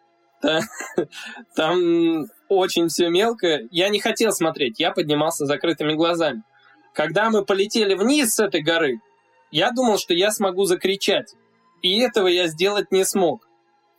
Там 1.56 2.26
очень 2.48 2.88
все 2.88 3.10
мелко. 3.10 3.62
Я 3.72 3.90
не 3.90 4.00
хотел 4.00 4.32
смотреть, 4.32 4.80
я 4.80 4.92
поднимался 4.92 5.46
закрытыми 5.46 5.94
глазами. 5.94 6.44
Когда 6.94 7.30
мы 7.30 7.46
полетели 7.46 7.94
вниз 7.94 8.36
с 8.36 8.40
этой 8.40 8.62
горы, 8.62 9.00
я 9.52 9.72
думал, 9.72 9.98
что 9.98 10.14
я 10.14 10.32
смогу 10.32 10.66
закричать. 10.66 11.34
И 11.82 12.00
этого 12.00 12.28
я 12.28 12.48
сделать 12.48 12.92
не 12.92 13.06
смог. 13.06 13.48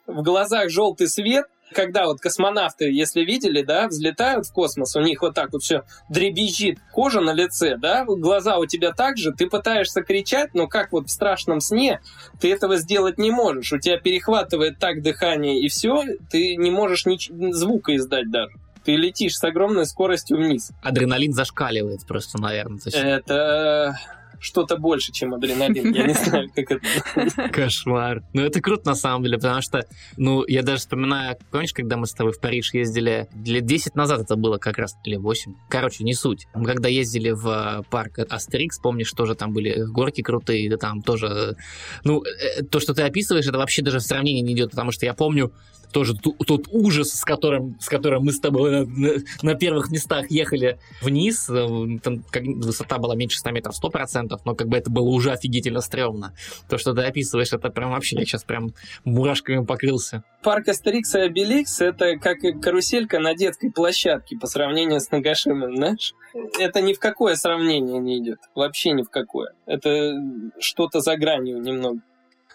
В 0.07 0.23
глазах 0.23 0.71
желтый 0.71 1.09
свет— 1.09 1.47
когда 1.73 2.07
вот 2.07 2.21
космонавты, 2.21 2.91
если 2.91 3.23
видели, 3.23 3.63
да, 3.63 3.89
взлетают 3.89 4.47
в 4.47 4.53
космос, 4.53 4.97
у 4.97 5.01
них 5.01 5.23
вот 5.23 5.35
так 5.35 5.53
вот 5.53 5.63
все 5.63 5.85
дребезжит, 6.09 6.79
кожа 6.93 7.21
на 7.21 7.33
лице, 7.33 7.77
да, 7.77 8.05
глаза 8.05 8.59
у 8.59 8.67
тебя 8.67 8.93
так 8.93 9.17
же, 9.17 9.33
ты 9.33 9.49
пытаешься 9.49 10.03
кричать, 10.03 10.55
но 10.55 10.67
как 10.67 10.93
вот 10.93 11.07
в 11.07 11.11
страшном 11.11 11.61
сне, 11.61 12.01
ты 12.41 12.53
этого 12.53 12.77
сделать 12.77 13.19
не 13.19 13.31
можешь. 13.31 13.73
У 13.73 13.79
тебя 13.79 13.99
перехватывает 13.99 14.79
так 14.79 15.03
дыхание 15.03 15.61
и 15.61 15.69
все, 15.69 16.05
ты 16.31 16.57
не 16.57 16.71
можешь 16.71 17.07
ни 17.07 17.19
звука 17.53 17.97
издать 17.97 18.31
даже 18.31 18.53
ты 18.83 18.97
летишь 18.97 19.37
с 19.37 19.45
огромной 19.45 19.85
скоростью 19.85 20.39
вниз. 20.39 20.73
Адреналин 20.83 21.35
зашкаливает 21.35 22.07
просто, 22.07 22.41
наверное. 22.41 22.81
Это 22.87 23.99
что-то 24.41 24.77
больше, 24.77 25.13
чем 25.13 25.35
адреналин. 25.35 25.93
Я 25.93 26.07
не 26.07 26.15
знаю, 26.15 26.49
как 26.55 26.71
это. 26.71 27.49
Кошмар. 27.53 28.23
Ну, 28.33 28.43
это 28.43 28.61
круто, 28.61 28.89
на 28.89 28.95
самом 28.95 29.25
деле, 29.25 29.37
потому 29.37 29.61
что, 29.61 29.87
ну, 30.17 30.45
я 30.47 30.63
даже 30.63 30.81
вспоминаю, 30.81 31.37
помнишь, 31.51 31.73
когда 31.73 31.97
мы 31.97 32.07
с 32.07 32.13
тобой 32.13 32.33
в 32.33 32.41
Париж 32.41 32.73
ездили, 32.73 33.29
лет 33.45 33.67
10 33.67 33.95
назад 33.95 34.21
это 34.23 34.37
было 34.37 34.59
как 34.59 34.79
раз, 34.79 34.97
или 35.05 35.17
8. 35.17 35.55
Короче, 35.69 36.05
не 36.05 36.15
суть. 36.15 36.47
Мы 36.55 36.65
когда 36.65 36.89
ездили 36.89 37.31
в 37.31 37.47
э, 37.47 37.83
парк 37.91 38.19
Астерикс, 38.19 38.79
помнишь, 38.79 39.13
тоже 39.13 39.35
там 39.35 39.53
были 39.53 39.85
горки 39.85 40.23
крутые, 40.23 40.71
да 40.71 40.77
там 40.77 41.03
тоже... 41.03 41.57
Ну, 42.05 42.23
э, 42.23 42.63
то, 42.65 42.81
что 42.81 42.95
ты 42.95 43.03
описываешь, 43.03 43.47
это 43.47 43.59
вообще 43.59 43.83
даже 43.83 43.99
в 43.99 44.03
сравнении 44.03 44.41
не 44.41 44.55
идет, 44.55 44.71
потому 44.71 44.91
что 44.91 45.05
я 45.05 45.15
помню, 45.15 45.53
тоже 45.93 46.15
тот 46.15 46.67
ужас, 46.71 47.13
с 47.13 47.25
которым, 47.25 47.77
с 47.81 47.89
которым 47.89 48.25
мы 48.25 48.33
с 48.33 48.41
тобой 48.41 48.71
на, 48.71 48.87
на, 48.87 49.11
на 49.43 49.55
первых 49.55 49.91
местах 49.91 50.31
ехали 50.31 50.79
вниз, 51.03 51.49
э, 51.49 51.99
там 52.03 52.25
как, 52.31 52.43
высота 52.45 52.99
была 52.99 53.15
меньше 53.15 53.39
100 53.39 53.51
метров 53.51 53.75
100%, 53.83 54.39
но 54.45 54.55
как 54.55 54.69
бы 54.69 54.77
это 54.77 54.91
было 54.91 55.09
уже 55.09 55.33
офигительно 55.33 55.81
стрёмно. 55.81 56.35
То, 56.69 56.79
что 56.79 56.95
ты 56.95 57.03
описываешь, 57.03 57.53
это 57.53 57.71
прям 57.71 57.91
вообще, 57.91 58.17
я 58.17 58.25
сейчас 58.25 58.45
прям 58.45 58.73
мурашками 59.05 59.65
покрылся. 59.65 60.23
Парк 60.43 60.69
Астерикс 60.69 61.15
и 61.15 61.21
Обеликс— 61.21 61.81
это 61.83 62.17
как 62.17 62.39
каруселька 62.63 63.19
на 63.19 63.35
детской 63.35 63.71
площадке 63.71 64.37
по 64.39 64.47
сравнению 64.47 65.01
с 65.01 65.11
Нагашимом, 65.11 65.77
знаешь? 65.77 66.15
Это 66.59 66.81
ни 66.81 66.95
в 66.95 66.99
какое 66.99 67.35
сравнение 67.35 67.99
не 67.99 68.19
идет. 68.19 68.39
Вообще 68.55 68.93
ни 68.93 69.03
в 69.03 69.11
какое. 69.11 69.53
Это 69.67 70.15
что-то 70.59 71.01
за 71.01 71.17
гранью 71.17 71.61
немного. 71.61 72.01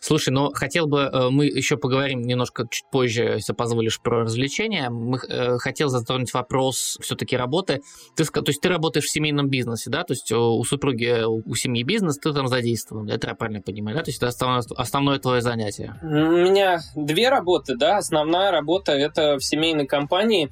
Слушай, 0.05 0.29
но 0.29 0.51
хотел 0.53 0.85
бы, 0.85 1.09
э, 1.11 1.29
мы 1.31 1.47
еще 1.47 1.77
поговорим 1.77 2.21
немножко 2.21 2.67
чуть 2.69 2.85
позже, 2.91 3.23
если 3.23 3.53
позволишь, 3.53 3.99
про 3.99 4.21
развлечения. 4.21 4.91
Мы 4.91 5.17
э, 5.17 5.57
хотел 5.57 5.89
затронуть 5.89 6.31
вопрос 6.31 6.99
все-таки 7.01 7.35
работы. 7.35 7.81
Ты, 8.15 8.23
то 8.23 8.43
есть 8.45 8.61
ты 8.61 8.69
работаешь 8.69 9.05
в 9.05 9.09
семейном 9.09 9.49
бизнесе, 9.49 9.89
да? 9.89 10.03
То 10.03 10.13
есть 10.13 10.31
у 10.31 10.63
супруги, 10.63 11.23
у 11.25 11.55
семьи 11.55 11.81
бизнес, 11.81 12.19
ты 12.19 12.31
там 12.33 12.47
задействован, 12.47 13.09
это 13.09 13.29
я 13.29 13.33
правильно 13.33 13.63
понимаю, 13.63 13.97
да? 13.97 14.03
То 14.03 14.11
есть 14.11 14.19
это 14.19 14.27
основное, 14.27 14.61
основное 14.77 15.17
твое 15.17 15.41
занятие. 15.41 15.95
У 16.03 16.05
меня 16.05 16.81
две 16.95 17.29
работы, 17.29 17.75
да. 17.75 17.97
Основная 17.97 18.51
работа– 18.51 18.91
это 18.93 19.39
в 19.39 19.43
семейной 19.43 19.87
компании 19.87 20.51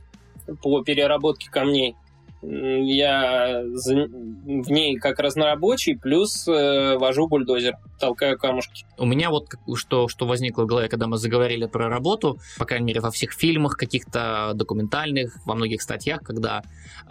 по 0.63 0.83
переработке 0.83 1.51
камней. 1.51 1.95
Я 2.45 3.63
в 3.63 4.69
ней 4.69 4.97
как 4.97 5.19
разнорабочий, 5.19 5.97
плюс 5.97 6.45
э, 6.47 6.97
вожу 6.97 7.27
бульдозер, 7.27 7.77
толкаю 7.99 8.37
камушки. 8.37 8.85
У 8.97 9.05
меня 9.05 9.29
вот 9.29 9.47
что, 9.75 10.09
что 10.09 10.25
возникло 10.25 10.63
в 10.63 10.65
голове, 10.65 10.89
когда 10.89 11.07
мы 11.07 11.17
заговорили 11.17 11.65
про 11.67 11.87
работу, 11.87 12.39
по 12.57 12.65
крайней 12.65 12.87
мере, 12.87 12.99
во 12.99 13.11
всех 13.11 13.31
фильмах, 13.31 13.77
каких-то 13.77 14.51
документальных, 14.55 15.37
во 15.45 15.55
многих 15.55 15.81
статьях, 15.81 16.21
когда 16.21 16.63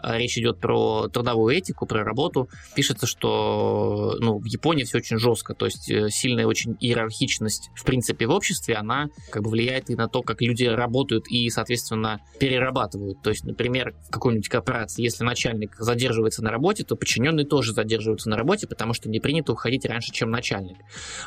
э, 0.02 0.18
речь 0.18 0.36
идет 0.36 0.60
про 0.60 1.08
трудовую 1.08 1.56
этику, 1.56 1.86
про 1.86 2.04
работу, 2.04 2.48
пишется, 2.74 3.06
что 3.06 4.16
ну, 4.20 4.38
в 4.38 4.44
Японии 4.44 4.84
все 4.84 4.98
очень 4.98 5.18
жестко, 5.18 5.54
то 5.54 5.64
есть 5.64 5.90
э, 5.90 6.10
сильная 6.10 6.46
очень 6.46 6.76
иерархичность, 6.78 7.70
в 7.74 7.84
принципе, 7.84 8.26
в 8.26 8.30
обществе, 8.30 8.74
она 8.74 9.08
как 9.30 9.42
бы 9.42 9.50
влияет 9.50 9.88
и 9.88 9.96
на 9.96 10.08
то, 10.08 10.22
как 10.22 10.42
люди 10.42 10.64
работают 10.64 11.26
и, 11.28 11.48
соответственно, 11.48 12.20
перерабатывают. 12.38 13.22
То 13.22 13.30
есть, 13.30 13.44
например, 13.44 13.94
в 14.06 14.10
какой-нибудь 14.10 14.48
корпорации, 14.48 15.02
если 15.02 15.21
начальник 15.22 15.76
задерживается 15.76 16.42
на 16.42 16.50
работе, 16.50 16.84
то 16.84 16.96
подчиненные 16.96 17.46
тоже 17.46 17.72
задерживаются 17.72 18.28
на 18.28 18.36
работе, 18.36 18.66
потому 18.66 18.94
что 18.94 19.08
не 19.08 19.20
принято 19.20 19.52
уходить 19.52 19.84
раньше, 19.84 20.12
чем 20.12 20.30
начальник. 20.30 20.78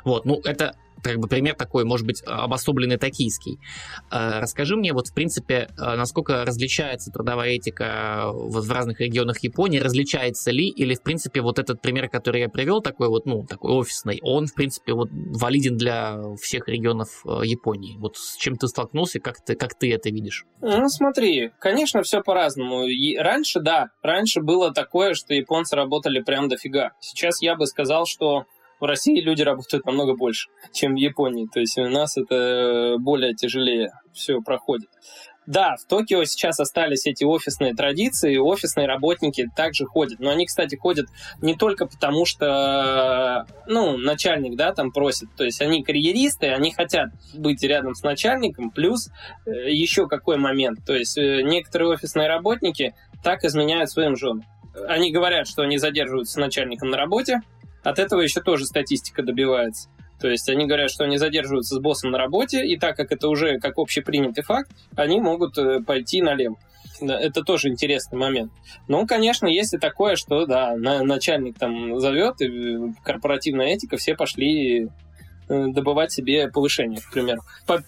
Вот, 0.03 0.25
ну, 0.25 0.41
это 0.43 0.75
как 1.05 1.19
бы 1.19 1.27
пример 1.27 1.55
такой, 1.55 1.85
может 1.85 2.05
быть, 2.05 2.23
обособленный 2.25 2.97
токийский. 2.97 3.59
Э, 4.11 4.39
расскажи 4.39 4.75
мне, 4.75 4.91
вот, 4.93 5.09
в 5.09 5.13
принципе, 5.13 5.69
э, 5.77 5.95
насколько 5.95 6.43
различается 6.45 7.11
трудовая 7.11 7.49
этика 7.49 8.31
вот 8.33 8.65
в 8.65 8.71
разных 8.71 8.99
регионах 9.01 9.39
Японии, 9.39 9.79
различается 9.79 10.51
ли, 10.51 10.67
или, 10.67 10.95
в 10.95 11.03
принципе, 11.03 11.41
вот 11.41 11.59
этот 11.59 11.81
пример, 11.81 12.09
который 12.09 12.41
я 12.41 12.49
привел, 12.49 12.81
такой 12.81 13.09
вот, 13.09 13.25
ну, 13.25 13.45
такой 13.45 13.73
офисный, 13.73 14.19
он, 14.23 14.47
в 14.47 14.55
принципе, 14.55 14.93
вот 14.93 15.09
валиден 15.11 15.77
для 15.77 16.19
всех 16.41 16.67
регионов 16.67 17.23
э, 17.25 17.41
Японии. 17.43 17.97
Вот 17.99 18.17
с 18.17 18.37
чем 18.37 18.55
ты 18.55 18.67
столкнулся, 18.67 19.19
как 19.19 19.43
ты, 19.43 19.55
как 19.55 19.77
ты 19.77 19.93
это 19.93 20.09
видишь? 20.09 20.45
Ну, 20.61 20.89
смотри, 20.89 21.51
конечно, 21.59 22.01
все 22.01 22.21
по-разному. 22.21 22.85
Раньше, 23.19 23.59
да, 23.59 23.84
раньше 24.01 24.41
было 24.41 24.73
такое, 24.73 25.13
что 25.13 25.33
японцы 25.33 25.75
работали 25.75 26.21
прям 26.21 26.47
дофига. 26.47 26.91
Сейчас 26.99 27.41
я 27.41 27.55
бы 27.55 27.65
сказал, 27.67 28.05
что 28.05 28.45
в 28.79 28.85
России 28.85 29.21
люди 29.21 29.41
работают 29.41 29.85
намного 29.85 30.15
больше, 30.15 30.49
чем 30.73 30.93
в 30.93 30.97
Японии. 30.97 31.47
То 31.51 31.59
есть 31.59 31.77
у 31.77 31.89
нас 31.89 32.17
это 32.17 32.97
более 32.99 33.33
тяжелее 33.33 33.91
все 34.13 34.41
проходит. 34.41 34.89
Да, 35.47 35.75
в 35.75 35.87
Токио 35.87 36.23
сейчас 36.23 36.59
остались 36.59 37.05
эти 37.05 37.23
офисные 37.23 37.75
традиции, 37.75 38.37
офисные 38.37 38.87
работники 38.87 39.47
также 39.55 39.85
ходят. 39.85 40.19
Но 40.19 40.31
они, 40.31 40.47
кстати, 40.47 40.75
ходят 40.75 41.05
не 41.39 41.55
только 41.55 41.85
потому, 41.85 42.25
что, 42.25 43.45
ну, 43.67 43.97
начальник, 43.97 44.55
да, 44.55 44.73
там 44.73 44.91
просит. 44.91 45.29
То 45.37 45.43
есть 45.43 45.61
они 45.61 45.83
карьеристы, 45.83 46.47
они 46.47 46.71
хотят 46.71 47.09
быть 47.35 47.61
рядом 47.61 47.93
с 47.93 48.01
начальником. 48.01 48.71
Плюс 48.71 49.09
э, 49.45 49.71
еще 49.71 50.07
какой 50.07 50.37
момент. 50.37 50.79
То 50.83 50.95
есть 50.95 51.17
э, 51.17 51.43
некоторые 51.43 51.89
офисные 51.89 52.27
работники 52.27 52.95
так 53.25 53.43
изменяют 53.43 53.89
своим 53.89 54.15
женам. 54.15 54.43
Они 54.87 55.11
говорят, 55.11 55.47
что 55.47 55.63
они 55.63 55.79
задерживаются 55.79 56.33
с 56.33 56.37
начальником 56.37 56.91
на 56.91 56.97
работе, 56.97 57.41
от 57.83 57.97
этого 57.97 58.21
еще 58.21 58.39
тоже 58.39 58.65
статистика 58.65 59.23
добивается. 59.23 59.89
То 60.21 60.29
есть 60.29 60.47
они 60.47 60.67
говорят, 60.67 60.91
что 60.91 61.05
они 61.05 61.17
задерживаются 61.17 61.75
с 61.75 61.79
боссом 61.79 62.11
на 62.11 62.19
работе, 62.19 62.63
и 62.63 62.77
так 62.77 62.95
как 62.95 63.11
это 63.11 63.27
уже 63.27 63.59
как 63.59 63.79
общепринятый 63.79 64.43
факт, 64.43 64.69
они 64.95 65.19
могут 65.19 65.57
э, 65.57 65.81
пойти 65.81 66.21
налево. 66.21 66.57
Это 67.01 67.41
тоже 67.41 67.69
интересный 67.69 68.17
момент. 68.17 68.51
Ну, 68.87 69.07
конечно, 69.07 69.47
если 69.47 69.77
такое, 69.77 70.15
что, 70.15 70.45
да, 70.45 70.75
начальник 70.75 71.57
там 71.57 71.99
зовет, 71.99 72.41
и 72.41 72.93
корпоративная 73.03 73.73
этика, 73.73 73.97
все 73.97 74.15
пошли 74.15 74.85
э, 74.85 74.87
добывать 75.47 76.11
себе 76.11 76.49
повышение, 76.49 77.01
к 77.01 77.11
примеру. 77.11 77.41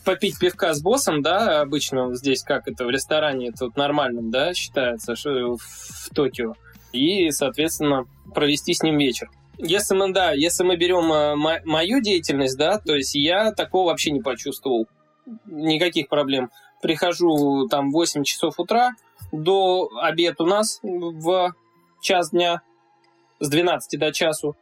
Попить 0.05 0.39
пивка 0.39 0.73
с 0.73 0.81
боссом, 0.81 1.21
да, 1.21 1.61
обычно 1.61 2.15
здесь 2.15 2.43
как 2.43 2.67
это 2.67 2.85
в 2.85 2.89
ресторане 2.89 3.51
тут 3.51 3.75
нормальным, 3.77 4.31
да, 4.31 4.53
считается 4.53 5.15
что 5.15 5.57
в 5.57 6.09
Токио. 6.13 6.53
И, 6.93 7.31
соответственно, 7.31 8.05
провести 8.33 8.73
с 8.73 8.83
ним 8.83 8.97
вечер. 8.97 9.29
Если 9.57 9.95
мы, 9.95 10.13
да, 10.13 10.33
если 10.33 10.63
мы 10.63 10.77
берем 10.77 11.11
э, 11.11 11.61
мою 11.65 11.99
деятельность, 11.99 12.57
да, 12.57 12.77
то 12.77 12.95
есть 12.95 13.15
я 13.15 13.51
такого 13.51 13.87
вообще 13.87 14.11
не 14.11 14.21
почувствовал. 14.21 14.87
Никаких 15.45 16.09
проблем. 16.09 16.51
Прихожу 16.81 17.67
там 17.67 17.89
в 17.89 17.93
8 17.93 18.23
часов 18.23 18.59
утра, 18.59 18.91
до 19.31 19.89
обед 19.99 20.39
у 20.39 20.45
нас 20.45 20.79
в 20.83 21.53
час 22.01 22.29
дня, 22.29 22.61
с 23.39 23.49
12 23.49 23.99
до 23.99 24.13
часу, 24.13 24.55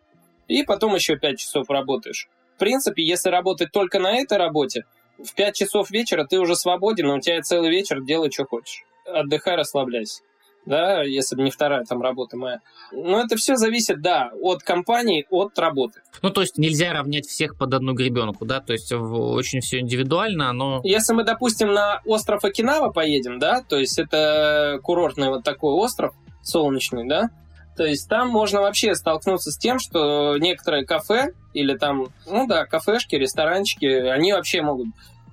и 0.48 0.64
потом 0.64 0.96
еще 0.96 1.18
5 1.18 1.38
часов 1.38 1.70
работаешь. 1.70 2.30
В 2.56 2.60
принципе, 2.60 3.04
если 3.04 3.30
работать 3.30 3.72
только 3.72 4.00
на 4.00 4.18
этой 4.18 4.38
работе, 4.38 4.86
в 5.24 5.34
5 5.34 5.56
часов 5.56 5.92
вечера 5.92 6.26
ты 6.26 6.40
уже 6.40 6.56
свободен, 6.56 7.08
у 7.08 7.20
тебя 7.20 7.42
целый 7.42 7.70
вечер 7.70 8.02
делай, 8.02 8.32
что 8.32 8.46
хочешь. 8.46 8.84
Отдыхай, 9.06 9.56
расслабляйся 9.56 10.22
да, 10.66 11.04
если 11.04 11.36
бы 11.36 11.44
не 11.44 11.52
вторая 11.52 11.84
там 11.86 12.02
работа 12.02 12.38
моя. 12.38 12.60
Но 12.92 13.22
это 13.22 13.36
все 13.36 13.56
зависит, 13.56 14.02
да, 14.02 14.32
от 14.42 14.64
компании, 14.64 15.26
от 15.30 15.58
работы. 15.60 16.02
Ну, 16.22 16.30
то 16.30 16.42
есть 16.42 16.58
нельзя 16.58 16.94
равнять 16.94 17.28
всех 17.28 17.58
под 17.58 17.74
одну 17.74 17.94
гребенку, 17.94 18.46
да, 18.46 18.62
то 18.62 18.74
есть 18.74 18.92
очень 18.92 19.62
все 19.62 19.80
индивидуально, 19.80 20.52
но... 20.54 20.82
Если 20.84 21.14
мы, 21.14 21.24
допустим, 21.24 21.74
на 21.74 22.02
остров 22.06 22.44
Окинава 22.44 22.92
поедем, 22.92 23.40
да, 23.40 23.62
то 23.62 23.78
есть 23.78 24.00
это 24.00 24.80
курортный 24.84 25.30
вот 25.30 25.44
такой 25.44 25.74
остров, 25.74 26.14
солнечный, 26.42 27.08
да, 27.08 27.30
то 27.76 27.86
есть 27.86 28.08
там 28.10 28.30
можно 28.30 28.62
вообще 28.62 28.96
столкнуться 28.96 29.52
с 29.52 29.58
тем, 29.58 29.80
что 29.80 30.38
некоторые 30.38 30.86
кафе 30.86 31.34
или 31.54 31.78
там, 31.78 32.08
ну 32.26 32.48
да, 32.48 32.66
кафешки, 32.66 33.16
ресторанчики, 33.16 33.86
они 33.86 34.34
вообще 34.34 34.62
могут 34.62 34.88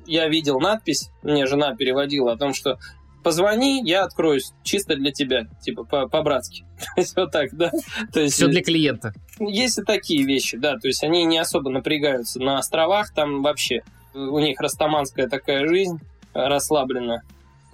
я 0.07 0.29
видел 0.29 0.61
надпись, 0.61 1.11
мне 1.23 1.47
жена 1.47 1.75
переводила 1.75 2.33
о 2.33 2.37
том, 2.37 2.55
что 2.55 2.79
позвони, 3.23 3.83
я 3.85 4.05
откроюсь 4.05 4.53
чисто 4.63 4.97
для 4.97 5.13
тебя, 5.13 5.47
типа 5.61 5.85
по-братски. 5.85 6.65
То 6.95 7.01
есть 7.01 7.17
вот 7.17 7.31
так, 7.31 7.51
да. 7.53 7.71
То 8.13 8.21
есть, 8.21 8.35
Все 8.35 8.49
для 8.49 8.63
клиента. 8.63 9.13
Есть 9.39 9.79
и 9.79 9.83
такие 9.83 10.25
вещи, 10.25 10.57
да. 10.57 10.77
То 10.79 10.89
есть 10.89 11.05
они 11.05 11.25
не 11.25 11.39
особо 11.39 11.71
напрягаются. 11.71 12.41
На 12.41 12.59
островах 12.59 13.13
там 13.15 13.43
вообще 13.43 13.83
у 14.15 14.39
них 14.39 14.61
растаманская 14.61 15.29
такая 15.29 15.67
жизнь 15.69 15.99
расслабленная. 16.35 17.23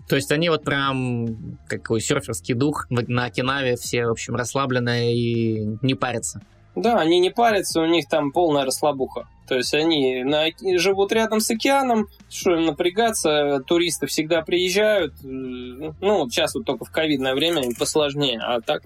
То 0.08 0.16
есть 0.16 0.32
они 0.32 0.48
вот 0.48 0.64
прям 0.64 1.58
какой 1.68 2.00
серферский 2.00 2.54
дух 2.54 2.86
на 2.90 3.26
Окинаве 3.26 3.76
все, 3.76 4.06
в 4.06 4.10
общем, 4.10 4.36
расслабленные 4.36 5.14
и 5.14 5.78
не 5.82 5.94
парятся. 5.94 6.40
Да, 6.74 6.98
они 6.98 7.18
не 7.18 7.30
парятся, 7.30 7.80
у 7.80 7.86
них 7.86 8.08
там 8.08 8.30
полная 8.32 8.64
расслабуха. 8.64 9.28
То 9.48 9.56
есть 9.56 9.74
они 9.74 10.22
на, 10.24 10.46
живут 10.78 11.12
рядом 11.12 11.40
с 11.40 11.50
океаном, 11.50 12.06
что 12.30 12.54
им 12.54 12.66
напрягаться, 12.66 13.60
туристы 13.66 14.06
всегда 14.06 14.42
приезжают. 14.42 15.14
Ну, 15.22 16.28
сейчас 16.28 16.54
вот 16.54 16.64
только 16.64 16.84
в 16.84 16.90
ковидное 16.90 17.34
время 17.34 17.64
им 17.64 17.74
посложнее, 17.74 18.38
а 18.40 18.60
так 18.60 18.82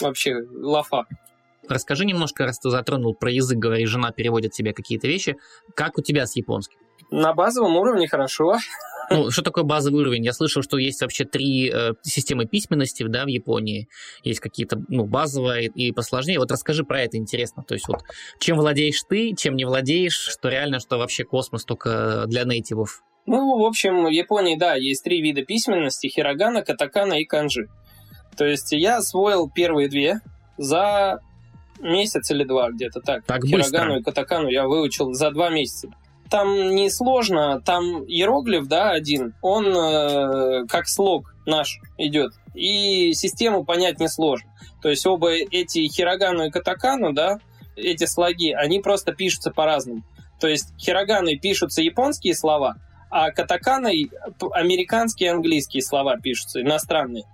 вообще 0.00 0.36
лафа. 0.50 1.04
Расскажи 1.68 2.04
немножко, 2.04 2.44
раз 2.44 2.58
ты 2.58 2.70
затронул 2.70 3.14
про 3.14 3.30
язык, 3.30 3.58
говоришь, 3.58 3.90
жена 3.90 4.10
переводит 4.10 4.52
тебе 4.52 4.72
какие-то 4.72 5.06
вещи. 5.06 5.36
Как 5.74 5.98
у 5.98 6.02
тебя 6.02 6.26
с 6.26 6.36
японским? 6.36 6.78
На 7.10 7.32
базовом 7.34 7.76
уровне 7.76 8.08
хорошо. 8.08 8.56
Ну, 9.10 9.30
что 9.30 9.42
такое 9.42 9.64
базовый 9.64 10.00
уровень? 10.00 10.24
Я 10.24 10.32
слышал, 10.32 10.62
что 10.62 10.78
есть 10.78 11.00
вообще 11.00 11.24
три 11.24 11.70
э, 11.72 11.92
системы 12.02 12.46
письменности 12.46 13.04
да, 13.04 13.24
в 13.24 13.28
Японии. 13.28 13.88
Есть 14.22 14.40
какие-то 14.40 14.82
ну, 14.88 15.04
базовые 15.04 15.66
и 15.66 15.92
посложнее. 15.92 16.38
Вот 16.38 16.50
расскажи 16.50 16.84
про 16.84 17.02
это, 17.02 17.16
интересно. 17.16 17.62
То 17.62 17.74
есть 17.74 17.88
вот 17.88 18.02
чем 18.38 18.56
владеешь 18.56 19.02
ты, 19.08 19.34
чем 19.36 19.56
не 19.56 19.64
владеешь, 19.64 20.16
что 20.16 20.48
реально, 20.48 20.80
что 20.80 20.98
вообще 20.98 21.24
космос 21.24 21.64
только 21.64 22.24
для 22.26 22.44
нейтивов. 22.44 23.02
Ну, 23.26 23.58
в 23.58 23.64
общем, 23.64 24.04
в 24.04 24.10
Японии, 24.10 24.56
да, 24.56 24.74
есть 24.74 25.02
три 25.02 25.20
вида 25.20 25.42
письменности. 25.42 26.08
Хирогана, 26.08 26.62
катакана 26.62 27.14
и 27.14 27.24
канжи. 27.24 27.68
То 28.36 28.44
есть 28.44 28.72
я 28.72 28.98
освоил 28.98 29.50
первые 29.50 29.88
две 29.88 30.20
за 30.58 31.20
месяц 31.80 32.30
или 32.30 32.44
два 32.44 32.70
где-то 32.70 33.00
так. 33.00 33.24
Так 33.24 33.44
Хирогану 33.44 33.94
быстро. 33.94 33.98
и 33.98 34.02
катакану 34.02 34.48
я 34.48 34.66
выучил 34.66 35.12
за 35.12 35.30
два 35.30 35.50
месяца 35.50 35.90
там 36.30 36.74
не 36.74 36.90
сложно, 36.90 37.60
там 37.60 38.04
иероглиф, 38.04 38.66
да, 38.66 38.90
один, 38.90 39.34
он 39.42 39.66
э, 39.66 40.66
как 40.68 40.88
слог 40.88 41.34
наш 41.46 41.80
идет, 41.98 42.32
и 42.54 43.12
систему 43.14 43.64
понять 43.64 44.00
несложно. 44.00 44.50
То 44.82 44.90
есть 44.90 45.06
оба 45.06 45.32
эти 45.32 45.88
хирогану 45.88 46.46
и 46.46 46.50
катакану, 46.50 47.12
да, 47.12 47.38
эти 47.76 48.04
слоги, 48.04 48.52
они 48.52 48.80
просто 48.80 49.12
пишутся 49.12 49.50
по-разному. 49.50 50.02
То 50.40 50.48
есть 50.48 50.68
хироганой 50.78 51.38
пишутся 51.38 51.82
японские 51.82 52.34
слова, 52.34 52.76
а 53.10 53.30
катаканой 53.30 54.10
американские 54.52 55.28
и 55.28 55.32
английские 55.32 55.82
слова 55.82 56.16
пишутся, 56.18 56.60
иностранные. 56.62 57.24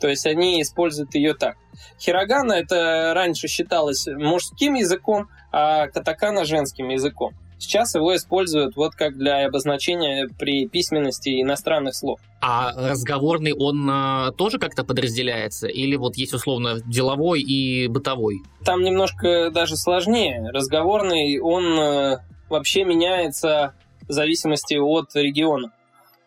То 0.00 0.08
есть 0.08 0.26
они 0.26 0.60
используют 0.62 1.14
ее 1.14 1.34
так. 1.34 1.56
Хирогана 1.98 2.52
это 2.52 3.12
раньше 3.14 3.48
считалось 3.48 4.06
мужским 4.06 4.74
языком, 4.74 5.28
а 5.50 5.86
катакана 5.88 6.44
женским 6.44 6.88
языком. 6.88 7.32
Сейчас 7.58 7.94
его 7.94 8.14
используют 8.14 8.76
вот 8.76 8.94
как 8.94 9.16
для 9.16 9.46
обозначения 9.46 10.28
при 10.38 10.68
письменности 10.68 11.42
иностранных 11.42 11.94
слов. 11.94 12.20
А 12.40 12.72
разговорный 12.90 13.52
он 13.52 13.88
а, 13.90 14.30
тоже 14.32 14.58
как-то 14.58 14.84
подразделяется? 14.84 15.66
Или 15.66 15.96
вот 15.96 16.16
есть 16.16 16.34
условно 16.34 16.80
деловой 16.86 17.40
и 17.40 17.88
бытовой? 17.88 18.42
Там 18.64 18.82
немножко 18.82 19.50
даже 19.50 19.76
сложнее. 19.76 20.50
Разговорный, 20.52 21.40
он 21.40 21.78
а, 21.78 22.20
вообще 22.48 22.84
меняется 22.84 23.74
в 24.08 24.12
зависимости 24.12 24.74
от 24.74 25.14
региона. 25.14 25.72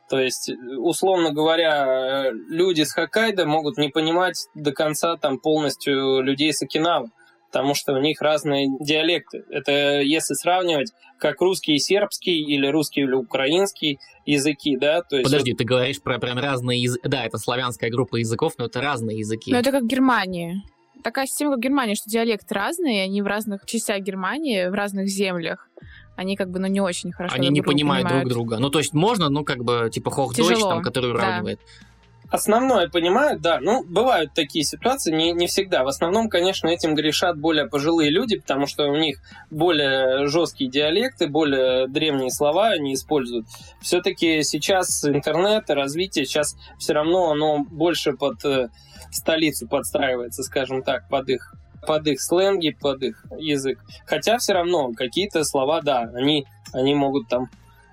То 0.09 0.19
есть, 0.19 0.51
условно 0.77 1.31
говоря, 1.31 2.31
люди 2.31 2.81
с 2.81 2.91
Хоккайдо 2.91 3.45
могут 3.45 3.77
не 3.77 3.87
понимать 3.87 4.47
до 4.53 4.73
конца 4.73 5.15
там 5.15 5.39
полностью 5.39 6.21
людей 6.21 6.51
с 6.51 6.61
Окинавы, 6.61 7.11
потому 7.51 7.75
что 7.75 7.93
у 7.93 7.99
них 7.99 8.21
разные 8.21 8.69
диалекты. 8.79 9.43
Это 9.49 9.99
если 10.01 10.33
сравнивать 10.35 10.93
как 11.17 11.41
русский 11.41 11.73
и 11.73 11.79
сербский 11.79 12.41
или 12.41 12.65
русский 12.67 13.01
или 13.01 13.13
украинский 13.13 13.99
языки, 14.25 14.77
да? 14.77 15.01
То 15.01 15.17
есть 15.17 15.25
Подожди, 15.25 15.51
вот... 15.51 15.57
ты 15.57 15.65
говоришь 15.65 16.01
про 16.01 16.17
прям 16.17 16.39
разные 16.39 16.81
языки. 16.81 17.07
Да, 17.07 17.25
это 17.25 17.37
славянская 17.37 17.89
группа 17.89 18.15
языков, 18.15 18.53
но 18.57 18.65
это 18.65 18.81
разные 18.81 19.19
языки. 19.19 19.51
Но 19.51 19.59
это 19.59 19.71
как 19.71 19.85
Германия. 19.85 20.63
Такая 21.03 21.25
система, 21.25 21.51
как 21.55 21.61
Германия, 21.61 21.95
что 21.95 22.09
диалекты 22.09 22.53
разные, 22.55 23.03
они 23.03 23.21
в 23.21 23.27
разных 23.27 23.65
частях 23.65 23.99
Германии, 24.01 24.67
в 24.67 24.73
разных 24.73 25.07
землях 25.07 25.67
они 26.15 26.35
как 26.35 26.51
бы, 26.51 26.59
ну, 26.59 26.67
не 26.67 26.81
очень 26.81 27.11
хорошо 27.11 27.35
Они 27.35 27.49
не 27.49 27.61
понимают, 27.61 28.03
понимают 28.03 28.29
друг 28.29 28.47
друга. 28.47 28.59
Ну, 28.59 28.69
то 28.69 28.79
есть 28.79 28.93
можно, 28.93 29.29
ну, 29.29 29.43
как 29.43 29.63
бы, 29.63 29.89
типа 29.91 30.11
Хохдойч, 30.11 30.59
там, 30.59 30.83
который 30.83 31.09
уравнивает. 31.09 31.59
Да. 31.59 31.90
Основное 32.31 32.87
понимают, 32.87 33.41
да. 33.41 33.59
Ну, 33.59 33.83
бывают 33.83 34.33
такие 34.33 34.63
ситуации, 34.63 35.13
не, 35.13 35.33
не 35.33 35.47
всегда. 35.47 35.83
В 35.83 35.89
основном, 35.89 36.29
конечно, 36.29 36.69
этим 36.69 36.95
грешат 36.95 37.37
более 37.37 37.67
пожилые 37.67 38.09
люди, 38.09 38.39
потому 38.39 38.67
что 38.67 38.85
у 38.85 38.95
них 38.95 39.19
более 39.49 40.27
жесткие 40.27 40.71
диалекты, 40.71 41.27
более 41.27 41.89
древние 41.89 42.31
слова 42.31 42.69
они 42.69 42.93
используют. 42.93 43.47
Все-таки 43.81 44.43
сейчас 44.43 45.03
интернет 45.03 45.69
развитие, 45.69 46.25
сейчас 46.25 46.55
все 46.79 46.93
равно 46.93 47.31
оно 47.31 47.65
больше 47.69 48.13
под 48.13 48.45
э, 48.45 48.69
столицу 49.11 49.67
подстраивается, 49.67 50.43
скажем 50.43 50.83
так, 50.83 51.09
под 51.09 51.27
их 51.27 51.53
под 51.85 52.07
их 52.07 52.21
сленги, 52.21 52.69
под 52.69 53.03
их 53.03 53.25
язык. 53.37 53.79
Хотя 54.05 54.37
все 54.37 54.53
равно 54.53 54.93
какие-то 54.93 55.43
слова, 55.43 55.81
да, 55.81 56.09
они, 56.13 56.45
они 56.71 56.95
могут 56.95 57.27
там 57.27 57.49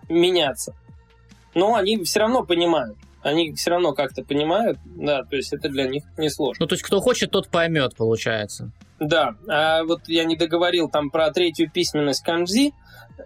меняться. 0.08 0.76
Но 1.54 1.74
они 1.74 2.04
все 2.04 2.20
равно 2.20 2.44
понимают. 2.44 2.96
Они 3.22 3.52
все 3.54 3.70
равно 3.70 3.92
как-то 3.92 4.22
понимают, 4.22 4.78
да, 4.84 5.24
то 5.24 5.36
есть 5.36 5.52
это 5.52 5.68
для 5.68 5.88
них 5.88 6.04
не 6.16 6.30
сложно. 6.30 6.64
Ну, 6.64 6.66
то 6.68 6.74
есть 6.74 6.84
кто 6.84 7.00
хочет, 7.00 7.30
тот 7.30 7.48
поймет, 7.48 7.96
получается. 7.96 8.70
Да, 9.00 9.34
а 9.48 9.82
вот 9.84 10.02
я 10.06 10.24
не 10.24 10.36
договорил 10.36 10.88
там 10.88 11.10
про 11.10 11.30
третью 11.30 11.70
письменность 11.70 12.24
канжи. 12.24 12.70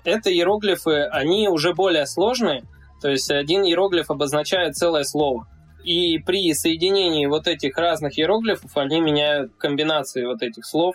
Это 0.05 0.33
иероглифы, 0.33 1.03
они 1.11 1.49
уже 1.49 1.75
более 1.75 2.07
сложные, 2.07 2.65
то 3.03 3.11
есть 3.11 3.31
один 3.31 3.65
иероглиф 3.65 4.11
обозначает 4.11 4.77
целое 4.77 5.05
слово. 5.05 5.47
И 5.85 6.19
при 6.19 6.55
соединении 6.55 7.27
вот 7.27 7.49
этих 7.49 7.77
разных 7.77 8.19
иероглифов 8.19 8.77
они 8.77 9.01
меняют 9.01 9.53
комбинации 9.57 10.25
вот 10.25 10.43
этих 10.43 10.65
слов. 10.65 10.95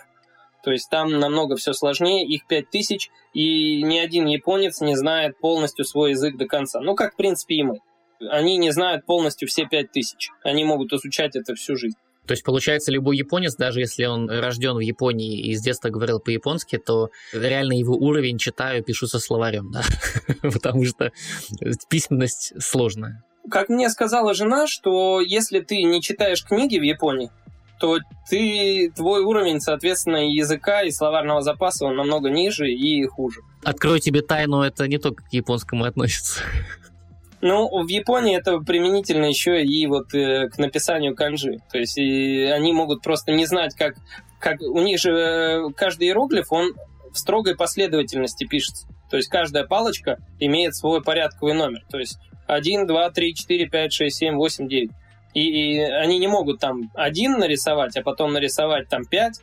То 0.64 0.72
есть 0.72 0.90
там 0.90 1.18
намного 1.18 1.56
все 1.56 1.72
сложнее, 1.72 2.26
их 2.26 2.46
5000, 2.46 3.10
и 3.32 3.82
ни 3.82 3.98
один 3.98 4.26
японец 4.26 4.80
не 4.80 4.96
знает 4.96 5.38
полностью 5.38 5.84
свой 5.84 6.10
язык 6.10 6.36
до 6.36 6.46
конца. 6.46 6.80
Ну, 6.80 6.94
как, 6.94 7.14
в 7.14 7.16
принципе, 7.16 7.56
и 7.56 7.62
мы. 7.62 7.80
Они 8.30 8.56
не 8.56 8.70
знают 8.70 9.06
полностью 9.06 9.48
все 9.48 9.66
5000. 9.66 10.30
Они 10.44 10.64
могут 10.64 10.92
изучать 10.92 11.36
это 11.36 11.54
всю 11.54 11.76
жизнь. 11.76 11.96
То 12.26 12.32
есть, 12.32 12.44
получается, 12.44 12.92
любой 12.92 13.16
японец, 13.16 13.56
даже 13.56 13.80
если 13.80 14.04
он 14.04 14.28
рожден 14.28 14.76
в 14.76 14.80
Японии 14.80 15.40
и 15.40 15.54
с 15.54 15.62
детства 15.62 15.88
говорил 15.88 16.20
по-японски, 16.20 16.76
то 16.76 17.08
реально 17.32 17.72
его 17.72 17.94
уровень 17.94 18.36
читаю, 18.36 18.84
пишу 18.84 19.06
со 19.06 19.18
словарем, 19.18 19.70
да? 19.72 19.82
Потому 20.42 20.84
что 20.84 21.10
письменность 21.88 22.52
сложная 22.62 23.24
как 23.50 23.68
мне 23.68 23.88
сказала 23.90 24.34
жена, 24.34 24.66
что 24.66 25.20
если 25.20 25.60
ты 25.60 25.82
не 25.82 26.02
читаешь 26.02 26.44
книги 26.44 26.78
в 26.78 26.82
Японии, 26.82 27.30
то 27.80 27.98
ты, 28.28 28.92
твой 28.94 29.22
уровень, 29.22 29.60
соответственно, 29.60 30.28
языка 30.28 30.82
и 30.82 30.90
словарного 30.90 31.42
запаса, 31.42 31.86
он 31.86 31.96
намного 31.96 32.28
ниже 32.28 32.68
и 32.68 33.06
хуже. 33.06 33.40
Открою 33.62 34.00
тебе 34.00 34.20
тайну, 34.20 34.62
это 34.62 34.88
не 34.88 34.98
только 34.98 35.22
к 35.24 35.32
японскому 35.32 35.84
относится. 35.84 36.40
Ну, 37.40 37.68
в 37.82 37.88
Японии 37.88 38.36
это 38.36 38.58
применительно 38.58 39.26
еще 39.26 39.62
и 39.62 39.86
вот 39.86 40.12
э, 40.12 40.48
к 40.48 40.58
написанию 40.58 41.14
канжи. 41.14 41.58
То 41.70 41.78
есть 41.78 41.96
и 41.96 42.44
они 42.44 42.72
могут 42.72 43.02
просто 43.02 43.32
не 43.32 43.46
знать, 43.46 43.74
как, 43.76 43.94
как... 44.40 44.60
У 44.60 44.80
них 44.80 44.98
же 44.98 45.12
э, 45.12 45.70
каждый 45.76 46.08
иероглиф, 46.08 46.50
он 46.50 46.74
в 47.12 47.18
строгой 47.18 47.56
последовательности 47.56 48.44
пишется. 48.44 48.88
То 49.10 49.16
есть 49.16 49.28
каждая 49.28 49.64
палочка 49.64 50.18
имеет 50.40 50.74
свой 50.74 51.02
порядковый 51.02 51.54
номер. 51.54 51.84
То 51.90 51.98
есть 51.98 52.18
1, 52.48 52.86
2, 52.86 53.10
3, 53.10 53.34
4, 53.34 53.66
5, 53.68 53.92
6, 53.92 54.16
7, 54.16 54.34
8, 54.34 54.68
9. 54.68 54.90
И, 55.34 55.40
и 55.40 55.80
они 55.80 56.18
не 56.18 56.26
могут 56.26 56.58
там 56.58 56.90
один 56.94 57.38
нарисовать, 57.38 57.96
а 57.96 58.02
потом 58.02 58.32
нарисовать 58.32 58.88
там 58.88 59.04
5, 59.04 59.34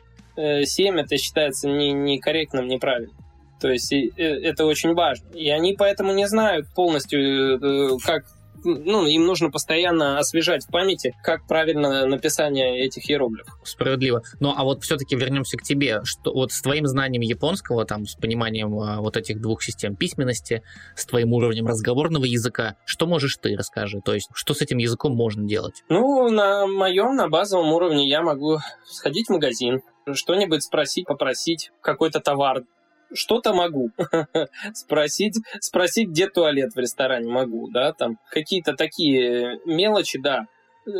7, 0.64 0.96
э, 0.96 1.00
это 1.00 1.16
считается 1.16 1.68
не, 1.68 1.92
некорректным, 1.92 2.68
неправильным. 2.68 3.16
То 3.60 3.68
есть 3.68 3.92
э, 3.92 4.10
это 4.16 4.66
очень 4.66 4.94
важно. 4.94 5.30
И 5.32 5.48
они 5.48 5.74
поэтому 5.74 6.12
не 6.12 6.26
знают 6.28 6.66
полностью, 6.74 7.58
э, 7.58 7.98
как 8.04 8.24
ну, 8.64 9.06
им 9.06 9.26
нужно 9.26 9.50
постоянно 9.50 10.18
освежать 10.18 10.64
в 10.64 10.70
памяти, 10.70 11.14
как 11.22 11.46
правильно 11.46 12.06
написание 12.06 12.84
этих 12.84 13.08
иероглифов. 13.10 13.54
Справедливо. 13.64 14.22
Ну, 14.40 14.52
а 14.56 14.64
вот 14.64 14.82
все-таки 14.82 15.14
вернемся 15.16 15.56
к 15.56 15.62
тебе. 15.62 16.00
Что, 16.04 16.32
вот 16.32 16.52
с 16.52 16.60
твоим 16.62 16.86
знанием 16.86 17.22
японского, 17.22 17.84
там, 17.84 18.06
с 18.06 18.14
пониманием 18.14 18.70
вот 18.70 19.16
этих 19.16 19.40
двух 19.40 19.62
систем 19.62 19.96
письменности, 19.96 20.62
с 20.94 21.06
твоим 21.06 21.32
уровнем 21.32 21.66
разговорного 21.66 22.24
языка, 22.24 22.76
что 22.84 23.06
можешь 23.06 23.36
ты, 23.36 23.56
расскажи? 23.56 24.00
То 24.04 24.14
есть, 24.14 24.28
что 24.34 24.54
с 24.54 24.62
этим 24.62 24.78
языком 24.78 25.14
можно 25.14 25.46
делать? 25.46 25.82
Ну, 25.88 26.28
на 26.28 26.66
моем, 26.66 27.14
на 27.14 27.28
базовом 27.28 27.72
уровне 27.72 28.08
я 28.08 28.22
могу 28.22 28.58
сходить 28.86 29.28
в 29.28 29.32
магазин, 29.32 29.80
что-нибудь 30.12 30.62
спросить, 30.62 31.06
попросить, 31.06 31.70
какой-то 31.82 32.20
товар 32.20 32.62
что-то 33.12 33.52
могу. 33.52 33.90
спросить, 34.74 35.36
спросить, 35.60 36.08
где 36.08 36.28
туалет 36.28 36.74
в 36.74 36.78
ресторане 36.78 37.30
могу, 37.30 37.70
да, 37.70 37.92
там 37.92 38.18
какие-то 38.30 38.74
такие 38.74 39.58
мелочи, 39.64 40.18
да. 40.18 40.46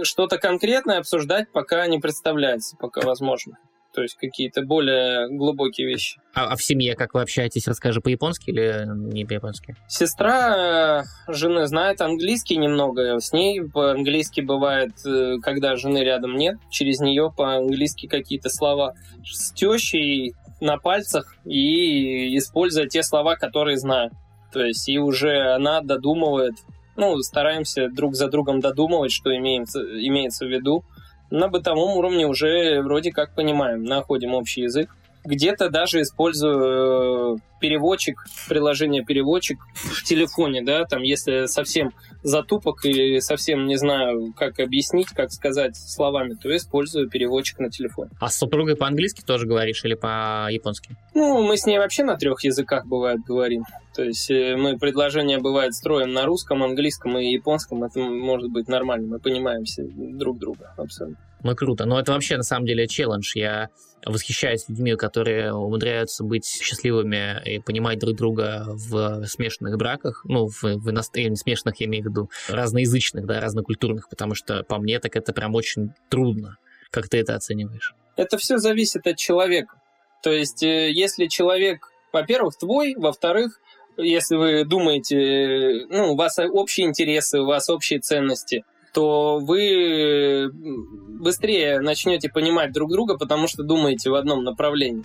Что-то 0.02 0.38
конкретное 0.38 0.98
обсуждать 0.98 1.50
пока 1.52 1.86
не 1.86 1.98
представляется, 1.98 2.76
пока 2.76 3.02
возможно. 3.02 3.56
То 3.96 4.02
есть 4.02 4.16
какие-то 4.16 4.60
более 4.60 5.26
глубокие 5.30 5.86
вещи. 5.86 6.20
А, 6.34 6.48
а 6.48 6.56
в 6.56 6.62
семье 6.62 6.94
как 6.94 7.14
вы 7.14 7.22
общаетесь? 7.22 7.66
Расскажи 7.66 8.02
по-японски 8.02 8.50
или 8.50 8.84
не 8.86 9.24
по-японски? 9.24 9.74
Сестра 9.88 11.04
жены 11.28 11.66
знает 11.66 12.02
английский 12.02 12.58
немного. 12.58 13.18
С 13.18 13.32
ней 13.32 13.62
по-английски 13.62 14.42
бывает, 14.42 14.92
э, 15.06 15.36
когда 15.40 15.76
жены 15.76 16.04
рядом 16.04 16.36
нет, 16.36 16.58
через 16.68 17.00
нее 17.00 17.32
по-английски 17.34 18.06
какие-то 18.06 18.50
слова. 18.50 18.92
С 19.24 19.52
тещей 19.52 20.34
на 20.60 20.78
пальцах 20.78 21.36
и 21.44 22.36
используя 22.36 22.86
те 22.86 23.02
слова, 23.02 23.36
которые 23.36 23.78
знаю. 23.78 24.10
То 24.52 24.64
есть 24.64 24.88
и 24.88 24.98
уже 24.98 25.52
она 25.54 25.80
додумывает, 25.80 26.54
ну, 26.96 27.18
стараемся 27.20 27.88
друг 27.88 28.14
за 28.14 28.28
другом 28.28 28.60
додумывать, 28.60 29.12
что 29.12 29.36
имеется, 29.36 29.80
имеется 29.80 30.46
в 30.46 30.48
виду. 30.48 30.84
На 31.30 31.48
бытовом 31.48 31.96
уровне 31.96 32.26
уже 32.26 32.80
вроде 32.82 33.12
как 33.12 33.34
понимаем, 33.34 33.84
находим 33.84 34.34
общий 34.34 34.62
язык. 34.62 34.94
Где-то 35.24 35.70
даже 35.70 36.02
использую 36.02 37.34
э, 37.34 37.38
переводчик, 37.60 38.24
приложение 38.48 39.04
переводчик 39.04 39.58
в 39.74 40.04
телефоне, 40.04 40.62
да, 40.62 40.84
там, 40.84 41.02
если 41.02 41.46
совсем 41.46 41.92
затупок 42.22 42.84
и 42.84 43.20
совсем 43.20 43.66
не 43.66 43.76
знаю, 43.76 44.32
как 44.36 44.58
объяснить, 44.60 45.08
как 45.08 45.30
сказать 45.30 45.76
словами, 45.76 46.34
то 46.34 46.54
использую 46.54 47.08
переводчик 47.08 47.58
на 47.58 47.70
телефоне. 47.70 48.10
А 48.20 48.28
с 48.28 48.36
супругой 48.36 48.76
по-английски 48.76 49.22
тоже 49.22 49.46
говоришь 49.46 49.84
или 49.84 49.94
по-японски? 49.94 50.96
Ну, 51.14 51.42
мы 51.42 51.56
с 51.56 51.66
ней 51.66 51.78
вообще 51.78 52.04
на 52.04 52.16
трех 52.16 52.44
языках, 52.44 52.86
бывает, 52.86 53.20
говорим. 53.26 53.64
То 53.94 54.02
есть 54.02 54.30
э, 54.30 54.56
мы 54.56 54.78
предложения, 54.78 55.38
бывает, 55.38 55.74
строим 55.74 56.12
на 56.12 56.24
русском, 56.24 56.62
английском 56.62 57.16
и 57.18 57.32
японском. 57.32 57.84
Это 57.84 58.00
может 58.00 58.50
быть 58.50 58.68
нормально, 58.68 59.06
мы 59.06 59.18
понимаемся 59.18 59.82
друг 59.84 60.38
друга 60.38 60.74
абсолютно. 60.76 61.25
Ну, 61.42 61.54
круто. 61.54 61.84
Но 61.84 62.00
это 62.00 62.12
вообще, 62.12 62.36
на 62.36 62.42
самом 62.42 62.66
деле, 62.66 62.86
челлендж. 62.86 63.32
Я 63.34 63.68
восхищаюсь 64.04 64.68
людьми, 64.68 64.94
которые 64.94 65.52
умудряются 65.52 66.24
быть 66.24 66.46
счастливыми 66.46 67.42
и 67.44 67.58
понимать 67.58 67.98
друг 67.98 68.16
друга 68.16 68.64
в 68.68 69.26
смешанных 69.26 69.76
браках, 69.76 70.22
ну, 70.24 70.46
в, 70.46 70.62
в 70.62 70.90
иностранных, 70.90 71.38
смешанных, 71.38 71.80
я 71.80 71.86
имею 71.86 72.04
в 72.04 72.08
виду, 72.08 72.30
разноязычных, 72.48 73.26
да, 73.26 73.40
разнокультурных, 73.40 74.08
потому 74.08 74.34
что 74.34 74.62
по 74.62 74.78
мне 74.78 74.98
так 75.00 75.16
это 75.16 75.32
прям 75.32 75.54
очень 75.54 75.90
трудно. 76.08 76.56
Как 76.90 77.08
ты 77.08 77.18
это 77.18 77.34
оцениваешь? 77.34 77.94
Это 78.16 78.38
все 78.38 78.58
зависит 78.58 79.06
от 79.06 79.16
человека. 79.16 79.74
То 80.22 80.30
есть, 80.30 80.62
э, 80.62 80.90
если 80.90 81.26
человек, 81.26 81.88
во-первых, 82.12 82.56
твой, 82.56 82.94
во-вторых, 82.96 83.60
если 83.98 84.36
вы 84.36 84.64
думаете, 84.64 85.86
ну, 85.90 86.12
у 86.12 86.16
вас 86.16 86.38
общие 86.38 86.86
интересы, 86.86 87.40
у 87.40 87.46
вас 87.46 87.68
общие 87.68 87.98
ценности– 87.98 88.64
то 88.96 89.40
вы 89.40 90.50
быстрее 90.54 91.80
начнете 91.80 92.30
понимать 92.30 92.72
друг 92.72 92.90
друга, 92.90 93.18
потому 93.18 93.46
что 93.46 93.62
думаете 93.62 94.08
в 94.08 94.14
одном 94.14 94.42
направлении. 94.42 95.04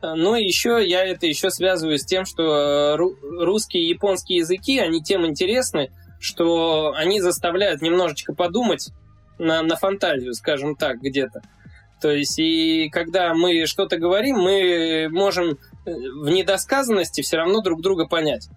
Но 0.00 0.36
еще 0.36 0.82
я 0.82 1.04
это 1.04 1.26
еще 1.26 1.50
связываю 1.50 1.98
с 1.98 2.06
тем, 2.06 2.24
что 2.24 2.96
русские 2.96 3.82
и 3.82 3.88
японские 3.88 4.38
языки, 4.38 4.78
они 4.78 5.02
тем 5.02 5.26
интересны, 5.26 5.90
что 6.18 6.94
они 6.96 7.20
заставляют 7.20 7.82
немножечко 7.82 8.32
подумать 8.32 8.88
на, 9.38 9.62
на 9.62 9.76
фантазию, 9.76 10.32
скажем 10.32 10.74
так, 10.74 11.02
где-то. 11.02 11.42
То 12.00 12.10
есть, 12.10 12.38
и 12.38 12.88
когда 12.88 13.34
мы 13.34 13.66
что-то 13.66 13.98
говорим, 13.98 14.36
мы 14.38 15.10
можем 15.10 15.58
в 15.84 16.30
недосказанности 16.30 17.20
все 17.20 17.36
равно 17.36 17.60
друг 17.60 17.82
друга 17.82 18.06
понять. 18.06 18.48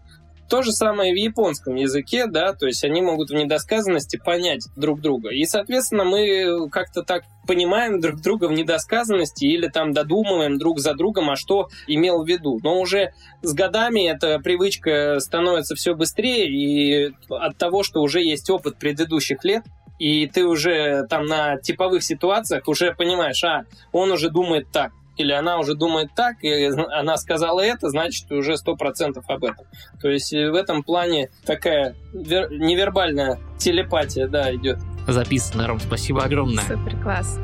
То 0.49 0.63
же 0.63 0.71
самое 0.71 1.11
и 1.11 1.13
в 1.13 1.17
японском 1.17 1.75
языке, 1.75 2.25
да, 2.25 2.53
то 2.53 2.65
есть 2.65 2.83
они 2.83 3.01
могут 3.01 3.29
в 3.29 3.35
недосказанности 3.35 4.17
понять 4.17 4.67
друг 4.75 4.99
друга. 4.99 5.29
И, 5.29 5.45
соответственно, 5.45 6.05
мы 6.05 6.69
как-то 6.69 7.03
так 7.03 7.23
понимаем 7.45 7.99
друг 7.99 8.21
друга 8.21 8.45
в 8.45 8.51
недосказанности 8.51 9.45
или 9.45 9.67
там 9.67 9.93
додумываем 9.93 10.57
друг 10.57 10.79
за 10.79 10.95
другом, 10.95 11.29
а 11.29 11.35
что 11.35 11.69
имел 11.87 12.23
в 12.23 12.27
виду. 12.27 12.59
Но 12.63 12.79
уже 12.79 13.13
с 13.41 13.53
годами 13.53 14.09
эта 14.09 14.39
привычка 14.39 15.19
становится 15.19 15.75
все 15.75 15.93
быстрее, 15.93 16.47
и 16.47 17.13
от 17.29 17.57
того, 17.57 17.83
что 17.83 18.01
уже 18.01 18.21
есть 18.21 18.49
опыт 18.49 18.77
предыдущих 18.79 19.43
лет, 19.43 19.63
и 19.99 20.27
ты 20.27 20.45
уже 20.45 21.05
там 21.09 21.25
на 21.25 21.57
типовых 21.57 22.03
ситуациях 22.03 22.67
уже 22.67 22.93
понимаешь, 22.93 23.43
а, 23.43 23.65
он 23.91 24.11
уже 24.11 24.29
думает 24.29 24.71
так, 24.71 24.91
или 25.19 25.33
она 25.33 25.59
уже 25.59 25.75
думает 25.75 26.11
так, 26.15 26.43
и 26.43 26.65
она 26.65 27.17
сказала 27.17 27.59
это, 27.59 27.89
значит, 27.89 28.31
уже 28.31 28.57
сто 28.57 28.75
процентов 28.77 29.25
об 29.27 29.43
этом. 29.43 29.65
То 30.01 30.09
есть 30.09 30.33
э, 30.33 30.49
в 30.49 30.55
этом 30.55 30.81
плане 30.81 31.29
такая 31.45 31.95
вер- 32.13 32.49
невербальная 32.49 33.37
телепатия, 33.57 34.27
да, 34.27 34.53
идет. 34.55 34.79
Записано, 35.07 35.67
Ром, 35.67 35.79
спасибо 35.81 36.23
огромное. 36.23 36.63
Супер, 36.63 37.01
класс. 37.01 37.37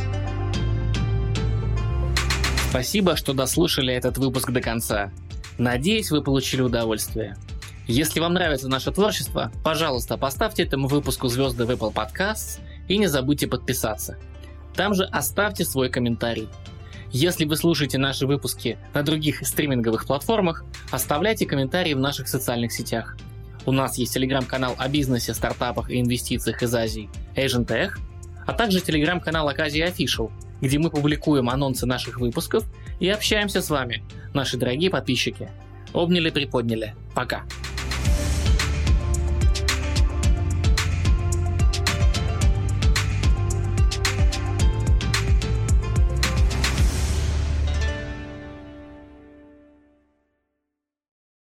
Спасибо, 2.69 3.17
что 3.17 3.33
дослушали 3.33 3.93
этот 3.93 4.17
выпуск 4.17 4.51
до 4.51 4.61
конца. 4.61 5.11
Надеюсь, 5.57 6.11
вы 6.11 6.21
получили 6.21 6.61
удовольствие. 6.61 7.35
Если 7.87 8.21
вам 8.21 8.33
нравится 8.33 8.69
наше 8.69 8.91
творчество, 8.91 9.51
пожалуйста, 9.63 10.17
поставьте 10.17 10.63
этому 10.63 10.87
выпуску 10.87 11.27
звезды 11.27 11.65
в 11.65 11.71
Apple 11.71 11.93
Podcasts 11.93 12.59
и 12.87 12.97
не 12.97 13.07
забудьте 13.07 13.47
подписаться. 13.47 14.17
Там 14.75 14.93
же 14.93 15.03
оставьте 15.05 15.65
свой 15.65 15.89
комментарий. 15.89 16.47
Если 17.17 17.45
вы 17.45 17.55
слушаете 17.55 17.97
наши 17.97 18.27
выпуски 18.27 18.77
на 18.93 19.01
других 19.01 19.47
стриминговых 19.47 20.05
платформах, 20.05 20.65
оставляйте 20.91 21.45
комментарии 21.45 21.93
в 21.93 21.97
наших 21.97 22.27
социальных 22.27 22.73
сетях. 22.73 23.15
У 23.65 23.71
нас 23.71 23.97
есть 23.97 24.13
телеграм-канал 24.13 24.75
о 24.77 24.89
бизнесе, 24.89 25.33
стартапах 25.33 25.89
и 25.89 26.01
инвестициях 26.01 26.61
из 26.61 26.75
Азии 26.75 27.09
Asian 27.37 27.65
Tech, 27.65 27.91
а 28.45 28.51
также 28.51 28.81
телеграм-канал 28.81 29.47
Аказия 29.47 29.87
Official, 29.87 30.29
где 30.59 30.77
мы 30.77 30.89
публикуем 30.89 31.49
анонсы 31.49 31.85
наших 31.85 32.19
выпусков 32.19 32.65
и 32.99 33.07
общаемся 33.07 33.61
с 33.61 33.69
вами, 33.69 34.03
наши 34.33 34.57
дорогие 34.57 34.89
подписчики. 34.89 35.49
Обняли, 35.93 36.31
приподняли. 36.31 36.95
Пока. 37.13 37.45